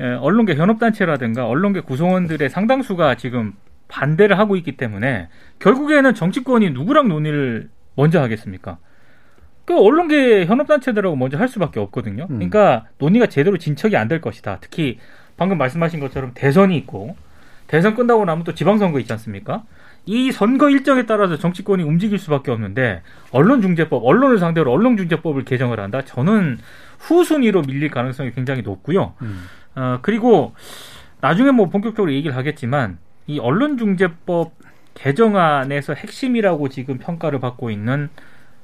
예, 0.00 0.04
언론계 0.14 0.54
현업단체라든가 0.54 1.46
언론계 1.46 1.80
구성원들의 1.80 2.48
상당수가 2.48 3.16
지금 3.16 3.52
반대를 3.88 4.38
하고 4.38 4.56
있기 4.56 4.76
때문에 4.76 5.28
결국에는 5.58 6.14
정치권이 6.14 6.70
누구랑 6.70 7.08
논의를 7.08 7.68
먼저 7.96 8.20
하겠습니까? 8.22 8.78
그 9.66 9.78
언론계 9.78 10.46
현업단체들하고 10.46 11.16
먼저 11.16 11.36
할 11.36 11.48
수밖에 11.48 11.78
없거든요. 11.80 12.26
음. 12.30 12.36
그러니까 12.36 12.86
논의가 12.98 13.26
제대로 13.26 13.58
진척이 13.58 13.96
안 13.96 14.08
될 14.08 14.20
것이다. 14.20 14.58
특히 14.60 14.98
방금 15.40 15.56
말씀하신 15.56 16.00
것처럼 16.00 16.32
대선이 16.34 16.76
있고 16.76 17.16
대선 17.66 17.94
끝나고 17.94 18.26
나면 18.26 18.44
또 18.44 18.52
지방선거 18.52 19.00
있지 19.00 19.10
않습니까? 19.14 19.62
이 20.04 20.32
선거 20.32 20.68
일정에 20.68 21.06
따라서 21.06 21.38
정치권이 21.38 21.82
움직일 21.82 22.18
수밖에 22.18 22.50
없는데 22.50 23.00
언론중재법, 23.30 24.04
언론을 24.04 24.38
상대로 24.38 24.70
언론중재법을 24.70 25.46
개정을 25.46 25.80
한다. 25.80 26.04
저는 26.04 26.58
후순위로 26.98 27.62
밀릴 27.62 27.90
가능성이 27.90 28.32
굉장히 28.32 28.60
높고요. 28.60 29.14
음. 29.22 29.46
어, 29.76 30.00
그리고 30.02 30.54
나중에 31.22 31.52
뭐 31.52 31.70
본격적으로 31.70 32.12
얘기를 32.12 32.36
하겠지만 32.36 32.98
이 33.26 33.38
언론중재법 33.38 34.52
개정안에서 34.92 35.94
핵심이라고 35.94 36.68
지금 36.68 36.98
평가를 36.98 37.40
받고 37.40 37.70
있는 37.70 38.10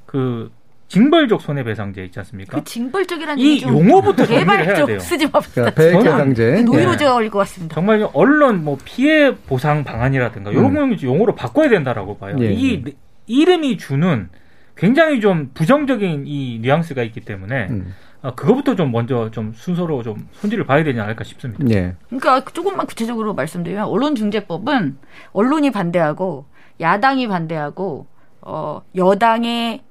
그 0.05 0.53
징벌적 0.89 1.41
손해배상제 1.41 2.05
있지 2.05 2.19
않습니까? 2.21 2.59
그 2.59 2.65
징벌적이라는 2.65 3.39
이 3.43 3.63
용어부터 3.63 4.25
제발 4.27 4.65
해야. 4.65 4.99
쓰지 5.01 5.27
맙시다. 5.29 5.71
배액계상제. 5.71 6.63
노이로제가 6.63 7.15
것 7.31 7.39
같습니다. 7.41 7.75
정말 7.75 8.09
언론 8.13 8.65
뭐 8.65 8.79
피해 8.85 9.35
보상 9.35 9.83
방안이라든가 9.85 10.53
이런 10.53 10.77
음. 10.77 10.91
걸 10.91 11.03
용어로 11.03 11.35
바꿔야 11.35 11.69
된다라고 11.69 12.19
봐요. 12.19 12.37
예, 12.41 12.53
이 12.53 12.85
이름이 13.27 13.79
주는 13.79 14.29
굉장히 14.77 15.21
좀 15.21 15.51
부정적인 15.55 16.25
이 16.27 16.59
뉘앙스가 16.63 17.03
있기 17.03 17.21
때문에 17.23 17.67
음. 17.71 17.95
어, 18.23 18.35
그거부터 18.35 18.77
좀 18.77 18.93
먼저 18.93 19.31
좀 19.31 19.53
순서로 19.55 20.03
좀 20.03 20.29
손질을 20.33 20.65
봐야 20.65 20.85
되지 20.85 21.01
않을까 21.01 21.25
싶습니다. 21.25 21.65
예. 21.71 21.95
그러니까 22.09 22.45
조금만 22.53 22.87
구체적으로 22.87 23.35
말씀드리면 23.35 23.85
언론중재법은 23.85 24.99
언론이 25.33 25.71
반대하고 25.71 26.47
야당이 26.81 27.29
반대하고 27.29 28.07
어 28.43 28.83
여당의 28.95 29.83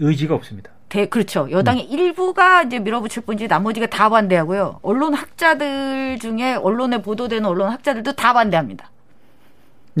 의지가 0.00 0.34
없습니다. 0.34 0.70
대 0.88 1.06
그렇죠 1.06 1.48
여당의 1.50 1.84
일부가 1.84 2.62
이제 2.62 2.80
밀어붙일 2.80 3.22
뿐이지 3.22 3.46
나머지가 3.46 3.86
다 3.86 4.08
반대하고요 4.08 4.80
언론 4.82 5.14
학자들 5.14 6.18
중에 6.18 6.54
언론에 6.54 7.00
보도되는 7.00 7.48
언론 7.48 7.70
학자들도 7.70 8.14
다 8.14 8.32
반대합니다. 8.32 8.90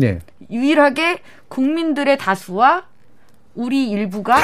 예. 0.02 0.18
유일하게 0.50 1.20
국민들의 1.48 2.18
다수와 2.18 2.89
우리 3.54 3.90
일부가. 3.90 4.36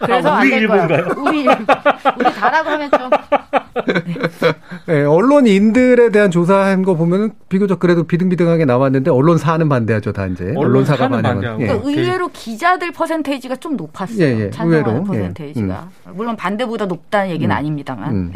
그래서 0.00 0.28
아, 0.30 0.38
안 0.38 0.46
우리. 0.46 0.56
일부인가요? 0.56 1.06
우리 1.16 1.40
일부. 1.42 1.64
우리 2.18 2.32
다라고 2.34 2.70
하면 2.70 2.90
좀 2.90 3.10
예, 4.88 5.02
언론인들에 5.04 6.10
대한 6.10 6.30
조사한 6.30 6.82
거 6.82 6.94
보면은 6.94 7.30
비교적 7.48 7.78
그래도 7.78 8.04
비등비등하게 8.04 8.64
나왔는데 8.64 9.10
언론사는 9.10 9.68
반대하죠, 9.68 10.12
다 10.12 10.26
이제. 10.26 10.52
언론사가 10.56 11.08
반대하고. 11.08 11.62
예. 11.62 11.66
그러니까 11.66 11.88
의외로 11.88 12.28
기자들 12.32 12.92
퍼센테이지가 12.92 13.56
좀 13.56 13.76
높았어요. 13.76 14.24
예, 14.24 14.40
예. 14.46 14.50
찬성하는 14.50 14.96
의외로, 14.96 15.14
예. 15.14 15.18
퍼센테이지가. 15.20 15.88
물론 16.14 16.36
반대보다 16.36 16.86
높다는 16.86 17.30
얘기는 17.30 17.54
음. 17.54 17.56
아닙니다만. 17.56 18.10
음. 18.10 18.32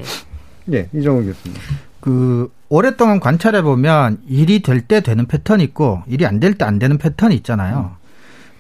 네. 0.67 0.79
예, 0.79 0.89
이정우 0.99 1.25
교수님. 1.25 1.57
그 2.01 2.51
오랫동안 2.69 3.21
관찰해 3.21 3.63
보면 3.63 4.19
일이 4.29 4.63
될 4.63 4.81
때 4.83 5.01
되는 5.01 5.27
패턴이 5.27 5.63
있고 5.65 6.03
일이 6.07 6.25
안 6.27 6.39
될 6.41 6.55
때 6.57 6.65
안 6.65 6.79
되는 6.79 6.99
패턴이 6.99 7.35
있잖아요. 7.37 7.93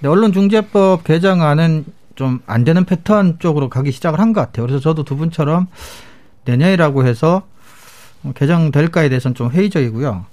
근데 0.06 0.12
언론중재법 0.12 1.02
개정안은 1.02 1.84
좀 2.14 2.40
안 2.46 2.62
되는 2.64 2.84
패턴 2.84 3.38
쪽으로 3.40 3.68
가기 3.68 3.90
시작을 3.90 4.20
한 4.20 4.32
것 4.32 4.40
같아요. 4.40 4.64
그래서 4.66 4.80
저도 4.80 5.02
두 5.02 5.16
분처럼 5.16 5.66
내년이라고 6.44 7.04
해서 7.06 7.42
개정될까에 8.34 9.08
대해서는 9.08 9.34
좀 9.34 9.50
회의적이고요. 9.50 10.24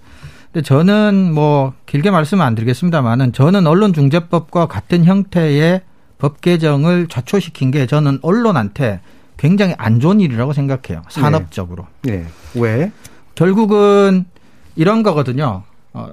근데 0.51 0.63
저는 0.63 1.33
뭐 1.33 1.73
길게 1.87 2.11
말씀은 2.11 2.45
안 2.45 2.53
드리겠습니다만은 2.55 3.33
저는 3.33 3.65
언론중재법과 3.67 4.67
같은 4.67 5.03
형태의 5.05 5.81
법 6.19 6.39
개정을 6.41 7.07
좌초시킨 7.07 7.71
게 7.71 7.85
저는 7.87 8.19
언론한테 8.21 9.01
굉장히 9.37 9.73
안 9.79 9.99
좋은 9.99 10.19
일이라고 10.21 10.53
생각해요. 10.53 11.01
산업적으로. 11.09 11.87
예. 12.07 12.25
왜? 12.55 12.91
결국은 13.35 14.25
이런 14.75 15.01
거거든요. 15.03 15.63
어, 15.93 16.11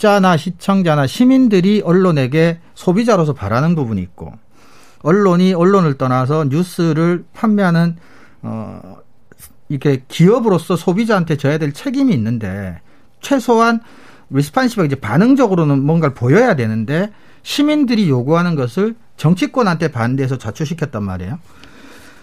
독자나 0.00 0.38
시청자나 0.38 1.06
시민들이 1.06 1.82
언론에게 1.84 2.58
소비자로서 2.74 3.34
바라는 3.34 3.74
부분이 3.74 4.00
있고, 4.00 4.32
언론이 5.02 5.52
언론을 5.52 5.98
떠나서 5.98 6.46
뉴스를 6.48 7.26
판매하는 7.34 7.96
어 8.40 8.96
이렇게 9.68 10.02
기업으로서 10.08 10.76
소비자한테 10.76 11.36
져야 11.36 11.58
될 11.58 11.74
책임이 11.74 12.14
있는데 12.14 12.80
최소한 13.20 13.80
리스판시브가 14.30 14.86
이제 14.86 14.96
반응적으로는 14.96 15.82
뭔가를 15.82 16.14
보여야 16.14 16.56
되는데 16.56 17.12
시민들이 17.42 18.08
요구하는 18.08 18.54
것을 18.54 18.96
정치권한테 19.18 19.88
반대해서 19.88 20.38
좌초시켰단 20.38 21.02
말이에요. 21.02 21.38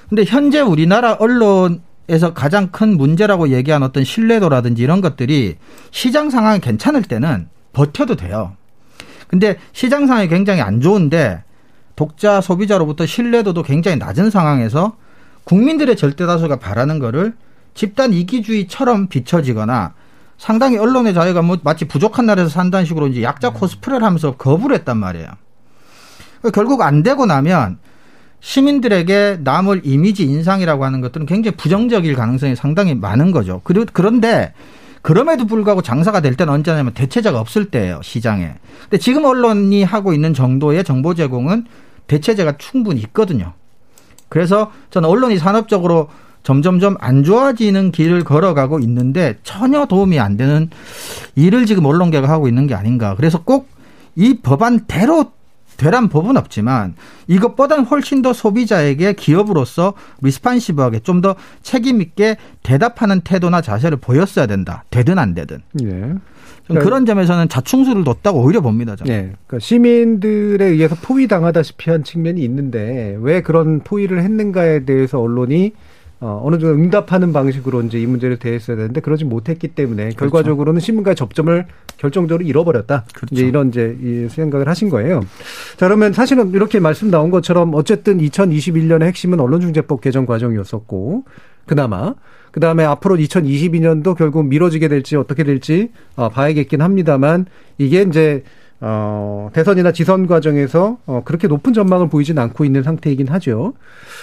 근데 0.09 0.23
현재 0.25 0.61
우리나라 0.61 1.13
언론에서 1.13 2.33
가장 2.33 2.69
큰 2.71 2.97
문제라고 2.97 3.49
얘기한 3.49 3.83
어떤 3.83 4.03
신뢰도라든지 4.03 4.81
이런 4.81 5.01
것들이 5.01 5.57
시장 5.91 6.31
상황이 6.31 6.59
괜찮을 6.59 7.03
때는 7.03 7.49
버텨도 7.77 8.15
돼요. 8.15 8.53
근데 9.27 9.57
시장 9.71 10.07
상황이 10.07 10.27
굉장히 10.27 10.61
안 10.61 10.81
좋은데 10.81 11.43
독자 11.95 12.41
소비자로부터 12.41 13.05
신뢰도도 13.05 13.61
굉장히 13.61 13.97
낮은 13.97 14.31
상황에서 14.31 14.95
국민들의 15.43 15.95
절대 15.95 16.25
다수가 16.25 16.57
바라는 16.57 16.97
거를 16.97 17.35
집단 17.75 18.13
이기주의처럼 18.13 19.07
비춰지거나 19.07 19.93
상당히 20.37 20.77
언론의 20.77 21.13
자유가 21.13 21.41
뭐 21.41 21.57
마치 21.63 21.85
부족한 21.85 22.25
나라에서 22.25 22.49
산다는 22.49 22.85
식으로 22.85 23.07
이제 23.07 23.21
약자 23.21 23.51
코스프레를 23.51 24.03
하면서 24.03 24.35
거부를 24.35 24.75
했단 24.77 24.97
말이에요. 24.97 25.27
결국 26.53 26.81
안 26.81 27.03
되고 27.03 27.25
나면 27.25 27.77
시민들에게 28.39 29.39
남을 29.43 29.81
이미지 29.83 30.23
인상이라고 30.23 30.85
하는 30.85 31.01
것들은 31.01 31.25
굉장히 31.25 31.57
부정적일 31.57 32.15
가능성이 32.15 32.55
상당히 32.55 32.95
많은 32.95 33.31
거죠. 33.31 33.61
그런데 33.63 34.53
그럼에도 35.01 35.45
불구하고 35.45 35.81
장사가 35.81 36.21
될 36.21 36.35
때는 36.35 36.53
언제냐면 36.53 36.93
대체자가 36.93 37.39
없을 37.39 37.65
때예요, 37.65 37.99
시장에. 38.03 38.53
근데 38.83 38.97
지금 38.97 39.25
언론이 39.25 39.83
하고 39.83 40.13
있는 40.13 40.33
정도의 40.33 40.83
정보 40.83 41.13
제공은 41.13 41.65
대체제가 42.07 42.57
충분히 42.57 43.01
있거든요. 43.01 43.53
그래서 44.29 44.71
저는 44.89 45.07
언론이 45.09 45.37
산업적으로 45.37 46.09
점점점 46.43 46.95
안 46.99 47.23
좋아지는 47.23 47.91
길을 47.91 48.23
걸어가고 48.23 48.79
있는데 48.79 49.37
전혀 49.43 49.85
도움이 49.85 50.19
안 50.19 50.37
되는 50.37 50.69
일을 51.35 51.65
지금 51.65 51.85
언론계가 51.85 52.29
하고 52.29 52.47
있는 52.47 52.67
게 52.67 52.75
아닌가. 52.75 53.15
그래서 53.15 53.43
꼭 53.43 53.77
이 54.17 54.39
법안대로 54.41 55.31
되란 55.77 56.09
법은 56.09 56.35
없지만 56.37 56.95
이것보다는 57.27 57.85
훨씬 57.85 58.21
더 58.21 58.33
소비자에게 58.33 59.13
기업으로서 59.13 59.93
리스판시브하게 60.21 60.99
좀 61.01 61.17
더 61.21 61.35
책임 61.63 61.99
있게 62.01 62.37
대답하는 62.61 63.21
태도나 63.21 63.61
자세를 63.61 63.97
보였어야 63.97 64.45
된다. 64.45 64.83
되든 64.91 65.17
안 65.17 65.33
되든. 65.33 65.63
예. 65.83 66.13
그러니까 66.67 66.83
그런 66.85 67.05
점에서는 67.05 67.49
자충수를 67.49 68.03
뒀다고 68.03 68.43
오히려 68.43 68.61
봅니다. 68.61 68.95
저는. 68.95 69.11
네. 69.11 69.33
그러니까 69.47 69.59
시민들에 69.59 70.65
의해서 70.65 70.95
포위당하다시피 71.01 71.89
한 71.89 72.03
측면이 72.03 72.41
있는데 72.43 73.17
왜 73.19 73.41
그런 73.41 73.79
포위를 73.79 74.21
했는가에 74.21 74.85
대해서 74.85 75.19
언론이 75.19 75.73
어, 76.19 76.41
어느 76.43 76.57
정도 76.57 76.75
응답하는 76.75 77.31
방식으로 77.31 77.83
이제 77.83 77.99
이 77.99 78.07
문제를 78.07 78.37
대했어야 78.37 78.75
되는데 78.75 79.01
그러지 79.01 79.25
못했기 79.25 79.69
때문에 79.69 80.03
그렇죠. 80.05 80.17
결과적으로는 80.17 80.79
신문과의 80.79 81.15
접점을 81.15 81.65
결정적으로 81.97 82.45
잃어버렸다. 82.45 83.05
그렇죠. 83.13 83.35
이제 83.35 83.45
이런 83.45 83.69
이제 83.69 83.95
이 84.01 84.27
생각을 84.29 84.67
하신 84.67 84.89
거예요. 84.89 85.21
자, 85.77 85.87
그러면 85.87 86.13
사실은 86.13 86.51
이렇게 86.51 86.79
말씀 86.79 87.11
나온 87.11 87.29
것처럼 87.29 87.73
어쨌든 87.75 88.17
2021년의 88.19 89.03
핵심은 89.03 89.39
언론중재법 89.39 90.01
개정 90.01 90.25
과정이었었고 90.25 91.23
그나마 91.65 92.15
그 92.51 92.59
다음에 92.59 92.83
앞으로 92.83 93.17
2022년도 93.17 94.15
결국 94.15 94.47
미뤄지게 94.47 94.87
될지 94.87 95.15
어떻게 95.15 95.43
될지 95.43 95.91
어, 96.15 96.29
봐야겠긴 96.29 96.81
합니다만 96.81 97.45
이게 97.77 98.01
이제 98.01 98.43
어, 98.79 99.49
대선이나 99.53 99.91
지선 99.91 100.27
과정에서 100.27 100.97
어, 101.05 101.21
그렇게 101.25 101.47
높은 101.47 101.73
전망을 101.73 102.09
보이진 102.09 102.37
않고 102.37 102.63
있는 102.63 102.83
상태이긴 102.83 103.27
하죠. 103.27 103.73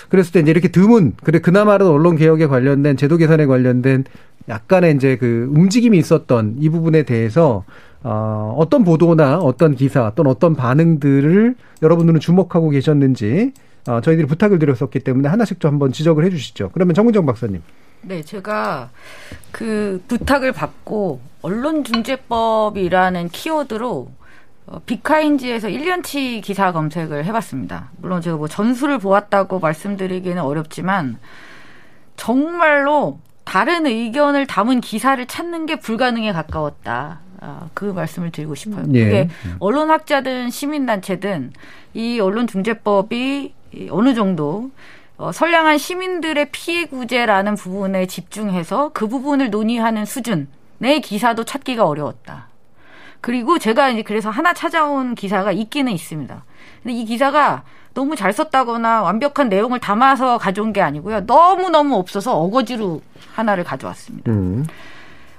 그랬을 0.09 0.32
때 0.32 0.40
이제 0.40 0.50
이렇게 0.50 0.68
드문, 0.68 1.14
그래, 1.22 1.40
그나마도 1.40 1.92
언론 1.92 2.16
개혁에 2.16 2.46
관련된, 2.46 2.96
제도 2.96 3.16
개선에 3.16 3.46
관련된 3.46 4.05
약간의 4.48 4.94
이제 4.94 5.16
그 5.16 5.50
움직임이 5.55 5.98
있었던 5.98 6.57
이 6.61 6.68
부분에 6.68 7.02
대해서 7.02 7.64
어, 8.02 8.55
어떤 8.59 8.84
보도나 8.84 9.38
어떤 9.38 9.74
기사 9.74 10.12
또는 10.14 10.30
어떤 10.30 10.55
반응들을 10.55 11.55
여러분들은 11.82 12.20
주목하고 12.20 12.68
계셨는지 12.68 13.52
어, 13.88 14.00
저희들이 14.02 14.26
부탁을 14.26 14.59
드렸었기 14.59 15.00
때문에 15.00 15.28
하나씩 15.28 15.59
좀 15.59 15.72
한번 15.72 15.90
지적을 15.90 16.24
해 16.24 16.30
주시죠. 16.30 16.70
그러면 16.72 16.94
정문정 16.94 17.26
박사님. 17.26 17.62
네, 18.02 18.22
제가 18.22 18.90
그 19.50 20.02
부탁을 20.07 20.52
받고 20.52 21.20
언론중재법이라는 21.40 23.28
키워드로 23.30 24.11
어, 24.67 24.81
비카인지에서 24.87 25.69
1년치 25.69 26.43
기사 26.43 26.73
검색을 26.73 27.25
해봤습니다. 27.27 27.91
물론 27.99 28.21
제가 28.21 28.37
뭐 28.37 28.49
전수를 28.49 28.99
보았다고 28.99 29.61
말씀드리기는 29.61 30.41
어렵지만 30.41 31.19
정말로 32.17 33.19
다른 33.45 33.87
의견을 33.87 34.47
담은 34.47 34.81
기사를 34.81 35.25
찾는 35.27 35.67
게 35.67 35.77
불가능에 35.77 36.33
가까웠다. 36.33 37.21
아, 37.41 37.69
그 37.75 37.85
말씀을 37.85 38.31
드리고 38.31 38.55
싶어요. 38.55 38.87
예. 38.95 39.05
그게 39.05 39.29
언론학자든 39.59 40.49
시민단체든 40.51 41.53
이 41.93 42.19
언론중재법이 42.21 43.53
어느 43.91 44.15
정도 44.15 44.71
어, 45.17 45.31
선량한 45.31 45.79
시민들의 45.79 46.49
피해 46.51 46.87
구제라는 46.87 47.55
부분에 47.55 48.07
집중해서 48.07 48.91
그 48.95 49.07
부분을 49.09 49.51
논의하는 49.51 50.07
수준의 50.07 51.03
기사도 51.03 51.45
찾기가 51.45 51.87
어려웠다. 51.87 52.49
그리고 53.25 53.59
제가 53.59 53.89
이제 53.89 54.03
그래서 54.03 54.29
하나 54.29 54.53
찾아온 54.53 55.14
기사가 55.14 55.51
있기는 55.51 55.91
있습니다. 55.91 56.45
근데 56.83 56.95
이 56.95 57.07
기사가 57.07 57.62
너무 57.95 58.16
잘 58.16 58.35
썼다거나 58.35 59.01
완벽한 59.01 59.49
내용을 59.49 59.81
담아서 59.81 60.37
가져온 60.37 60.75
게 60.75 60.83
아니고요. 60.83 61.20
너무너무 61.20 61.95
없어서 61.97 62.37
어거지로 62.37 63.01
하나를 63.33 63.64
가져왔습니다. 63.64 64.31
음. 64.31 64.66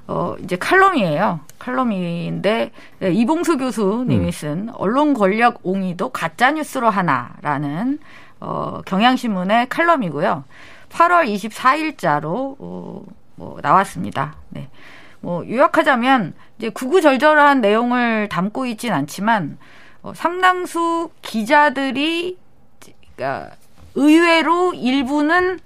어, 0.07 0.35
이제 0.43 0.55
칼럼이에요. 0.55 1.41
칼럼인데, 1.59 2.71
네, 2.97 3.11
이봉수 3.11 3.59
교수님이 3.59 4.25
음. 4.25 4.31
쓴 4.31 4.69
언론 4.73 5.13
권력 5.13 5.59
옹이도 5.61 6.09
가짜뉴스로 6.09 6.89
하나라는, 6.89 7.99
어, 8.39 8.81
경향신문의 8.87 9.69
칼럼이고요. 9.69 10.43
8월 10.89 11.27
24일자로, 11.27 12.55
어, 12.57 13.03
뭐, 13.35 13.59
나왔습니다. 13.61 14.37
네. 14.49 14.69
뭐 15.25 15.43
요약하자면 15.49 16.35
이제 16.59 16.69
구구절절한 16.69 17.59
내용을 17.59 18.29
담고 18.29 18.67
있진 18.67 18.93
않지만 18.93 19.57
어, 20.03 20.13
상당수 20.15 21.09
기자들이 21.23 22.37
그러니까 23.15 23.55
의외로 23.95 24.75
일부는 24.75 25.59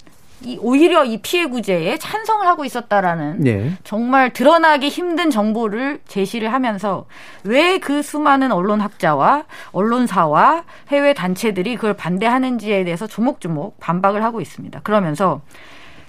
이 0.46 0.58
오히려 0.62 1.04
이 1.04 1.18
피해 1.22 1.46
구제에 1.46 1.98
찬성을 1.98 2.48
하고 2.48 2.64
있었다라는 2.64 3.42
네. 3.42 3.74
정말 3.84 4.32
드러나기 4.32 4.88
힘든 4.88 5.30
정보를 5.30 6.00
제시를 6.08 6.54
하면서 6.54 7.06
왜 7.44 7.80
그 7.80 8.02
수많은 8.02 8.54
언론학자와 8.54 9.44
언론사와 9.74 10.64
해외 10.88 11.14
단체들이 11.14 11.76
그걸 11.76 11.96
반대하는지에 11.96 12.86
대해서 12.86 13.08
조목조목 13.08 13.78
반박을 13.82 14.24
하고 14.24 14.40
있습니다. 14.40 14.80
그러면서 14.84 15.42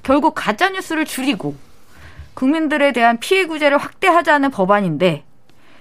결국 0.04 0.34
가짜 0.36 0.68
뉴스를 0.68 1.04
줄이고 1.04 1.56
국민들에 2.34 2.92
대한 2.92 3.18
피해 3.18 3.46
구제를 3.46 3.78
확대하자는 3.78 4.50
법안인데 4.50 5.24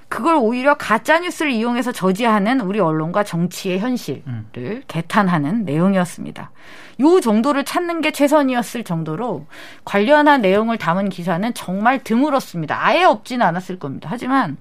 그걸 0.09 0.35
오히려 0.35 0.73
가짜 0.73 1.19
뉴스를 1.19 1.51
이용해서 1.51 1.91
저지하는 1.91 2.61
우리 2.61 2.79
언론과 2.79 3.23
정치의 3.23 3.79
현실을 3.79 4.23
음. 4.27 4.81
개탄하는 4.87 5.65
내용이었습니다. 5.65 6.51
요 7.01 7.21
정도를 7.21 7.63
찾는 7.63 8.01
게 8.01 8.11
최선이었을 8.11 8.83
정도로 8.83 9.45
관련한 9.85 10.41
내용을 10.41 10.79
담은 10.79 11.09
기사는 11.09 11.53
정말 11.53 12.03
드물었습니다. 12.03 12.83
아예 12.83 13.03
없지는 13.03 13.45
않았을 13.45 13.77
겁니다. 13.77 14.09
하지만 14.11 14.57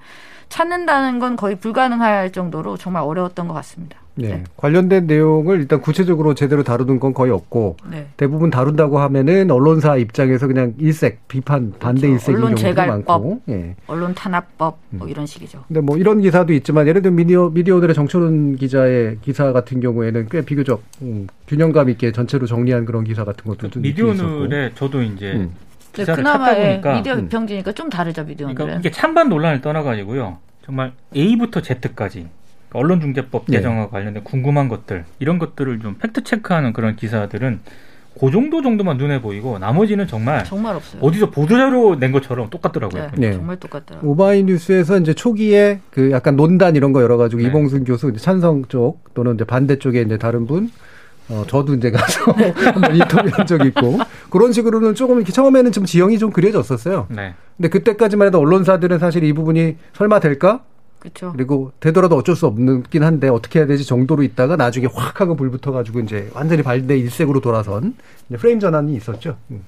찾는다는 0.50 1.18
건 1.18 1.36
거의 1.36 1.56
불가능할 1.56 2.32
정도로 2.32 2.76
정말 2.76 3.02
어려웠던 3.02 3.48
것 3.48 3.54
같습니다. 3.54 3.98
네. 4.18 4.28
네. 4.28 4.44
관련된 4.56 5.06
내용을 5.06 5.60
일단 5.60 5.80
구체적으로 5.80 6.34
제대로 6.34 6.62
다루는 6.62 6.98
건 6.98 7.14
거의 7.14 7.30
없고 7.32 7.76
네. 7.90 8.06
대부분 8.16 8.50
다룬다고 8.50 8.98
하면은 8.98 9.50
언론사 9.50 9.96
입장에서 9.96 10.46
그냥 10.46 10.74
일색 10.78 11.26
비판 11.28 11.72
반대 11.78 12.08
그렇죠. 12.08 12.14
일색인 12.14 12.40
경우도 12.40 12.56
재갈법, 12.56 12.88
많고 12.88 13.40
예. 13.48 13.76
언론 13.86 14.14
탄압법 14.14 14.78
뭐 14.90 15.06
음. 15.06 15.10
이런 15.10 15.26
식이죠. 15.26 15.64
근데 15.68 15.80
뭐 15.80 15.96
이런 15.96 16.20
기사도 16.20 16.52
있지만 16.52 16.86
예를 16.88 17.02
들면 17.02 17.16
미디어 17.16 17.48
미디어들의 17.50 17.94
정철훈 17.94 18.56
기자의 18.56 19.18
기사 19.22 19.52
같은 19.52 19.80
경우에는 19.80 20.28
꽤 20.30 20.42
비교적 20.42 20.82
음, 21.02 21.28
균형감 21.46 21.88
있게 21.90 22.12
전체로 22.12 22.46
정리한 22.46 22.84
그런 22.84 23.04
기사 23.04 23.24
같은 23.24 23.44
것도 23.44 23.70
좀 23.70 23.82
미디어늘에 23.82 24.72
저도 24.74 25.02
이제 25.02 25.32
음. 25.32 25.52
네, 25.92 26.04
그나마 26.04 26.54
보니까 26.54 26.94
미디어 26.94 27.14
음. 27.14 27.22
비평지니까 27.22 27.72
좀 27.72 27.88
다르죠 27.88 28.24
미디어는. 28.24 28.54
그러니까 28.54 28.80
이게 28.80 28.90
찬반 28.90 29.28
논란을 29.28 29.60
떠나가지고요. 29.60 30.38
정말 30.64 30.92
A부터 31.16 31.62
Z까지 31.62 32.26
언론중재법 32.72 33.46
네. 33.46 33.56
개정과 33.56 33.84
네. 33.84 33.88
관련된 33.90 34.24
궁금한 34.24 34.68
것들 34.68 35.04
이런 35.18 35.38
것들을 35.38 35.80
좀 35.80 35.96
팩트 35.98 36.24
체크하는 36.24 36.72
그런 36.72 36.96
기사들은 36.96 37.60
그 38.20 38.30
정도 38.32 38.62
정도만 38.62 38.96
눈에 38.96 39.20
보이고 39.20 39.58
나머지는 39.58 40.06
정말 40.08 40.44
정말 40.44 40.74
없어요. 40.74 41.00
어디서 41.00 41.30
보도자료 41.30 41.96
낸 41.98 42.10
것처럼 42.10 42.50
똑같더라고요. 42.50 43.10
네, 43.14 43.28
네. 43.28 43.32
정말 43.32 43.56
똑같더라고요. 43.58 44.10
오마이뉴스에서 44.10 44.98
이제 44.98 45.14
초기에 45.14 45.80
그 45.90 46.10
약간 46.10 46.34
논단 46.36 46.74
이런 46.74 46.92
거 46.92 47.02
열어가지고 47.02 47.42
네. 47.42 47.48
이봉순 47.48 47.84
교수 47.84 48.12
찬성 48.14 48.64
쪽 48.66 49.14
또는 49.14 49.34
이제 49.34 49.44
반대 49.44 49.78
쪽에 49.78 50.02
이제 50.02 50.18
다른 50.18 50.46
분 50.46 50.70
어, 51.28 51.44
저도 51.46 51.74
이제 51.74 51.90
가서 51.90 52.32
한번 52.72 52.96
인터뷰한 52.96 53.46
적이 53.46 53.68
있고 53.68 53.98
그런 54.30 54.52
식으로는 54.52 54.94
조금 54.94 55.16
이렇게 55.16 55.32
처음에는 55.32 55.70
좀 55.72 55.84
지형이 55.84 56.18
좀 56.18 56.30
그려졌었어요. 56.30 57.06
네. 57.10 57.34
근데 57.56 57.68
그때까지만 57.68 58.28
해도 58.28 58.38
언론사들은 58.40 58.98
사실 58.98 59.24
이 59.24 59.32
부분이 59.32 59.76
설마 59.94 60.20
될까? 60.20 60.62
그렇죠. 60.98 61.32
그리고 61.32 61.72
되더라도 61.80 62.16
어쩔 62.16 62.34
수 62.34 62.46
없긴 62.46 63.02
한데 63.02 63.28
어떻게 63.28 63.60
해야 63.60 63.66
되지 63.66 63.84
정도로 63.84 64.22
있다가 64.22 64.56
나중에 64.56 64.86
확 64.92 65.20
하고 65.20 65.36
불 65.36 65.50
붙어가지고 65.50 66.00
이제 66.00 66.30
완전히 66.34 66.62
발대 66.62 66.98
일색으로 66.98 67.40
돌아선 67.40 67.94
프레임 68.36 68.60
전환이 68.60 68.96
있었죠. 68.96 69.36
음. 69.50 69.62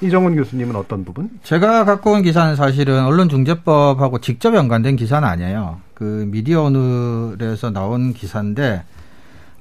이정훈 0.00 0.36
교수님은 0.36 0.76
어떤 0.76 1.04
부분? 1.04 1.30
제가 1.42 1.84
갖고 1.84 2.12
온 2.12 2.22
기사는 2.22 2.56
사실은 2.56 3.04
언론중재법하고 3.04 4.18
직접 4.20 4.54
연관된 4.54 4.96
기사는 4.96 5.26
아니에요. 5.26 5.80
그 5.94 6.26
미디어 6.28 6.62
오늘에서 6.62 7.70
나온 7.70 8.12
기사인데 8.12 8.82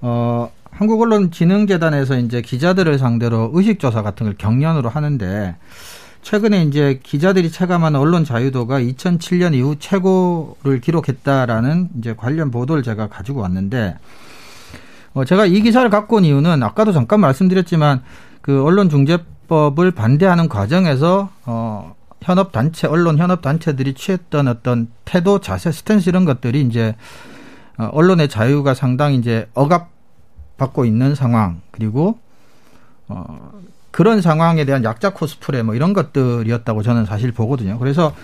어 0.01 0.51
한국언론진흥재단에서 0.71 2.17
이제 2.17 2.41
기자들을 2.41 2.97
상대로 2.97 3.51
의식조사 3.53 4.01
같은 4.01 4.25
걸 4.25 4.35
경련으로 4.37 4.89
하는데 4.89 5.55
최근에 6.23 6.63
이제 6.63 6.99
기자들이 7.03 7.51
체감하는 7.51 7.99
언론 7.99 8.23
자유도가 8.23 8.79
2007년 8.79 9.53
이후 9.53 9.75
최고를 9.77 10.81
기록했다라는 10.81 11.89
이제 11.99 12.15
관련 12.15 12.49
보도를 12.49 12.81
제가 12.81 13.07
가지고 13.07 13.41
왔는데 13.41 13.97
어 15.13 15.25
제가 15.25 15.45
이 15.45 15.61
기사를 15.61 15.87
갖고 15.89 16.15
온 16.15 16.25
이유는 16.25 16.63
아까도 16.63 16.91
잠깐 16.91 17.19
말씀드렸지만 17.19 18.01
그 18.41 18.63
언론 18.63 18.89
중재법을 18.89 19.91
반대하는 19.91 20.49
과정에서 20.49 21.29
어 21.45 21.93
현업 22.21 22.53
단체 22.53 22.87
언론 22.87 23.17
현업 23.17 23.41
단체들이 23.41 23.93
취했던 23.93 24.47
어떤 24.47 24.87
태도 25.05 25.39
자세 25.39 25.71
스탠스 25.71 26.09
이런 26.09 26.23
것들이 26.25 26.61
이제 26.61 26.95
어, 27.77 27.89
언론의 27.91 28.29
자유가 28.29 28.73
상당히 28.73 29.17
이제 29.17 29.49
억압 29.53 29.89
받고 30.57 30.85
있는 30.85 31.15
상황. 31.15 31.61
그리고 31.71 32.17
어 33.09 33.51
그런 33.93 34.21
상황에 34.21 34.65
대한 34.65 34.83
약자 34.83 35.11
코스프레 35.11 35.61
뭐 35.61 35.75
이런 35.75 35.93
것들이었다고 35.93 36.81
저는 36.81 37.05
사실 37.05 37.31
보거든요. 37.31 37.77
그래서 37.77 38.15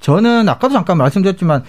저는 0.00 0.48
아까도 0.48 0.72
잠깐 0.72 0.96
말씀드렸지만 0.96 1.64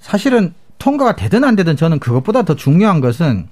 사실은 0.00 0.52
통과가 0.78 1.14
되든 1.14 1.44
안 1.44 1.54
되든 1.54 1.76
저는 1.76 2.00
그것보다 2.00 2.42
더 2.42 2.56
중요한 2.56 3.00
것은 3.00 3.46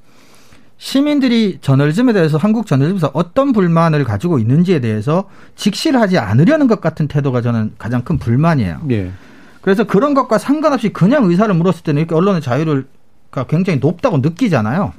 시민들이 0.79 1.59
저널즘에 1.61 2.13
대해서 2.13 2.39
한국 2.39 2.67
저널즘에서 2.67 3.13
어떤 3.15 3.53
불만을 3.53 4.03
가지고 4.03 4.41
있는지에 4.41 4.81
대해서 4.81 5.29
직시를 5.55 6.01
하지 6.01 6.19
않으려는 6.19 6.67
것 6.67 6.81
같은 6.81 7.07
태도가 7.07 7.41
저는 7.41 7.75
가장 7.79 8.03
큰 8.03 8.19
불만이에요. 8.19 8.81
예. 8.91 9.13
그래서 9.61 9.85
그런 9.85 10.15
것과 10.15 10.39
상관없이 10.39 10.93
그냥 10.93 11.25
의사를 11.25 11.55
물었을 11.55 11.85
때는 11.85 12.01
이렇게 12.01 12.17
언론의 12.17 12.43
자유가 12.43 13.45
굉장히 13.49 13.79
높다고 13.79 14.19
느끼잖아요. 14.19 14.93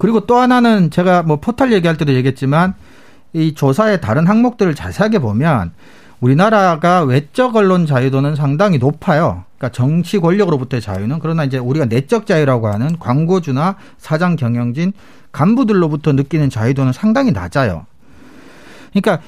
그리고 0.00 0.20
또 0.20 0.36
하나는 0.36 0.90
제가 0.90 1.22
뭐 1.22 1.36
포털 1.36 1.72
얘기할 1.72 1.96
때도 1.98 2.14
얘기했지만 2.14 2.74
이 3.34 3.54
조사의 3.54 4.00
다른 4.00 4.26
항목들을 4.26 4.74
자세하게 4.74 5.18
보면 5.20 5.72
우리나라가 6.20 7.02
외적 7.02 7.54
언론 7.54 7.86
자유도는 7.86 8.34
상당히 8.34 8.78
높아요. 8.78 9.44
그러니까 9.58 9.76
정치 9.76 10.18
권력으로부터의 10.18 10.80
자유는 10.80 11.18
그러나 11.20 11.44
이제 11.44 11.58
우리가 11.58 11.84
내적 11.84 12.26
자유라고 12.26 12.68
하는 12.68 12.98
광고주나 12.98 13.76
사장 13.98 14.36
경영진 14.36 14.94
간부들로부터 15.32 16.12
느끼는 16.14 16.48
자유도는 16.48 16.92
상당히 16.94 17.30
낮아요. 17.32 17.84
그러니까 18.92 19.22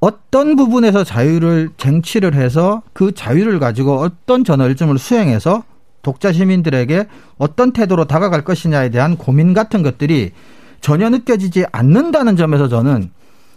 어떤 0.00 0.56
부분에서 0.56 1.04
자유를 1.04 1.68
쟁취를 1.76 2.34
해서 2.34 2.82
그 2.94 3.12
자유를 3.12 3.58
가지고 3.58 4.00
어떤 4.00 4.42
저널즘을 4.42 4.98
수행해서 4.98 5.64
독자 6.02 6.32
시민들에게 6.32 7.06
어떤 7.38 7.72
태도로 7.72 8.04
다가갈 8.06 8.44
것이냐에 8.44 8.90
대한 8.90 9.16
고민 9.16 9.54
같은 9.54 9.82
것들이 9.82 10.32
전혀 10.80 11.08
느껴지지 11.08 11.64
않는다는 11.72 12.36
점에서 12.36 12.68
저는 12.68 13.10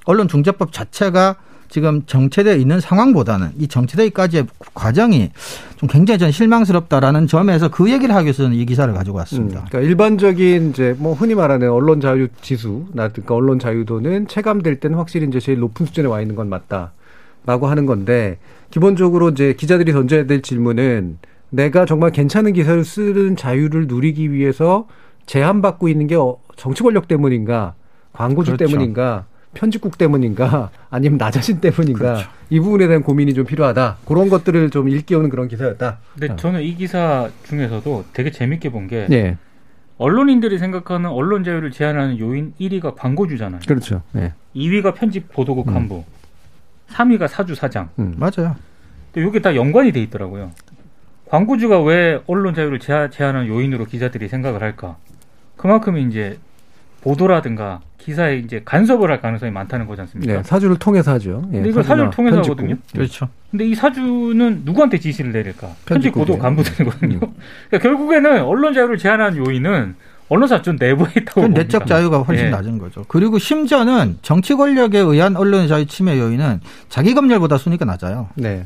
언론 0.06 0.28
중재법 0.28 0.72
자체가 0.72 1.36
지금 1.68 2.04
정체되어 2.06 2.56
있는 2.56 2.80
상황보다는 2.80 3.54
이 3.58 3.68
정체되기까지의 3.68 4.46
과정이 4.76 5.32
좀 5.78 5.90
굉장히 5.90 6.20
전 6.20 6.32
실망스럽다라는 6.32 7.28
점에서 7.28 7.70
그 7.70 7.92
얘기를 7.92 8.14
하기 8.16 8.26
위해서 8.26 8.44
는이 8.44 8.66
기사를 8.66 8.94
가지고 8.94 9.18
왔습니다. 9.18 9.62
음, 9.62 9.66
그러니까 9.68 9.90
일반적인 9.90 10.70
이제 10.70 10.96
뭐 11.00 11.14
흔히 11.14 11.34
말하는 11.34 11.70
언론 11.72 12.00
자유 12.00 12.28
지수, 12.42 12.86
그러니까 12.92 13.36
언론 13.36 13.58
자유도는 13.58 14.28
체감될 14.28 14.80
때는 14.80 14.98
확실히 14.98 15.28
이제 15.28 15.40
제일 15.40 15.60
높은 15.60 15.88
수준에 15.88 16.08
와 16.08 16.22
있는 16.22 16.36
건 16.36 16.50
맞다라고 16.50 17.68
하는 17.68 17.88
건데 17.88 18.38
기본적으로 18.70 19.30
이제 19.30 19.54
기자들이 19.54 19.92
던져야 19.92 20.28
될 20.28 20.44
질문은 20.44 21.18
내가 21.50 21.86
정말 21.86 22.12
괜찮은 22.12 22.54
기사를 22.54 22.84
쓰는 22.84 23.36
자유를 23.36 23.88
누리기 23.88 24.32
위해서 24.32 24.88
제한받고 25.26 25.88
있는 25.88 26.08
게 26.08 26.16
어, 26.16 26.38
정치 26.56 26.84
권력 26.84 27.08
때문인가, 27.08 27.74
광고주 28.14 28.56
그렇죠. 28.56 28.72
때문인가, 28.72 29.26
편집국 29.54 29.98
때문인가, 29.98 30.70
아니면 30.90 31.18
나 31.18 31.32
자신 31.32 31.60
때문인가, 31.60 32.00
그렇죠. 32.00 32.30
이 32.50 32.60
부분에 32.60 32.88
대한 32.88 33.02
고민이 33.02 33.34
좀 33.34 33.46
필요하다. 33.46 33.98
그런 34.06 34.30
것들을 34.30 34.70
좀 34.70 34.90
일깨우는 34.90 35.30
그런 35.30 35.48
기사였다. 35.48 36.00
근데 36.14 36.34
어. 36.34 36.36
저는 36.36 36.62
이 36.62 36.76
기사 36.76 37.30
중에서도 37.44 38.06
되게 38.14 38.32
재밌게 38.32 38.70
본게 38.70 39.08
예, 39.12 39.38
언론인들이 39.98 40.60
생각하는 40.60 41.10
언론 41.10 41.44
자유를 41.44 41.72
제한하는 41.72 42.20
요인 42.20 42.54
1위가 42.60 42.96
광고주잖아요. 42.96 43.62
그렇죠. 43.68 44.02
예. 44.16 44.34
2위가 44.56 44.94
편집 44.94 45.32
보도국 45.32 45.70
음. 45.70 45.74
간부, 45.74 46.04
3위가 46.90 47.28
사주 47.28 47.56
사장. 47.56 47.90
음. 47.98 48.14
맞아요. 48.18 48.56
근데 49.12 49.28
이게 49.28 49.42
다 49.42 49.56
연관이 49.56 49.92
돼 49.92 50.02
있더라고요. 50.04 50.52
광고주가 51.30 51.82
왜 51.82 52.20
언론 52.28 52.54
자유를 52.54 52.80
제한, 52.80 53.12
제한하는 53.12 53.48
요인으로 53.48 53.86
기자들이 53.86 54.28
생각을 54.28 54.62
할까? 54.62 54.98
그만큼 55.58 55.98
이제 55.98 56.38
보도라든가 57.02 57.82
기사에 57.98 58.38
이제 58.38 58.62
간섭을 58.64 59.10
할 59.10 59.20
가능성이 59.20 59.52
많다는 59.52 59.88
거지 59.88 60.02
않습니까? 60.02 60.34
네, 60.34 60.44
사주를 60.44 60.78
통해서 60.78 61.12
하죠. 61.14 61.42
예, 61.50 61.56
근데 61.58 61.70
이걸 61.70 61.84
사주를 61.84 62.12
통해서 62.12 62.36
편집국. 62.38 62.60
하거든요. 62.60 62.78
그렇죠. 62.94 63.30
근데 63.50 63.66
이 63.66 63.74
사주는 63.74 64.62
누구한테 64.64 65.00
지시를 65.00 65.32
내릴까? 65.32 65.70
편집. 65.86 66.14
보도 66.14 66.38
간부들이거든요. 66.38 67.16
음. 67.16 67.20
그러니까 67.70 67.80
결국에는 67.80 68.44
언론 68.44 68.74
자유를 68.74 68.98
제한하는 68.98 69.38
요인은 69.44 69.96
언론사 70.30 70.62
좀 70.62 70.76
내부에 70.80 71.08
있다고. 71.18 71.48
내적 71.48 71.86
자유가 71.88 72.20
훨씬 72.20 72.48
예. 72.48 72.50
낮은 72.50 72.78
거죠. 72.80 73.06
그리고 73.08 73.38
심지어는 73.38 74.18
정치 74.22 74.56
권력에 74.56 75.00
의한 75.00 75.36
언론의 75.36 75.68
자유 75.68 75.86
침해 75.86 76.20
요인은 76.20 76.62
자기 76.90 77.14
검열보다 77.14 77.58
순위가 77.58 77.86
낮아요. 77.86 78.30
네. 78.36 78.66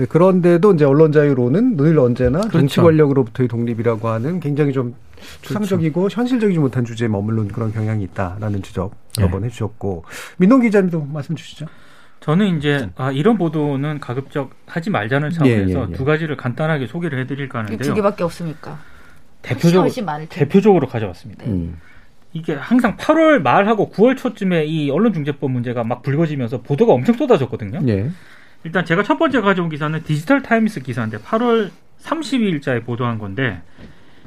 네, 0.00 0.06
그런데도 0.06 0.72
이제 0.72 0.86
언론 0.86 1.12
자유로는 1.12 1.76
늘 1.76 1.98
언제나 1.98 2.40
정치 2.40 2.76
그렇죠. 2.76 2.82
권력으로부터의 2.84 3.48
독립이라고 3.48 4.08
하는 4.08 4.40
굉장히 4.40 4.72
좀 4.72 4.94
추상적이고 5.42 6.08
현실적이지 6.10 6.58
못한 6.58 6.86
주제에 6.86 7.06
머무른 7.06 7.48
그런 7.48 7.70
경향이 7.70 8.02
있다라는 8.04 8.62
지적 8.62 8.94
여러 9.18 9.28
예. 9.28 9.30
번 9.30 9.44
해주셨고 9.44 10.04
민동 10.38 10.62
기자님도 10.62 11.04
말씀 11.04 11.36
주시죠. 11.36 11.66
저는 12.20 12.56
이제 12.56 12.88
아, 12.96 13.12
이런 13.12 13.36
보도는 13.36 14.00
가급적 14.00 14.52
하지 14.64 14.88
말자는 14.88 15.32
차원에서 15.32 15.70
예, 15.70 15.84
예, 15.84 15.86
예. 15.90 15.92
두 15.92 16.06
가지를 16.06 16.38
간단하게 16.38 16.86
소개를 16.86 17.18
해드릴까 17.20 17.58
이 17.58 17.62
하는데요. 17.62 17.86
두 17.86 17.94
개밖에 17.94 18.24
없으니까. 18.24 18.78
대표적으로. 19.42 19.90
대표적으로 20.30 20.86
가져왔습니다. 20.86 21.44
네. 21.44 21.50
음. 21.50 21.78
이게 22.32 22.54
항상 22.54 22.96
8월 22.96 23.42
말하고 23.42 23.90
9월 23.90 24.16
초쯤에 24.16 24.64
이 24.64 24.90
언론중재법 24.90 25.50
문제가 25.50 25.84
막 25.84 26.02
불거지면서 26.02 26.62
보도가 26.62 26.94
엄청 26.94 27.16
쏟아졌거든요. 27.16 27.80
예. 28.64 28.68
일단 28.68 28.84
제가 28.84 29.02
첫 29.02 29.18
번째 29.18 29.40
가져온 29.40 29.68
기사는 29.68 30.02
디지털 30.04 30.42
타임스 30.42 30.80
기사인데 30.80 31.18
8월 31.18 31.70
30일자에 32.02 32.84
보도한 32.84 33.18
건데 33.18 33.60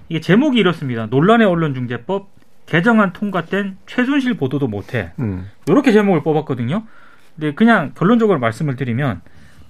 이게 0.10 0.20
제목이 0.20 0.60
이렇습니다. 0.60 1.08
논란의 1.08 1.48
언론중재법 1.48 2.30
개정안 2.66 3.14
통과된 3.14 3.78
최순실 3.88 4.36
보도도 4.36 4.68
못해. 4.68 5.12
음. 5.20 5.50
이렇게 5.68 5.92
제목을 5.92 6.24
뽑았거든요. 6.24 6.84
근데 7.36 7.54
그냥 7.54 7.92
결론적으로 7.96 8.40
말씀을 8.40 8.76
드리면 8.76 9.22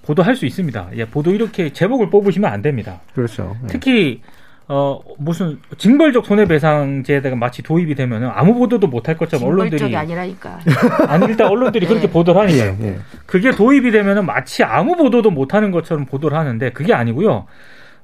보도할 0.02 0.36
수 0.36 0.44
있습니다. 0.46 0.90
예, 0.96 1.06
보도 1.06 1.30
이렇게 1.32 1.72
제목을 1.72 2.10
뽑으시면 2.10 2.50
안 2.52 2.62
됩니다. 2.62 3.00
그렇죠. 3.14 3.56
예. 3.64 3.66
특히 3.68 4.20
어 4.66 4.98
무슨 5.18 5.58
징벌적 5.76 6.24
손해배상제가 6.24 7.36
마치 7.36 7.62
도입이 7.62 7.94
되면은 7.94 8.30
아무 8.32 8.54
보도도 8.54 8.86
못할 8.86 9.16
것처럼 9.16 9.46
언론들이 9.46 9.78
징벌적이 9.78 9.96
아니라니까. 9.96 10.58
아니 11.08 11.26
일단 11.26 11.48
언론들이 11.48 11.86
그렇게 11.86 12.06
네. 12.06 12.12
보도를 12.12 12.40
하니까요. 12.42 12.76
예, 12.80 12.86
예. 12.86 12.98
그게 13.26 13.50
도입이 13.50 13.90
되면은 13.90 14.24
마치 14.24 14.64
아무 14.64 14.96
보도도 14.96 15.30
못하는 15.30 15.70
것처럼 15.70 16.06
보도를 16.06 16.38
하는데 16.38 16.70
그게 16.72 16.94
아니고요. 16.94 17.46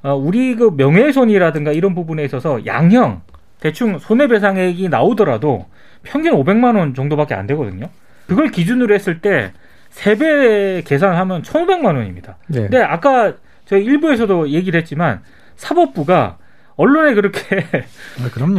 어, 0.02 0.14
우리 0.14 0.54
그 0.54 0.72
명예훼손이라든가 0.76 1.72
이런 1.72 1.94
부분에 1.94 2.24
있어서 2.24 2.64
양형 2.66 3.22
대충 3.60 3.98
손해배상액이 3.98 4.88
나오더라도 4.88 5.66
평균 6.02 6.32
500만 6.34 6.76
원 6.76 6.94
정도밖에 6.94 7.34
안 7.34 7.46
되거든요. 7.46 7.88
그걸 8.26 8.50
기준으로 8.50 8.94
했을 8.94 9.20
때 9.20 9.52
세배 9.90 10.82
계산하면 10.86 11.42
1,500만 11.42 11.96
원입니다. 11.96 12.36
네. 12.48 12.62
근데 12.62 12.82
아까 12.82 13.34
저희 13.64 13.84
일부에서도 13.84 14.50
얘기를 14.50 14.78
했지만 14.78 15.20
사법부가 15.56 16.38
언론에 16.80 17.14
그렇게 17.14 17.66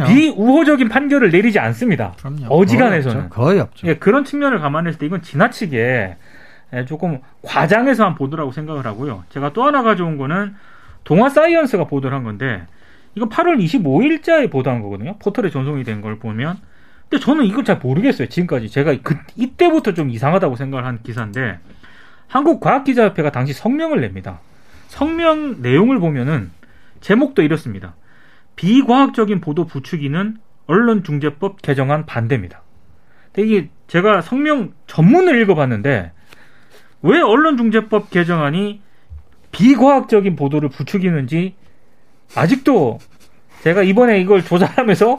아. 0.02 0.06
비우호적인 0.06 0.88
판결을 0.88 1.30
내리지 1.30 1.58
않습니다. 1.58 2.14
그럼요. 2.18 2.46
어지간해서는. 2.54 3.28
거의 3.30 3.58
없죠. 3.60 3.86
예, 3.88 3.94
그런 3.96 4.24
측면을 4.24 4.60
감안했을 4.60 4.98
때 4.98 5.06
이건 5.06 5.22
지나치게 5.22 6.16
예, 6.74 6.84
조금 6.86 7.18
과장해서한 7.42 8.14
보도라고 8.14 8.52
생각을 8.52 8.86
하고요. 8.86 9.24
제가 9.30 9.52
또 9.52 9.64
하나 9.64 9.82
가져온 9.82 10.16
거는 10.16 10.54
동아 11.04 11.28
사이언스가 11.28 11.84
보도를 11.84 12.16
한 12.16 12.22
건데 12.24 12.62
이건 13.16 13.28
8월 13.28 13.58
25일자에 13.62 14.50
보도한 14.50 14.80
거거든요. 14.82 15.16
포털에 15.18 15.50
전송이 15.50 15.82
된 15.84 16.00
걸 16.00 16.18
보면. 16.18 16.56
근데 17.08 17.22
저는 17.22 17.44
이걸 17.44 17.64
잘 17.64 17.76
모르겠어요. 17.78 18.28
지금까지 18.28 18.70
제가 18.70 18.94
그 19.02 19.16
이때부터 19.36 19.92
좀 19.94 20.08
이상하다고 20.10 20.56
생각을 20.56 20.86
한 20.86 21.00
기사인데 21.02 21.58
한국과학기자협회가 22.28 23.30
당시 23.30 23.52
성명을 23.52 24.00
냅니다. 24.00 24.40
성명 24.88 25.60
내용을 25.60 25.98
보면은 25.98 26.50
제목도 27.00 27.42
이렇습니다. 27.42 27.94
비과학적인 28.56 29.40
보도 29.40 29.66
부추기는 29.66 30.36
언론중재법 30.66 31.62
개정안 31.62 32.06
반대입니다. 32.06 32.62
근데 33.32 33.48
이게 33.48 33.68
제가 33.86 34.20
성명 34.20 34.72
전문을 34.86 35.40
읽어봤는데 35.42 36.12
왜 37.02 37.20
언론중재법 37.20 38.10
개정안이 38.10 38.80
비과학적인 39.50 40.36
보도를 40.36 40.68
부추기는지 40.68 41.54
아직도 42.34 42.98
제가 43.62 43.82
이번에 43.82 44.20
이걸 44.20 44.44
조사하면서 44.44 45.18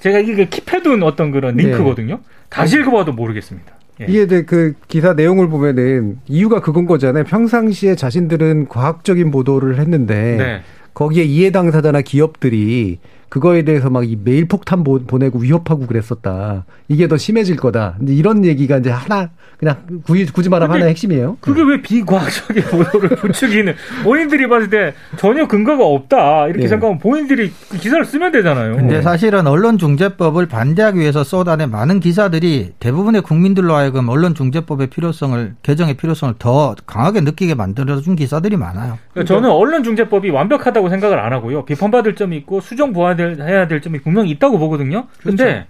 제가 0.00 0.18
이게 0.18 0.48
킵해둔 0.48 1.04
어떤 1.04 1.30
그런 1.30 1.56
네. 1.56 1.64
링크거든요. 1.64 2.20
다시 2.48 2.78
읽어봐도 2.78 3.12
모르겠습니다. 3.12 3.72
예. 4.00 4.06
이게 4.08 4.44
그 4.44 4.74
기사 4.88 5.12
내용을 5.14 5.48
보면은 5.48 6.18
이유가 6.26 6.60
그건 6.60 6.86
거잖아요. 6.86 7.24
평상시에 7.24 7.94
자신들은 7.94 8.68
과학적인 8.68 9.30
보도를 9.30 9.78
했는데 9.78 10.36
네. 10.36 10.62
거기에 10.94 11.24
이해 11.24 11.50
당사자나 11.50 12.02
기업들이 12.02 12.98
그거에 13.32 13.62
대해서 13.62 13.88
막 13.88 14.02
이 14.04 14.18
메일 14.22 14.46
폭탄 14.46 14.84
보- 14.84 14.98
보내고 14.98 15.38
위협하고 15.38 15.86
그랬었다. 15.86 16.64
이게 16.88 17.08
더 17.08 17.16
심해질 17.16 17.56
거다. 17.56 17.94
이제 18.02 18.12
이런 18.12 18.44
얘기가 18.44 18.76
이제 18.78 18.90
하나 18.90 19.30
그냥 19.56 19.76
굳이, 20.04 20.26
굳이 20.26 20.48
말하면 20.50 20.74
하나의 20.74 20.90
핵심이에요. 20.90 21.38
그게 21.40 21.62
왜 21.62 21.80
비과학적인 21.80 22.64
보도를 22.68 23.08
부추기는 23.16 23.74
본인들이 24.02 24.48
봤을 24.48 24.68
때 24.68 24.92
전혀 25.16 25.46
근거가 25.46 25.82
없다 25.86 26.48
이렇게 26.48 26.64
예. 26.64 26.68
생각하면 26.68 26.98
본인들이 26.98 27.52
그 27.70 27.78
기사를 27.78 28.04
쓰면 28.04 28.32
되잖아요. 28.32 28.74
근데 28.76 29.00
사실은 29.00 29.46
언론중재법을 29.46 30.46
반대하기 30.48 30.98
위해서 30.98 31.22
쏟아낸 31.24 31.70
많은 31.70 32.00
기사들이 32.00 32.72
대부분의 32.80 33.22
국민들로 33.22 33.74
하여금 33.76 34.08
언론중재법의 34.10 34.88
필요성을 34.88 35.54
개정의 35.62 35.94
필요성을 35.94 36.34
더 36.40 36.74
강하게 36.86 37.20
느끼게 37.22 37.54
만들어준 37.54 38.16
기사들이 38.16 38.56
많아요. 38.56 38.98
그러니까 39.14 39.32
저는 39.32 39.48
언론중재법이 39.48 40.28
완벽하다고 40.30 40.88
생각을 40.90 41.18
안 41.20 41.32
하고요. 41.32 41.64
비판받을 41.64 42.14
점이 42.16 42.36
있고 42.38 42.60
수정 42.60 42.92
보완 42.92 43.16
해야 43.40 43.66
될 43.68 43.80
점이 43.80 44.00
분명히 44.00 44.30
있다고 44.30 44.58
보거든요. 44.58 45.06
근데 45.22 45.66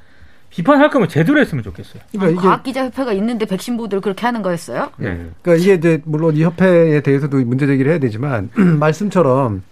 비판할 0.50 0.90
거면 0.90 1.08
제대로 1.08 1.40
했으면 1.40 1.64
좋겠어요. 1.64 2.02
그러니까 2.12 2.30
이게 2.40 2.48
과학기자협회가 2.48 3.12
있는데 3.14 3.46
백신 3.46 3.76
보도를 3.76 4.02
그렇게 4.02 4.26
하는 4.26 4.42
거였어요? 4.42 4.90
네. 4.98 5.26
그러니까 5.42 5.54
이게 5.62 5.74
이제 5.74 6.02
물론 6.04 6.36
이 6.36 6.42
협회에 6.42 7.00
대해서도 7.00 7.38
문제 7.38 7.66
제기를 7.66 7.90
해야 7.90 7.98
되지만 7.98 8.50
말씀처럼 8.78 9.62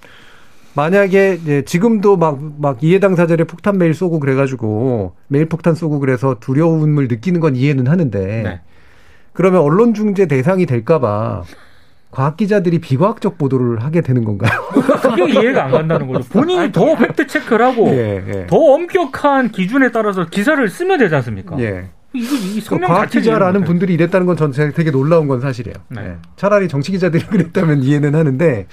만약에 0.74 1.38
이제 1.42 1.62
지금도 1.64 2.16
막 2.16 2.38
막 2.58 2.82
이해 2.82 2.98
당사자를 3.00 3.44
폭탄 3.44 3.76
메일 3.76 3.92
쏘고 3.92 4.20
그래가지고 4.20 5.14
메일 5.28 5.46
폭탄 5.46 5.74
쏘고 5.74 5.98
그래서 5.98 6.36
두려움을 6.40 7.08
느끼는 7.08 7.40
건 7.40 7.56
이해는 7.56 7.88
하는데 7.88 8.42
네. 8.42 8.60
그러면 9.32 9.60
언론 9.62 9.94
중재 9.94 10.26
대상이 10.26 10.66
될까봐 10.66 11.42
과학 12.10 12.36
기자들이 12.36 12.80
비과학적 12.80 13.38
보도를 13.38 13.84
하게 13.84 14.00
되는 14.00 14.24
건가요? 14.24 14.50
그게 15.02 15.30
이해가 15.30 15.66
안 15.66 15.70
간다는 15.70 16.08
거죠. 16.08 16.28
본인이 16.30 16.72
더 16.72 16.96
팩트 16.96 17.26
체크를 17.26 17.64
하고 17.64 17.88
예, 17.90 18.22
예. 18.26 18.46
더 18.46 18.56
엄격한 18.56 19.52
기준에 19.52 19.92
따라서 19.92 20.26
기사를 20.26 20.68
쓰면 20.68 20.98
되지 20.98 21.14
않습니까? 21.14 21.58
예. 21.60 21.88
이거 22.12 22.34
이그 22.34 22.60
성명 22.62 22.88
과학 22.88 23.10
기자라는. 23.10 23.62
분들이 23.62 23.94
이랬다는 23.94 24.26
건 24.26 24.39
전 24.39 24.52
되게 24.74 24.90
놀라운 24.90 25.28
건 25.28 25.40
사실이에요. 25.40 25.76
네. 25.88 26.00
예. 26.04 26.16
차라리 26.34 26.66
정치 26.66 26.90
기자들이 26.90 27.24
그랬다면 27.30 27.82
이해는 27.84 28.16
하는데 28.16 28.66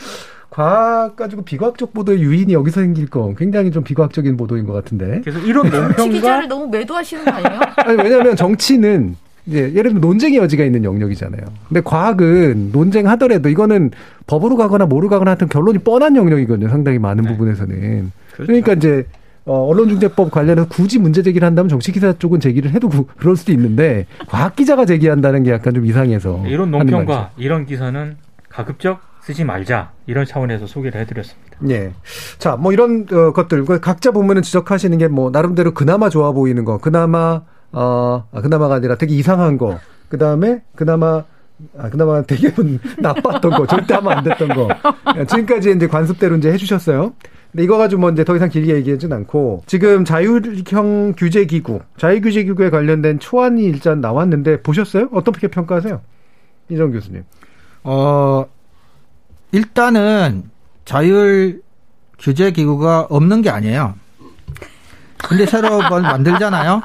과학 0.49 1.15
가지고 1.15 1.43
비과학적 1.43 1.93
보도의 1.93 2.19
유인이 2.19 2.51
여기서 2.53 2.81
생길 2.81 3.07
건 3.07 3.35
굉장히 3.35 3.69
좀 3.69 3.83
비과학적인 3.83 4.35
보도인 4.37 4.65
것 4.65 4.73
같은데. 4.73 5.21
그래서 5.23 5.37
이런 5.39 5.69
정치 5.69 5.77
논평과 5.79 6.13
기자를 6.13 6.47
너무 6.47 6.67
매도하시는 6.69 7.23
거 7.25 7.31
아니에요? 7.31 7.61
아니 7.77 7.97
왜냐하면 8.01 8.35
정치는 8.35 9.15
이제 9.47 9.59
예를 9.73 9.83
들면 9.91 10.01
논쟁의 10.01 10.39
여지가 10.39 10.63
있는 10.65 10.83
영역이잖아요. 10.83 11.41
근데 11.69 11.81
과학은 11.81 12.71
논쟁하더라도 12.73 13.49
이거는 13.49 13.91
법으로 14.27 14.57
가거나 14.57 14.85
뭐로 14.85 15.07
가거나 15.09 15.31
하여튼 15.31 15.47
결론이 15.47 15.79
뻔한 15.79 16.15
영역이거든요. 16.15 16.67
상당히 16.69 16.99
많은 16.99 17.23
네. 17.23 17.31
부분에서는. 17.31 18.11
그러니까 18.35 18.73
이제 18.73 19.05
어, 19.45 19.65
언론중재법 19.67 20.29
관련해서 20.31 20.67
굳이 20.67 20.99
문제 20.99 21.23
제기를 21.23 21.45
한다면 21.45 21.69
정치기사 21.69 22.15
쪽은 22.19 22.41
제기를 22.41 22.71
해도 22.71 22.89
구- 22.89 23.05
그럴 23.17 23.37
수도 23.37 23.53
있는데 23.53 24.05
과학 24.27 24.57
기자가 24.57 24.85
제기한다는 24.85 25.43
게 25.43 25.51
약간 25.51 25.73
좀 25.73 25.85
이상해서 25.85 26.43
이런 26.45 26.69
논평과. 26.71 27.31
이런 27.37 27.65
기사는 27.65 28.17
가급적 28.49 28.99
쓰지 29.23 29.45
말자 29.45 29.91
이런 30.05 30.25
차원에서 30.25 30.67
소개를 30.67 30.99
해드렸습니다. 31.01 31.57
예. 31.69 31.91
자, 32.37 32.57
뭐 32.57 32.73
이런 32.73 33.05
어, 33.11 33.31
것들 33.31 33.63
그 33.65 33.79
각자 33.79 34.11
보면은 34.11 34.41
지적하시는 34.41 34.97
게 34.97 35.07
뭐 35.07 35.31
나름대로 35.31 35.73
그나마 35.73 36.09
좋아 36.09 36.33
보이는 36.33 36.65
거, 36.65 36.77
그나마 36.79 37.41
어, 37.79 38.27
아, 38.31 38.41
그나마가 38.41 38.75
아니라 38.75 38.95
되게 38.95 39.13
이상한 39.13 39.59
거, 39.59 39.79
그 40.09 40.17
다음에 40.17 40.63
그나마 40.75 41.23
아, 41.77 41.89
그나마 41.89 42.23
되게 42.23 42.51
나빴던 42.97 43.51
거, 43.51 43.67
절대 43.67 43.93
하면 43.95 44.17
안 44.17 44.23
됐던 44.23 44.49
거. 44.49 44.67
예, 45.15 45.25
지금까지 45.25 45.73
이제 45.75 45.87
관습대로 45.87 46.37
이제 46.37 46.51
해주셨어요. 46.51 47.13
근데 47.51 47.63
이거 47.63 47.77
가지고 47.77 48.01
뭐 48.01 48.09
이제 48.09 48.23
더 48.23 48.35
이상 48.35 48.49
길게 48.49 48.75
얘기하진 48.75 49.13
않고 49.13 49.63
지금 49.67 50.05
자율형 50.05 51.13
규제 51.17 51.45
기구, 51.45 51.79
자율 51.97 52.21
규제 52.21 52.43
기구에 52.43 52.71
관련된 52.71 53.19
초안이 53.19 53.63
일단 53.63 54.01
나왔는데 54.01 54.61
보셨어요? 54.63 55.09
어떻게 55.11 55.47
평가하세요? 55.47 56.01
이정 56.69 56.91
교수님. 56.91 57.23
어, 57.83 58.45
일단은 59.51 60.49
자율 60.85 61.61
규제 62.19 62.51
기구가 62.51 63.07
없는 63.09 63.43
게 63.43 63.49
아니에요. 63.51 63.93
근데 65.27 65.45
새로 65.45 65.81
뭘 65.89 66.01
만들잖아요. 66.01 66.81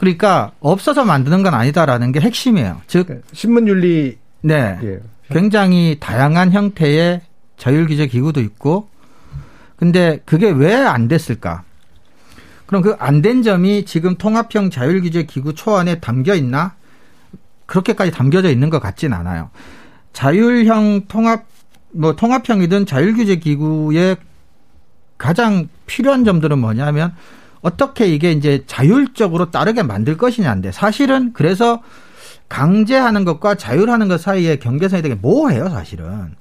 그러니까 0.00 0.52
없어서 0.60 1.04
만드는 1.04 1.42
건 1.42 1.52
아니다라는 1.52 2.10
게 2.12 2.20
핵심이에요. 2.20 2.80
즉, 2.86 3.22
신문윤리 3.34 4.16
네. 4.40 4.78
예. 4.82 5.00
굉장히 5.28 5.98
다양한 6.00 6.52
형태의 6.52 7.20
자율 7.58 7.86
규제 7.86 8.06
기구도 8.06 8.40
있고, 8.40 8.88
근데 9.76 10.20
그게 10.24 10.48
왜 10.50 10.72
안 10.74 11.06
됐을까? 11.06 11.64
그럼 12.64 12.80
그 12.80 12.96
안 12.98 13.20
된 13.20 13.42
점이 13.42 13.84
지금 13.84 14.16
통합형 14.16 14.70
자율 14.70 15.02
규제 15.02 15.24
기구 15.24 15.54
초안에 15.54 16.00
담겨 16.00 16.34
있나? 16.34 16.74
그렇게까지 17.66 18.10
담겨져 18.10 18.48
있는 18.48 18.70
것 18.70 18.80
같진 18.80 19.12
않아요. 19.12 19.50
자율형 20.14 21.08
통합, 21.08 21.44
뭐 21.92 22.16
통합형이든 22.16 22.86
자율 22.86 23.12
규제 23.14 23.36
기구의 23.36 24.16
가장 25.18 25.68
필요한 25.84 26.24
점들은 26.24 26.58
뭐냐면 26.58 27.14
어떻게 27.62 28.06
이게 28.06 28.32
이제 28.32 28.64
자율적으로 28.66 29.50
따르게 29.50 29.82
만들 29.82 30.16
것이냐인데 30.16 30.72
사실은 30.72 31.32
그래서 31.32 31.82
강제하는 32.48 33.24
것과 33.24 33.54
자율하는 33.54 34.08
것 34.08 34.20
사이의 34.20 34.58
경계선이 34.60 35.02
되게 35.02 35.14
모호해요, 35.14 35.68
사실은. 35.68 36.34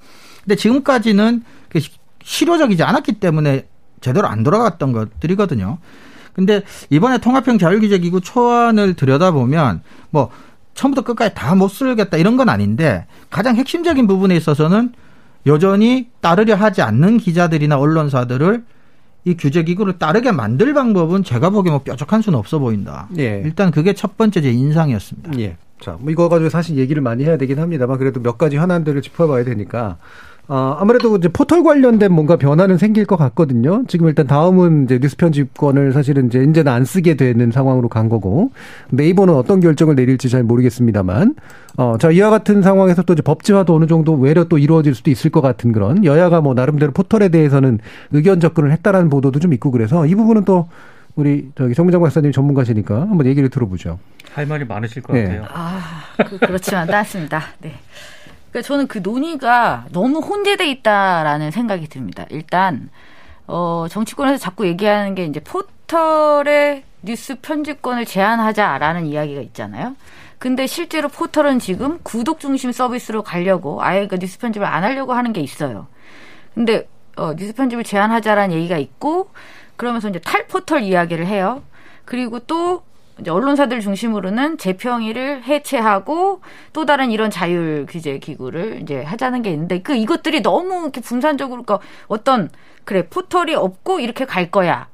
근데 0.43 0.55
지금까지는 0.55 1.43
그 1.69 1.79
시- 1.79 1.91
실효적이지 2.23 2.81
않았기 2.83 3.13
때문에 3.13 3.67
제대로 4.01 4.27
안 4.27 4.43
돌아갔던 4.43 4.91
것들이거든요. 4.91 5.77
근데 6.33 6.63
이번에 6.89 7.17
통합형 7.19 7.57
자율규제기구 7.59 8.21
초안을 8.21 8.93
들여다보면 8.95 9.81
뭐 10.09 10.31
처음부터 10.73 11.03
끝까지 11.03 11.35
다 11.35 11.53
못 11.55 11.67
쓰겠다 11.67 12.15
이런 12.17 12.37
건 12.37 12.47
아닌데 12.49 13.05
가장 13.29 13.55
핵심적인 13.57 14.07
부분에 14.07 14.35
있어서는 14.37 14.93
여전히 15.45 16.07
따르려 16.21 16.55
하지 16.55 16.81
않는 16.81 17.17
기자들이나 17.17 17.77
언론사들을 17.77 18.63
이 19.29 19.37
규제 19.37 19.63
기구를 19.63 19.99
따르게 19.99 20.31
만들 20.31 20.73
방법은 20.73 21.23
제가 21.23 21.51
보기에 21.51 21.71
뭐 21.71 21.83
뾰족한 21.83 22.23
수는 22.23 22.39
없어 22.39 22.57
보인다. 22.57 23.07
예. 23.19 23.41
일단 23.45 23.69
그게 23.69 23.93
첫 23.93 24.17
번째 24.17 24.41
제 24.41 24.49
인상이었습니다. 24.51 25.39
예. 25.39 25.55
자, 25.79 25.97
뭐 25.99 26.11
이거 26.11 26.27
가지고 26.29 26.49
사실 26.49 26.77
얘기를 26.77 27.01
많이 27.01 27.23
해야 27.23 27.37
되긴 27.37 27.59
합니다만 27.59 27.99
그래도 27.99 28.19
몇 28.21 28.39
가지 28.39 28.57
현안들을 28.57 29.01
짚어봐야 29.03 29.43
되니까. 29.43 29.97
어, 30.49 30.75
아무래도 30.79 31.15
이제 31.15 31.27
포털 31.27 31.63
관련된 31.63 32.11
뭔가 32.11 32.35
변화는 32.35 32.79
생길 32.79 33.05
것 33.05 33.17
같거든요. 33.17 33.83
지금 33.87 34.07
일단 34.07 34.25
다음은 34.25 34.85
이제 34.85 34.97
뉴스 34.99 35.15
편집권을 35.15 35.93
사실은 35.93 36.25
이제 36.25 36.43
이제는 36.43 36.71
안 36.71 36.85
쓰게 36.85 37.13
되는 37.13 37.51
상황으로 37.51 37.87
간 37.87 38.09
거고 38.09 38.51
네이버는 38.89 39.35
어떤 39.35 39.59
결정을 39.59 39.95
내릴지 39.95 40.27
잘 40.27 40.41
모르겠습니다만 40.41 41.35
어, 41.77 41.97
자 41.99 42.09
이와 42.09 42.31
같은 42.31 42.63
상황에서 42.63 43.03
또 43.03 43.13
이제 43.13 43.21
법제화도 43.21 43.75
어느 43.75 43.85
정도 43.85 44.15
외려 44.15 44.45
또 44.45 44.57
이루어질 44.57 44.95
수도 44.95 45.11
있을 45.11 45.29
것 45.29 45.41
같은 45.41 45.71
그런 45.71 46.03
여야가 46.03 46.41
뭐 46.41 46.55
나름대로 46.55 46.93
포털에 46.93 47.29
대해서는 47.29 47.77
의견 48.11 48.39
접근을 48.39 48.71
했다라는 48.71 49.09
보도도 49.09 49.39
좀 49.39 49.53
있고 49.53 49.69
그래서 49.69 50.07
이 50.07 50.15
부분은 50.15 50.45
또 50.45 50.67
우리 51.15 51.51
저기 51.55 51.75
정문장 51.75 52.01
박사님 52.01 52.31
전문가시니까 52.31 53.01
한번 53.01 53.27
얘기를 53.27 53.49
들어보죠. 53.49 53.99
할 54.33 54.47
말이 54.47 54.65
많으실 54.65 55.03
것 55.03 55.15
예. 55.15 55.25
같아요. 55.25 55.45
아, 55.53 55.79
그, 56.27 56.39
그렇지만 56.39 56.91
않습니다. 56.91 57.43
네. 57.59 57.73
그러니까 58.51 58.61
저는 58.67 58.87
그 58.87 58.99
논의가 58.99 59.85
너무 59.91 60.19
혼재돼 60.19 60.69
있다라는 60.69 61.51
생각이 61.51 61.87
듭니다. 61.87 62.25
일단 62.29 62.89
어 63.47 63.87
정치권에서 63.89 64.37
자꾸 64.37 64.67
얘기하는 64.67 65.15
게 65.15 65.25
이제 65.25 65.39
포털의 65.39 66.83
뉴스 67.01 67.35
편집권을 67.35 68.05
제한하자라는 68.05 69.05
이야기가 69.05 69.41
있잖아요. 69.41 69.95
근데 70.37 70.67
실제로 70.67 71.09
포털은 71.09 71.59
지금 71.59 71.99
구독 72.03 72.39
중심 72.39 72.71
서비스로 72.71 73.23
가려고 73.23 73.83
아예 73.83 74.07
그 74.07 74.17
뉴스 74.17 74.39
편집을 74.39 74.65
안 74.65 74.83
하려고 74.83 75.13
하는 75.13 75.33
게 75.33 75.41
있어요. 75.41 75.87
근데 76.55 76.87
어, 77.17 77.33
뉴스 77.35 77.53
편집을 77.53 77.83
제한하자라는 77.83 78.55
얘기가 78.55 78.77
있고 78.77 79.29
그러면서 79.75 80.09
이제 80.09 80.19
탈포털 80.19 80.83
이야기를 80.83 81.27
해요. 81.27 81.61
그리고 82.05 82.39
또 82.39 82.83
이제 83.21 83.31
언론사들 83.31 83.81
중심으로는 83.81 84.57
재평의를 84.57 85.43
해체하고 85.43 86.41
또 86.73 86.85
다른 86.85 87.11
이런 87.11 87.29
자율 87.29 87.85
규제 87.87 88.19
기구를 88.19 88.81
이제 88.81 89.03
하자는 89.03 89.41
게 89.41 89.51
있는데 89.51 89.81
그 89.81 89.95
이것들이 89.95 90.41
너무 90.41 90.83
이렇게 90.83 91.01
분산적으로 91.01 91.63
그러니까 91.63 91.85
어떤 92.07 92.49
그래 92.85 93.07
포털이 93.07 93.55
없고 93.55 93.99
이렇게 93.99 94.25
갈 94.25 94.49
거야 94.51 94.87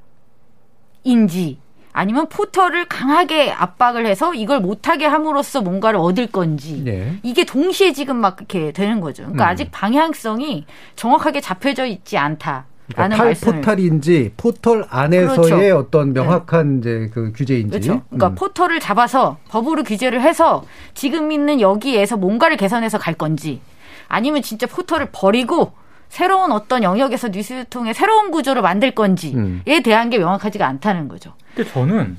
인지 1.03 1.59
아니면 1.93 2.27
포털을 2.27 2.89
강하게 2.89 3.51
압박을 3.51 4.05
해서 4.05 4.33
이걸 4.33 4.59
못하게 4.59 5.05
함으로써 5.05 5.61
뭔가를 5.61 5.97
얻을 5.97 6.27
건지 6.27 6.81
네. 6.83 7.17
이게 7.23 7.45
동시에 7.45 7.93
지금 7.93 8.17
막 8.17 8.35
이렇게 8.37 8.73
되는 8.73 8.99
거죠. 8.99 9.23
그러니까 9.23 9.45
음. 9.45 9.47
아직 9.47 9.71
방향성이 9.71 10.65
정확하게 10.97 11.39
잡혀져 11.39 11.85
있지 11.85 12.17
않다라는 12.17 12.74
그러니까 12.87 13.15
탈 13.15 13.25
말씀을 13.27 13.55
포탈인지 13.55 14.33
포털 14.37 14.85
안에서의 14.89 15.49
그렇죠. 15.49 15.77
어떤 15.77 16.13
명확한 16.13 16.79
이제 16.79 17.09
그 17.13 17.31
규제인지. 17.33 17.69
그렇죠. 17.69 18.03
그러니까 18.09 18.29
음. 18.29 18.35
포털을 18.35 18.79
잡아서 18.79 19.37
법으로 19.49 19.83
규제를 19.83 20.21
해서 20.21 20.63
지금 20.93 21.31
있는 21.31 21.61
여기에서 21.61 22.17
뭔가를 22.17 22.57
개선해서 22.57 22.99
갈 22.99 23.15
건지 23.15 23.61
아니면 24.07 24.41
진짜 24.41 24.67
포털을 24.67 25.09
버리고 25.11 25.73
새로운 26.09 26.51
어떤 26.51 26.83
영역에서 26.83 27.29
뉴스통의 27.29 27.93
새로운 27.93 28.29
구조를 28.31 28.61
만들 28.61 28.91
건지에 28.91 29.33
음. 29.33 29.63
대한 29.83 30.09
게 30.09 30.19
명확하지가 30.19 30.65
않다는 30.65 31.07
거죠. 31.07 31.33
근데 31.55 31.69
저는 31.71 32.17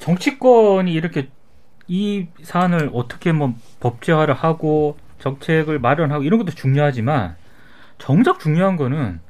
정치권이 0.00 0.92
이렇게 0.92 1.28
이 1.88 2.26
사안을 2.42 2.90
어떻게 2.92 3.32
뭐 3.32 3.54
법제화를 3.80 4.34
하고 4.34 4.96
정책을 5.20 5.78
마련하고 5.78 6.24
이런 6.24 6.38
것도 6.40 6.52
중요하지만 6.52 7.36
정작 7.98 8.40
중요한 8.40 8.76
거는 8.76 9.20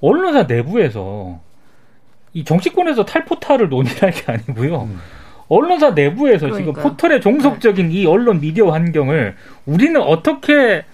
언론사 0.00 0.44
내부에서 0.44 1.40
이 2.32 2.44
정치권에서 2.44 3.04
탈포탈을 3.04 3.68
논의할 3.68 4.12
게 4.12 4.32
아니고요. 4.32 4.82
음. 4.82 5.00
언론사 5.48 5.90
내부에서 5.90 6.46
지금 6.46 6.72
그러니까요. 6.72 6.84
포털의 6.84 7.20
종속적인 7.20 7.90
이 7.90 8.06
언론 8.06 8.40
미디어 8.40 8.70
환경을 8.70 9.34
우리는 9.66 10.00
어떻게 10.00 10.84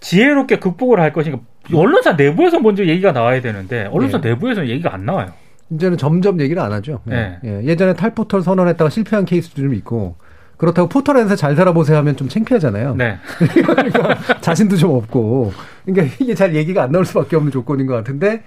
지혜롭게 0.00 0.60
극복을 0.60 1.00
할 1.00 1.12
것인가. 1.12 1.40
언론사 1.74 2.12
내부에서 2.12 2.60
먼저 2.60 2.84
얘기가 2.84 3.12
나와야 3.12 3.40
되는데 3.40 3.88
언론사 3.90 4.20
네. 4.20 4.30
내부에서는 4.30 4.68
얘기가 4.68 4.94
안 4.94 5.04
나와요. 5.04 5.32
이제는 5.70 5.98
점점 5.98 6.40
얘기를 6.40 6.62
안 6.62 6.72
하죠. 6.72 7.00
네. 7.04 7.38
예. 7.44 7.62
예전에 7.64 7.94
탈포털 7.94 8.40
선언했다가 8.40 8.88
실패한 8.88 9.24
케이스도 9.24 9.60
좀 9.60 9.74
있고 9.74 10.16
그렇다고 10.58 10.88
포털 10.88 11.16
안에서 11.16 11.36
잘 11.36 11.56
살아보세요 11.56 11.96
하면 11.98 12.16
좀 12.16 12.28
창피하잖아요. 12.28 12.96
네. 12.96 13.18
그러니까 13.64 14.16
자신도 14.40 14.76
좀 14.76 14.90
없고 14.90 15.52
그러니까 15.86 16.14
이게 16.18 16.34
잘 16.34 16.54
얘기가 16.54 16.82
안 16.82 16.92
나올 16.92 17.06
수밖에 17.06 17.36
없는 17.36 17.50
조건인 17.52 17.86
것 17.86 17.94
같은데 17.94 18.42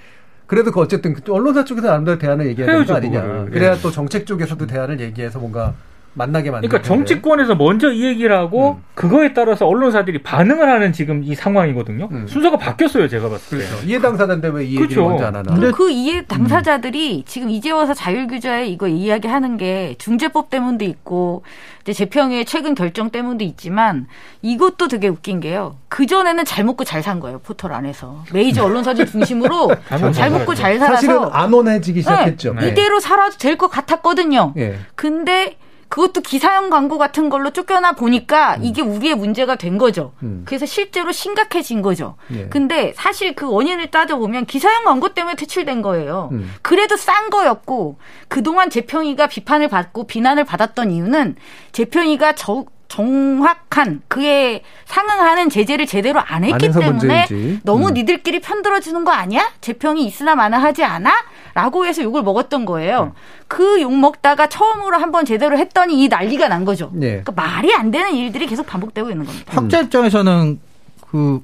그래도 0.46 0.72
그 0.72 0.82
어쨌든 0.82 1.14
그 1.14 1.22
언론사 1.32 1.64
쪽에서 1.64 1.88
나름대로 1.88 2.20
대안을 2.20 2.46
얘기해야 2.48 2.70
되는 2.70 2.86
거 2.86 2.94
아니냐. 2.96 3.22
그거를. 3.22 3.52
그래야 3.52 3.74
예. 3.74 3.82
또 3.82 3.90
정책 3.90 4.26
쪽에서도 4.28 4.68
대안을 4.68 5.00
얘기해서 5.00 5.40
뭔가 5.40 5.74
만나게 6.14 6.52
만드는 6.52 6.70
그러니까 6.70 6.88
정치권에서 6.88 7.56
먼저 7.56 7.90
이 7.92 8.04
얘기를 8.04 8.36
하고 8.36 8.78
음. 8.80 8.84
그거에 8.96 9.34
따라서 9.34 9.66
언론사들이 9.66 10.24
반응을 10.24 10.68
하는 10.70 10.92
지금 10.92 11.24
이 11.24 11.36
상황이거든요. 11.36 12.10
음. 12.12 12.28
순서가 12.28 12.58
바뀌었어요, 12.58 13.08
제가 13.08 13.30
봤을 13.30 13.60
때. 13.60 13.66
그렇죠. 13.66 13.86
이해 13.88 14.00
당사자인데 14.02 14.50
왜이 14.50 14.66
얘기를 14.68 14.88
그렇죠. 14.88 15.08
먼저 15.08 15.26
안 15.28 15.36
하나? 15.38 15.56
그리고 15.56 15.78
그 15.78 15.90
이해 15.90 16.26
당사자들이 16.26 17.24
지금 17.26 17.50
이제 17.50 17.72
와서 17.72 17.94
자율규제에 17.94 18.68
이거 18.68 18.88
이야기하는 18.90 19.56
게 19.58 19.96
중재법 20.00 20.50
때문도 20.50 20.84
있고 20.86 21.44
이제 21.84 21.94
재평의 21.94 22.44
최근 22.46 22.76
결정 22.76 23.10
때문도 23.10 23.44
있지만 23.46 24.08
이것도 24.42 24.90
되게 24.90 25.08
웃긴 25.08 25.40
게요. 25.40 25.78
그 25.88 26.06
전에는 26.06 26.44
잘 26.46 26.64
먹고 26.66 26.84
잘 26.84 27.02
산 27.02 27.20
거예요 27.20 27.40
포털 27.40 27.74
안에서 27.74 28.24
메이저 28.32 28.64
언론사들 28.64 29.08
중심으로 29.08 29.72
잘잘 29.90 30.30
먹고 30.30 30.54
잘 30.54 30.78
살아서 30.78 30.96
사실은 30.98 31.24
안온해지기 31.32 32.02
시작했죠. 32.02 32.54
네, 32.54 32.68
이대로 32.70 33.00
살아도 33.00 33.38
될 33.38 33.58
것 33.58 33.70
같았거든요. 33.70 34.54
예. 34.58 34.78
근데 34.96 35.58
그것도 35.92 36.22
기사형 36.22 36.70
광고 36.70 36.98
같은 36.98 37.30
걸로 37.30 37.50
쫓겨나 37.50 37.92
보니까 37.92 38.56
이게 38.62 38.82
우리의 38.82 39.14
문제가 39.16 39.56
된 39.56 39.78
거죠. 39.78 40.14
음. 40.24 40.44
그래서 40.46 40.66
실제로 40.66 41.12
심각해진 41.12 41.82
거죠. 41.82 42.16
예. 42.34 42.48
근데 42.48 42.94
사실 42.96 43.36
그 43.36 43.46
원인을 43.52 43.92
따져보면 43.92 44.46
기사형 44.46 44.86
광고 44.86 45.10
때문에 45.14 45.36
퇴출된 45.36 45.82
거예요. 45.82 46.30
음. 46.32 46.50
그래도 46.62 46.96
싼 46.96 47.30
거였고 47.30 47.98
그동안 48.30 48.70
재평이가 48.70 49.28
비판을 49.28 49.68
받고 49.68 50.08
비난을 50.08 50.46
받았던 50.46 50.92
이유는 50.92 51.36
재평이가 51.74 52.36
저, 52.36 52.64
정확한 52.88 54.02
그에 54.08 54.64
상응하는 54.86 55.50
제재를 55.50 55.88
제대로 55.88 56.20
안 56.20 56.44
했기 56.46 56.70
때문에 56.72 56.92
문제인지. 56.92 57.60
너무 57.64 57.90
음. 57.90 57.94
니들끼리 57.96 58.40
편들어주는 58.40 59.04
거 59.04 59.12
아니야? 59.12 59.50
재평이 59.60 60.06
있으나 60.06 60.36
마나 60.36 60.58
하지 60.58 60.86
않아? 60.86 61.12
라고 61.54 61.86
해서 61.86 62.02
욕을 62.04 62.24
먹었던 62.24 62.66
거예요. 62.66 63.14
그 63.48 63.82
욕 63.82 63.98
먹다가 63.98 64.48
처음으로 64.48 64.98
한번 64.98 65.26
제대로 65.26 65.58
했더니 65.58 66.04
이 66.04 66.08
난리가 66.08 66.48
난 66.48 66.66
거죠. 66.66 66.92
예. 67.02 67.22
그러니까 67.24 67.32
말이 67.32 67.74
안 67.74 67.90
되는 67.92 68.14
일들이 68.14 68.46
계속 68.46 68.66
반복되고 68.68 69.10
있는 69.10 69.26
겁니다. 69.26 69.54
학자 69.56 69.80
입장에서는 69.82 70.60
그 71.10 71.42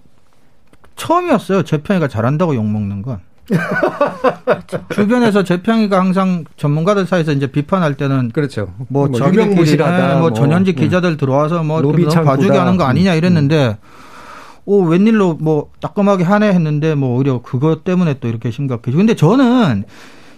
처음이었어요. 0.96 1.64
재평이가 1.64 2.08
잘한다고 2.08 2.56
욕 2.56 2.66
먹는 2.66 3.02
건. 3.02 3.20
주변에서 4.94 5.44
재평이가 5.44 5.98
항상 6.00 6.44
전문가들 6.58 7.06
사이에서 7.06 7.32
이제 7.32 7.48
비판할 7.48 7.96
때는 7.96 8.32
그렇죠. 8.32 8.74
뭐, 8.90 9.08
뭐 9.08 9.20
유명무실하다. 9.20 10.08
뭐, 10.14 10.20
뭐. 10.20 10.34
전현직 10.34 10.78
음. 10.78 10.84
기자들 10.84 11.18
들어와서 11.18 11.64
뭐 11.64 11.82
봐주게. 11.82 12.58
하는 12.58 12.78
거 12.78 12.84
아니냐 12.84 13.14
음. 13.14 13.18
이랬는데 13.18 13.78
오 14.68 14.84
웬일로 14.84 15.36
뭐 15.36 15.72
따끔하게 15.80 16.24
하네 16.24 16.50
했는데 16.50 16.94
뭐 16.94 17.18
오히려 17.18 17.42
그것 17.42 17.84
때문에 17.84 18.20
또 18.20 18.28
이렇게 18.28 18.52
심각해지고 18.52 18.98
근데 18.98 19.16
저는 19.16 19.86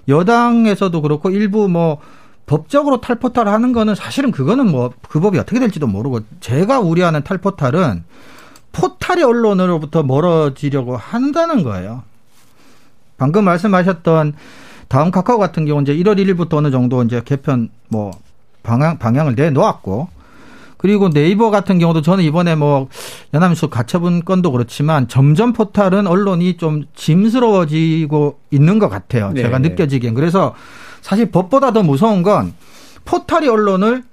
여당에서도 0.08 1.02
그렇고 1.02 1.30
일부 1.30 1.68
뭐 1.68 1.98
법적으로 2.46 3.02
탈포탈 3.02 3.48
하는 3.48 3.74
거는 3.74 3.96
사실은 3.96 4.32
그거는 4.32 4.72
뭐 4.72 4.92
그 5.10 5.20
법이 5.20 5.40
어떻게 5.40 5.60
될지도 5.60 5.88
모르고 5.88 6.22
제가 6.40 6.80
우려하는 6.80 7.24
탈포탈은 7.24 8.04
포탈이 8.72 9.24
언론으로부터 9.24 10.04
멀어지려고 10.04 10.96
한다는 10.96 11.64
거예요. 11.64 12.04
방금 13.18 13.44
말씀하셨던 13.44 14.34
다음 14.88 15.12
카카오 15.12 15.40
같은 15.40 15.66
경우 15.66 15.82
이제 15.82 15.96
1월 15.96 16.18
1일부터 16.18 16.54
어느 16.56 16.72
정도 16.72 17.04
이제 17.04 17.22
개편 17.26 17.70
뭐 17.90 18.12
방향 18.62 19.00
방향을 19.00 19.36
내놓았고 19.36 20.08
그리고 20.80 21.10
네이버 21.10 21.50
같은 21.52 21.78
경우도 21.78 22.02
저는 22.02 22.24
이번에 22.24 22.56
뭐 22.56 22.88
연합뉴스 23.34 23.68
가처분 23.68 24.24
건도 24.24 24.54
그렇지만 24.54 25.10
점점 25.10 25.52
포탈은 25.52 26.08
언론이 26.08 26.56
좀 26.56 26.86
짐스러워지고 26.96 28.40
있는 28.52 28.80
것 28.80 28.88
같아요. 28.88 29.32
네, 29.34 29.42
제가 29.42 29.60
네. 29.60 29.70
느껴지기엔 29.70 30.14
그래서 30.14 30.56
사실 31.02 31.32
법보다 31.32 31.74
더 31.74 31.84
무서운 31.84 32.24
건 32.24 32.54
포탈이 33.04 33.50
언론을 33.50 34.04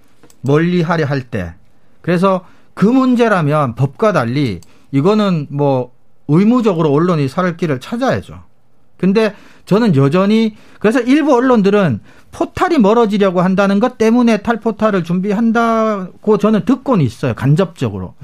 멀리 0.40 0.82
하려 0.82 1.06
할 1.06 1.22
때 1.22 1.54
그래서 2.02 2.44
그 2.74 2.84
문제라면 2.84 3.76
법과 3.76 4.12
달리 4.12 4.60
이거는 4.90 5.46
뭐 5.50 5.92
의무적으로 6.28 6.92
언론이 6.92 7.28
살 7.28 7.56
길을 7.56 7.78
찾아야죠. 7.78 8.42
근데 8.96 9.34
저는 9.66 9.94
여전히 9.96 10.56
그래서 10.80 11.00
일부 11.00 11.34
언론들은 11.34 12.00
포탈이 12.32 12.78
멀어지려고 12.78 13.40
한다는 13.40 13.80
것 13.80 13.98
때문에 13.98 14.38
탈포탈을 14.38 15.04
준비한다고 15.04 16.38
저는 16.38 16.64
듣고는 16.64 17.04
있어요. 17.04 17.34
간접적으로. 17.34 18.14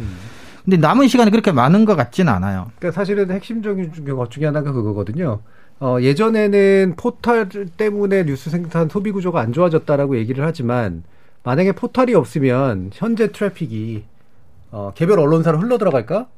근데 0.65 0.77
남은 0.77 1.09
시간이 1.09 1.31
그렇게 1.31 1.51
많은 1.51 1.85
것 1.85 1.97
같지는 1.97 2.33
않아요. 2.33 2.71
그러니까 2.79 2.99
사실은 2.99 3.31
핵심적인 3.31 3.93
것 4.15 4.31
중에 4.31 4.47
하나가 4.47 4.73
그거거든요. 4.73 5.41
어, 5.81 5.99
예전에는 6.01 6.95
포털 6.97 7.49
때문에 7.49 8.25
뉴스 8.25 8.51
생산 8.51 8.89
소비 8.89 9.11
구조가 9.11 9.41
안 9.41 9.53
좋아졌다라고 9.53 10.17
얘기를 10.17 10.45
하지만 10.45 11.03
만약에 11.43 11.73
포털이 11.73 12.15
없으면 12.15 12.91
현재 12.93 13.33
traffic이 13.33 14.05
어, 14.71 14.93
개별 14.95 15.19
언론사로 15.19 15.59
흘러 15.59 15.79
들어갈까? 15.79 16.29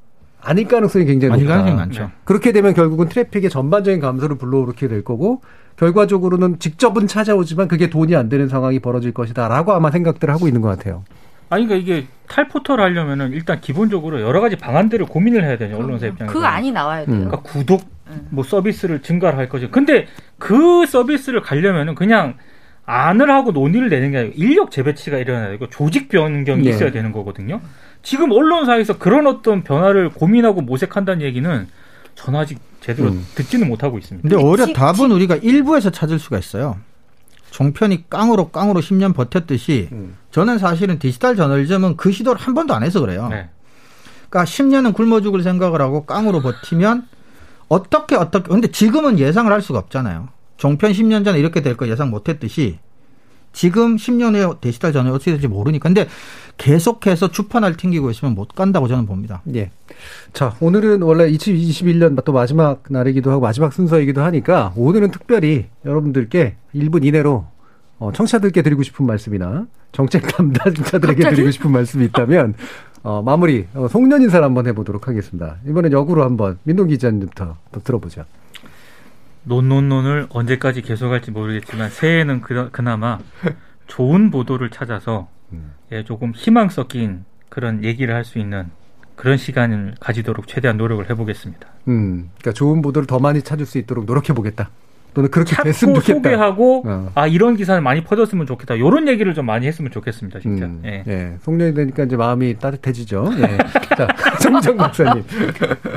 아닐 0.45 0.69
가능성이 0.69 1.05
굉장히 1.05 1.33
아닐 1.35 1.45
높다. 1.47 1.59
가능성이 1.59 1.77
많죠. 1.79 2.11
그렇게 2.25 2.53
되면 2.53 2.75
결국은 2.75 3.09
traffic의 3.09 3.51
전반적인 3.51 4.01
감소를 4.01 4.37
불러오게 4.37 4.89
될 4.89 5.03
거고 5.03 5.43
결과적으로는 5.77 6.59
직접은 6.59 7.07
찾아오지만 7.07 7.69
그게 7.69 7.91
돈이 7.91 8.15
안 8.15 8.29
되는 8.29 8.49
상황이 8.49 8.79
벌어질 8.79 9.13
것이다라고 9.13 9.73
아마 9.73 9.91
생각들을 9.91 10.33
하고 10.33 10.47
있는 10.47 10.61
것 10.61 10.69
같아요. 10.69 11.05
아니 11.51 11.67
그러니까 11.67 11.93
이게 11.93 12.07
탈포털 12.29 12.81
하려면은 12.81 13.33
일단 13.33 13.61
기본적으로 13.61 14.21
여러 14.21 14.41
가지 14.41 14.57
방안들을 14.57 15.07
고민을 15.07 15.45
해야 15.45 15.59
되죠 15.59 15.77
언론사 15.77 16.07
입장에서. 16.07 16.33
그 16.33 16.45
안이 16.45 16.73
나와야 16.73 17.05
돼요. 17.05 17.15
음. 17.15 17.25
그러니까 17.27 17.43
구독 17.43 17.83
뭐 18.31 18.45
서비스를 18.45 19.03
증가를 19.03 19.39
할 19.39 19.49
거죠. 19.49 19.71
근데 19.71 20.07
그 20.39 20.87
서비스를 20.87 21.43
가려면은 21.43 21.95
그냥 21.95 22.35
안을 22.87 23.31
하고 23.31 23.53
논의를 23.53 23.89
내는 23.89 24.11
게 24.11 24.19
아니고 24.19 24.35
인력 24.37 24.71
재배치가 24.71 25.19
일어나야 25.19 25.49
되고 25.51 25.69
조직 25.71 26.09
변경이 26.09 26.63
네. 26.65 26.71
있어야 26.71 26.93
되는 26.93 27.13
거거든요. 27.13 27.61
지금 28.03 28.31
언론사에서 28.33 28.99
그런 28.99 29.27
어떤 29.27 29.63
변화를 29.65 30.11
고민하고 30.11 30.61
모색한다는 30.61 31.23
얘기는 31.23 31.67
저는 32.15 32.41
아직 32.41 32.59
제대로 32.81 33.09
음. 33.09 33.27
듣지는 33.35 33.69
못하고 33.69 33.97
있습니다. 33.99 34.29
근데 34.29 34.43
오히려 34.45 34.67
지- 34.67 34.73
답은 34.75 35.11
우리가 35.11 35.37
일부에서 35.37 35.91
찾을 35.91 36.19
수가 36.19 36.39
있어요. 36.39 36.77
종편이 37.51 38.11
깡으로 38.11 38.49
깡으로 38.51 38.81
10년 38.81 39.15
버텼듯이 39.15 39.89
음. 39.93 40.17
저는 40.33 40.59
사실은 40.59 40.99
디지털 40.99 41.37
저널리즘은 41.37 41.97
그 41.97 42.13
시도를 42.13 42.41
한 42.41 42.53
번도 42.53 42.75
안 42.75 42.83
해서 42.83 43.01
그래요. 43.01 43.29
네. 43.31 43.49
그러니까 44.29 44.51
10년은 44.51 44.93
굶어 44.93 45.21
죽을 45.21 45.43
생각을 45.43 45.81
하고 45.81 46.05
깡으로 46.05 46.41
버티면 46.43 47.07
어떻게 47.69 48.17
어떻게 48.17 48.49
근데 48.51 48.67
지금은 48.69 49.19
예상을 49.19 49.51
할 49.51 49.63
수가 49.63 49.79
없잖아요. 49.79 50.29
종편 50.65 50.93
10년 50.93 51.25
전에 51.27 51.39
이렇게 51.39 51.61
될 51.61 51.77
거 51.77 51.87
예상 51.89 52.11
못 52.11 52.29
했듯이 52.29 52.79
지금 53.53 53.97
10년 53.97 54.35
후에 54.35 54.55
데시탈 54.61 54.93
전에 54.93 55.11
어떻게 55.11 55.31
될지 55.33 55.47
모르니까. 55.47 55.89
근데 55.89 56.09
계속해서 56.57 57.31
주판을 57.31 57.77
튕기고 57.77 58.11
있으면 58.11 58.35
못 58.35 58.49
간다고 58.49 58.89
저는 58.89 59.07
봅니다. 59.07 59.43
예. 59.55 59.71
자, 60.33 60.57
오늘은 60.61 61.03
원래 61.03 61.31
2021년 61.31 62.25
또 62.25 62.33
마지막 62.33 62.83
날이기도 62.89 63.31
하고 63.31 63.43
마지막 63.43 63.73
순서이기도 63.73 64.23
하니까 64.23 64.73
오늘은 64.77 65.11
특별히 65.11 65.67
여러분들께 65.85 66.57
1분 66.75 67.05
이내로 67.05 67.47
어, 67.99 68.13
청취자들께 68.13 68.63
드리고 68.63 68.83
싶은 68.83 69.07
말씀이나 69.07 69.67
정책 69.93 70.27
담당자들에게 70.27 71.31
드리고 71.31 71.51
싶은 71.51 71.71
말씀이 71.71 72.07
있다면 72.07 72.55
어, 73.03 73.23
마무리 73.23 73.67
어, 73.75 73.87
송년 73.89 74.23
인사를 74.23 74.43
한번 74.45 74.67
해보도록 74.67 75.07
하겠습니다. 75.09 75.59
이번엔 75.69 75.93
역으로 75.93 76.25
한번 76.25 76.59
민동 76.65 76.89
기자님부터 76.89 77.57
또 77.71 77.81
들어보죠. 77.81 78.25
논논논을 79.45 80.27
언제까지 80.31 80.83
계속할지 80.83 81.31
모르겠지만 81.31 81.91
새해에는 81.91 82.41
그, 82.41 82.71
그나마 82.73 83.19
좋은 83.87 84.31
보도를 84.31 84.71
찾아서 84.71 85.29
예, 85.93 86.03
조금 86.05 86.33
희망 86.35 86.69
섞인 86.71 87.25
그런 87.49 87.85
얘기를 87.85 88.15
할 88.15 88.25
수 88.25 88.39
있는 88.39 88.71
그런 89.17 89.37
시간을 89.37 89.95
가지도록 90.01 90.49
최대한 90.49 90.77
노력을 90.77 91.09
해보겠습니다. 91.09 91.69
음, 91.89 92.31
그러니까 92.41 92.53
좋은 92.53 92.83
보도를 92.83 93.07
더 93.07 93.19
많이 93.21 93.43
찾을 93.43 93.65
수 93.67 93.79
있도록 93.79 94.07
노력해 94.07 94.33
보겠다. 94.33 94.71
또는 95.13 95.31
그렇게 95.31 95.55
됐으면 95.63 95.95
좋겠다. 95.97 96.15
소개하고 96.15 96.83
어. 96.85 97.13
아 97.15 97.29
이런 97.29 97.57
기사를 97.57 97.81
많이 97.81 98.03
퍼졌으면 98.03 98.47
좋겠다. 98.47 98.75
이런 98.75 99.07
얘기를 99.07 99.33
좀 99.35 99.47
많이 99.47 99.69
했으면 99.69 99.93
좋겠습니다. 99.93 100.41
진짜. 100.41 100.65
음, 100.67 100.83
예. 100.85 101.05
예. 101.07 101.37
송년이 101.43 101.75
되니까 101.75 102.03
이제 102.03 102.17
마음이 102.17 102.59
따뜻해지죠. 102.59 103.31
예. 103.39 103.59
자, 103.97 104.09
정정 104.45 104.77
박사님. 104.77 105.25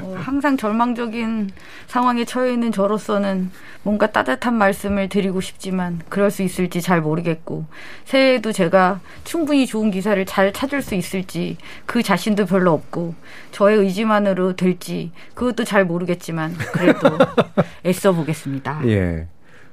어, 0.02 0.16
항상 0.18 0.58
절망적인 0.58 1.52
상황에 1.88 2.26
처해 2.26 2.54
있는 2.54 2.72
저로서는 2.72 3.52
뭔가 3.84 4.08
따뜻한 4.08 4.54
말씀을 4.54 5.10
드리고 5.10 5.42
싶지만 5.42 6.00
그럴 6.10 6.32
수 6.32 6.44
있을지 6.44 6.82
잘 6.82 7.02
모르겠고 7.02 7.66
새해에도 8.06 8.52
제가 8.52 9.00
충분히 9.24 9.66
좋은 9.66 9.92
기사를 9.92 10.24
잘 10.26 10.54
찾을 10.54 10.82
수 10.82 10.96
있을지 10.96 11.58
그 11.86 12.02
자신도 12.02 12.46
별로 12.46 12.72
없고 12.72 13.16
저의 13.52 13.78
의지만으로 13.78 14.56
될지 14.56 15.12
그것도 15.34 15.64
잘 15.64 15.86
모르겠지만 15.86 16.54
그래도 16.74 17.10
애써 17.86 18.14
보겠습니다. 18.14 18.82
예. 18.88 19.28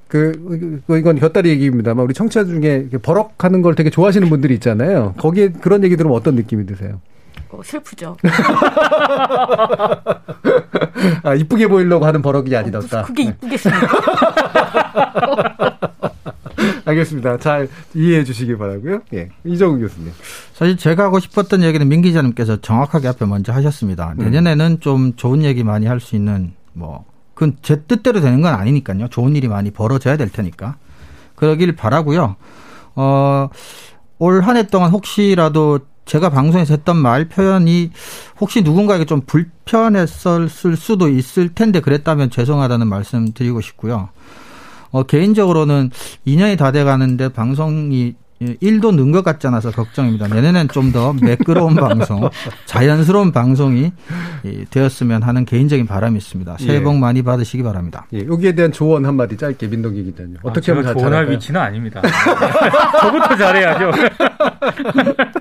그, 0.07 0.81
그, 0.87 0.99
이건 0.99 1.19
곁다리 1.19 1.49
얘기입니다만, 1.49 2.05
우리 2.05 2.15
청취자 2.15 2.45
중에 2.45 2.89
버럭하는 3.03 3.63
걸 3.63 3.75
되게 3.75 3.91
좋아하시는 3.91 4.29
분들이 4.29 4.55
있잖아요. 4.55 5.15
거기에 5.17 5.49
그런 5.49 5.83
얘기 5.83 5.97
들으면 5.97 6.17
어떤 6.17 6.37
느낌이 6.37 6.67
드세요? 6.67 7.01
어, 7.55 7.61
슬프죠. 7.63 8.17
아, 11.23 11.35
이쁘게 11.35 11.69
보이려고 11.69 12.05
하는 12.07 12.21
버럭이 12.23 12.55
아니다. 12.57 12.79
무슨 12.79 13.03
그게 13.03 13.25
이쁘겠습니까? 13.25 13.87
알겠습니다. 16.87 17.39
잘 17.39 17.69
이해해 17.95 18.25
주시기 18.25 18.57
바라고요 18.59 19.01
예. 19.15 19.29
이정우 19.45 19.79
교수님. 19.79 20.13
사실 20.53 20.77
제가 20.77 21.05
하고 21.05 21.19
싶었던 21.19 21.63
얘기는 21.63 21.87
민 21.89 22.03
기자님께서 22.03 22.61
정확하게 22.61 23.09
앞에 23.09 23.25
먼저 23.27 23.53
하셨습니다. 23.53 24.15
내년에는 24.17 24.81
좀 24.81 25.15
좋은 25.17 25.43
얘기 25.45 25.65
많이 25.65 25.87
할 25.87 26.01
수 26.01 26.15
있는 26.17 26.53
뭐 26.75 27.05
그건 27.35 27.57
제 27.63 27.81
뜻대로 27.83 28.21
되는 28.21 28.41
건 28.43 28.55
아니니까요. 28.55 29.09
좋은 29.09 29.35
일이 29.37 29.49
많이 29.49 29.71
벌어져야 29.71 30.17
될 30.17 30.29
테니까 30.31 30.77
그러길 31.37 31.75
바라고요. 31.75 32.37
어, 32.97 33.49
올 34.19 34.43
한 34.43 34.57
해 34.57 34.67
동안 34.67 34.91
혹시라도 34.91 35.81
제가 36.05 36.31
방송에서 36.31 36.75
했던 36.75 36.97
말 36.97 37.29
표현이 37.29 37.91
혹시 38.41 38.63
누군가에게 38.63 39.05
좀 39.05 39.23
불편했을 39.23 40.49
수도 40.49 41.09
있을 41.09 41.49
텐데 41.55 41.81
그랬다면 41.81 42.31
죄송하다는 42.31 42.87
말씀 42.87 43.33
드리고 43.33 43.61
싶고요. 43.61 44.11
어, 44.91 45.03
개인적으로는 45.03 45.91
2년이 46.27 46.57
다 46.59 46.71
돼 46.71 46.85
가는데 46.85 47.29
방송이 47.31 48.15
1도 48.41 48.95
는 48.95 49.13
것 49.13 49.25
같지 49.25 49.47
않아서 49.47 49.71
걱정입니다. 49.71 50.29
내년엔 50.29 50.69
좀 50.69 50.93
더 50.93 51.13
매끄러운 51.15 51.75
방송, 51.75 52.29
자연스러운 52.67 53.33
방송이 53.33 53.91
이, 54.45 54.65
되었으면 54.71 55.23
하는 55.23 55.45
개인적인 55.45 55.87
바람이 55.87 56.17
있습니다. 56.19 56.57
새해 56.61 56.75
예. 56.77 56.83
복 56.83 56.97
많이 56.99 57.23
받으시기 57.23 57.63
바랍니다. 57.63 58.07
예, 58.13 58.25
여기에 58.27 58.55
대한 58.55 58.71
조언 58.71 59.07
한마디 59.07 59.37
짧게 59.37 59.67
민동기 59.69 60.05
기자님. 60.05 60.37
아, 60.37 60.41
어떻게 60.45 60.67
제가 60.67 60.79
하면 60.79 60.85
잘 60.85 60.95
조언할 60.95 61.13
잘할까요? 61.13 61.35
위치는 61.37 61.61
아닙니다. 61.61 62.03
저부터 63.01 63.37
잘해야죠. 63.37 63.91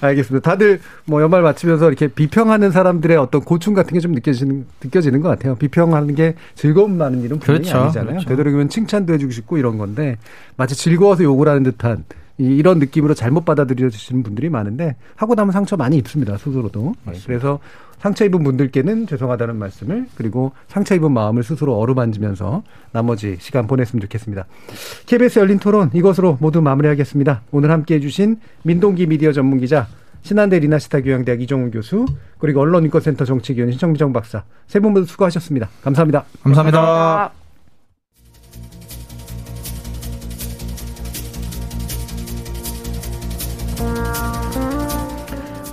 알겠습니다. 0.00 0.50
다들 0.50 0.80
뭐 1.06 1.22
연말 1.22 1.42
마치면서 1.42 1.88
이렇게 1.88 2.08
비평하는 2.08 2.70
사람들의 2.70 3.16
어떤 3.16 3.40
고충 3.40 3.74
같은 3.74 3.92
게 3.94 4.04
좀 4.04 4.12
느껴지는 4.12 4.66
느껴지는 4.82 5.22
것 5.22 5.30
같아요. 5.30 5.54
비평하는 5.54 6.14
게 6.14 6.34
즐거움 6.54 6.98
많은 6.98 7.22
일은 7.22 7.38
분명히 7.38 7.62
그렇죠. 7.62 7.84
아니잖아요. 7.84 8.10
그렇죠. 8.10 8.28
되도록이면 8.28 8.68
칭찬도 8.68 9.14
해주고 9.14 9.32
싶고 9.32 9.56
이런 9.56 9.78
건데 9.78 10.18
마치 10.58 10.74
즐거워서 10.76 11.22
욕을 11.24 11.48
하는 11.48 11.62
듯한 11.62 12.04
이- 12.38 12.44
이런 12.44 12.78
느낌으로 12.78 13.14
잘못 13.14 13.44
받아들여지시는 13.44 14.22
분들이 14.22 14.48
많은데 14.48 14.96
하고 15.16 15.34
나면 15.34 15.52
상처 15.52 15.76
많이 15.76 15.96
입습니다. 15.98 16.36
스스로도. 16.36 16.94
네, 17.06 17.12
그래서 17.26 17.58
상처 17.98 18.24
입은 18.24 18.42
분들께는 18.44 19.06
죄송하다는 19.06 19.56
말씀을 19.56 20.06
그리고 20.16 20.52
상처 20.68 20.94
입은 20.94 21.12
마음을 21.12 21.42
스스로 21.42 21.78
어루만지면서 21.78 22.62
나머지 22.92 23.36
시간 23.40 23.66
보냈으면 23.66 24.00
좋겠습니다. 24.02 24.46
KBS 25.06 25.38
열린 25.38 25.58
토론 25.58 25.90
이것으로 25.94 26.36
모두 26.40 26.60
마무리하겠습니다. 26.60 27.42
오늘 27.52 27.70
함께해 27.70 28.00
주신 28.00 28.36
민동기 28.64 29.06
미디어 29.06 29.32
전문 29.32 29.58
기자 29.58 29.86
신한대 30.22 30.58
리나시타 30.58 31.02
교양대학 31.02 31.40
이종훈 31.42 31.70
교수 31.70 32.04
그리고 32.38 32.60
언론인권센터 32.60 33.24
정책위원 33.26 33.70
신청미정 33.72 34.12
박사 34.12 34.42
세 34.66 34.80
분 34.80 34.92
모두 34.92 35.06
수고하셨습니다. 35.06 35.68
감사합니다. 35.82 36.24
감사합니다. 36.42 37.43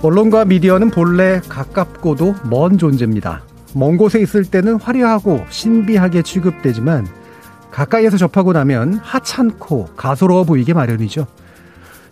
언론과 0.02 0.46
미디어는 0.46 0.90
본래 0.90 1.40
가깝고도 1.48 2.34
먼 2.50 2.76
존재입니다. 2.76 3.44
먼 3.74 3.96
곳에 3.96 4.20
있을 4.20 4.44
때는 4.44 4.74
화려하고 4.74 5.44
신비하게 5.48 6.22
취급되지만 6.22 7.06
가까이에서 7.70 8.16
접하고 8.16 8.52
나면 8.52 8.94
하찮고 8.94 9.90
가소로워 9.96 10.44
보이게 10.44 10.74
마련이죠. 10.74 11.26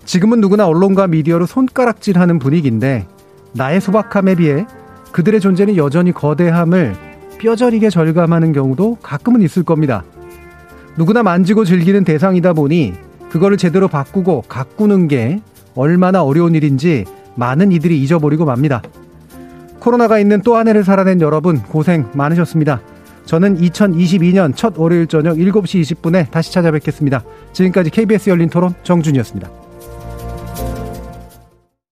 지금은 0.05 0.41
누구나 0.41 0.67
언론과 0.67 1.09
미디어로 1.09 1.47
손가락질하는 1.47 2.39
분위기인데 2.39 3.07
나의 3.53 3.81
소박함에 3.81 4.37
비해 4.37 4.67
그들의 5.13 5.41
존재는 5.41 5.77
여전히 5.77 6.13
거대함을 6.13 6.95
뼈저리게 7.39 7.91
절감하는 7.91 8.53
경우도 8.53 8.99
가끔은 9.03 9.43
있을 9.43 9.63
겁니다. 9.65 10.05
누구나 10.97 11.23
만지고 11.23 11.65
즐기는 11.65 12.05
대상이다 12.05 12.53
보니 12.53 12.95
그거를 13.31 13.57
제대로 13.57 13.89
바꾸고 13.89 14.43
가꾸는 14.49 15.09
게 15.09 15.41
얼마나 15.75 16.23
어려운 16.23 16.55
일인지 16.55 17.05
많은 17.35 17.73
이들이 17.73 18.01
잊어버리고 18.03 18.45
맙니다. 18.45 18.83
코로나가 19.79 20.19
있는 20.19 20.43
또 20.43 20.57
한 20.57 20.69
해를 20.69 20.85
살아낸 20.85 21.21
여러분 21.21 21.63
고생 21.63 22.07
많으셨습니다. 22.13 22.81
저는 23.25 23.59
2022년 23.61 24.55
첫 24.57 24.75
월요일 24.77 25.07
저녁 25.07 25.37
7시 25.37 25.81
20분에 25.83 26.31
다시 26.31 26.53
찾아뵙겠습니다. 26.53 27.23
지금까지 27.53 27.91
KBS 27.91 28.31
열린 28.31 28.49
토론 28.49 28.75
정준이었습니다. 28.83 29.60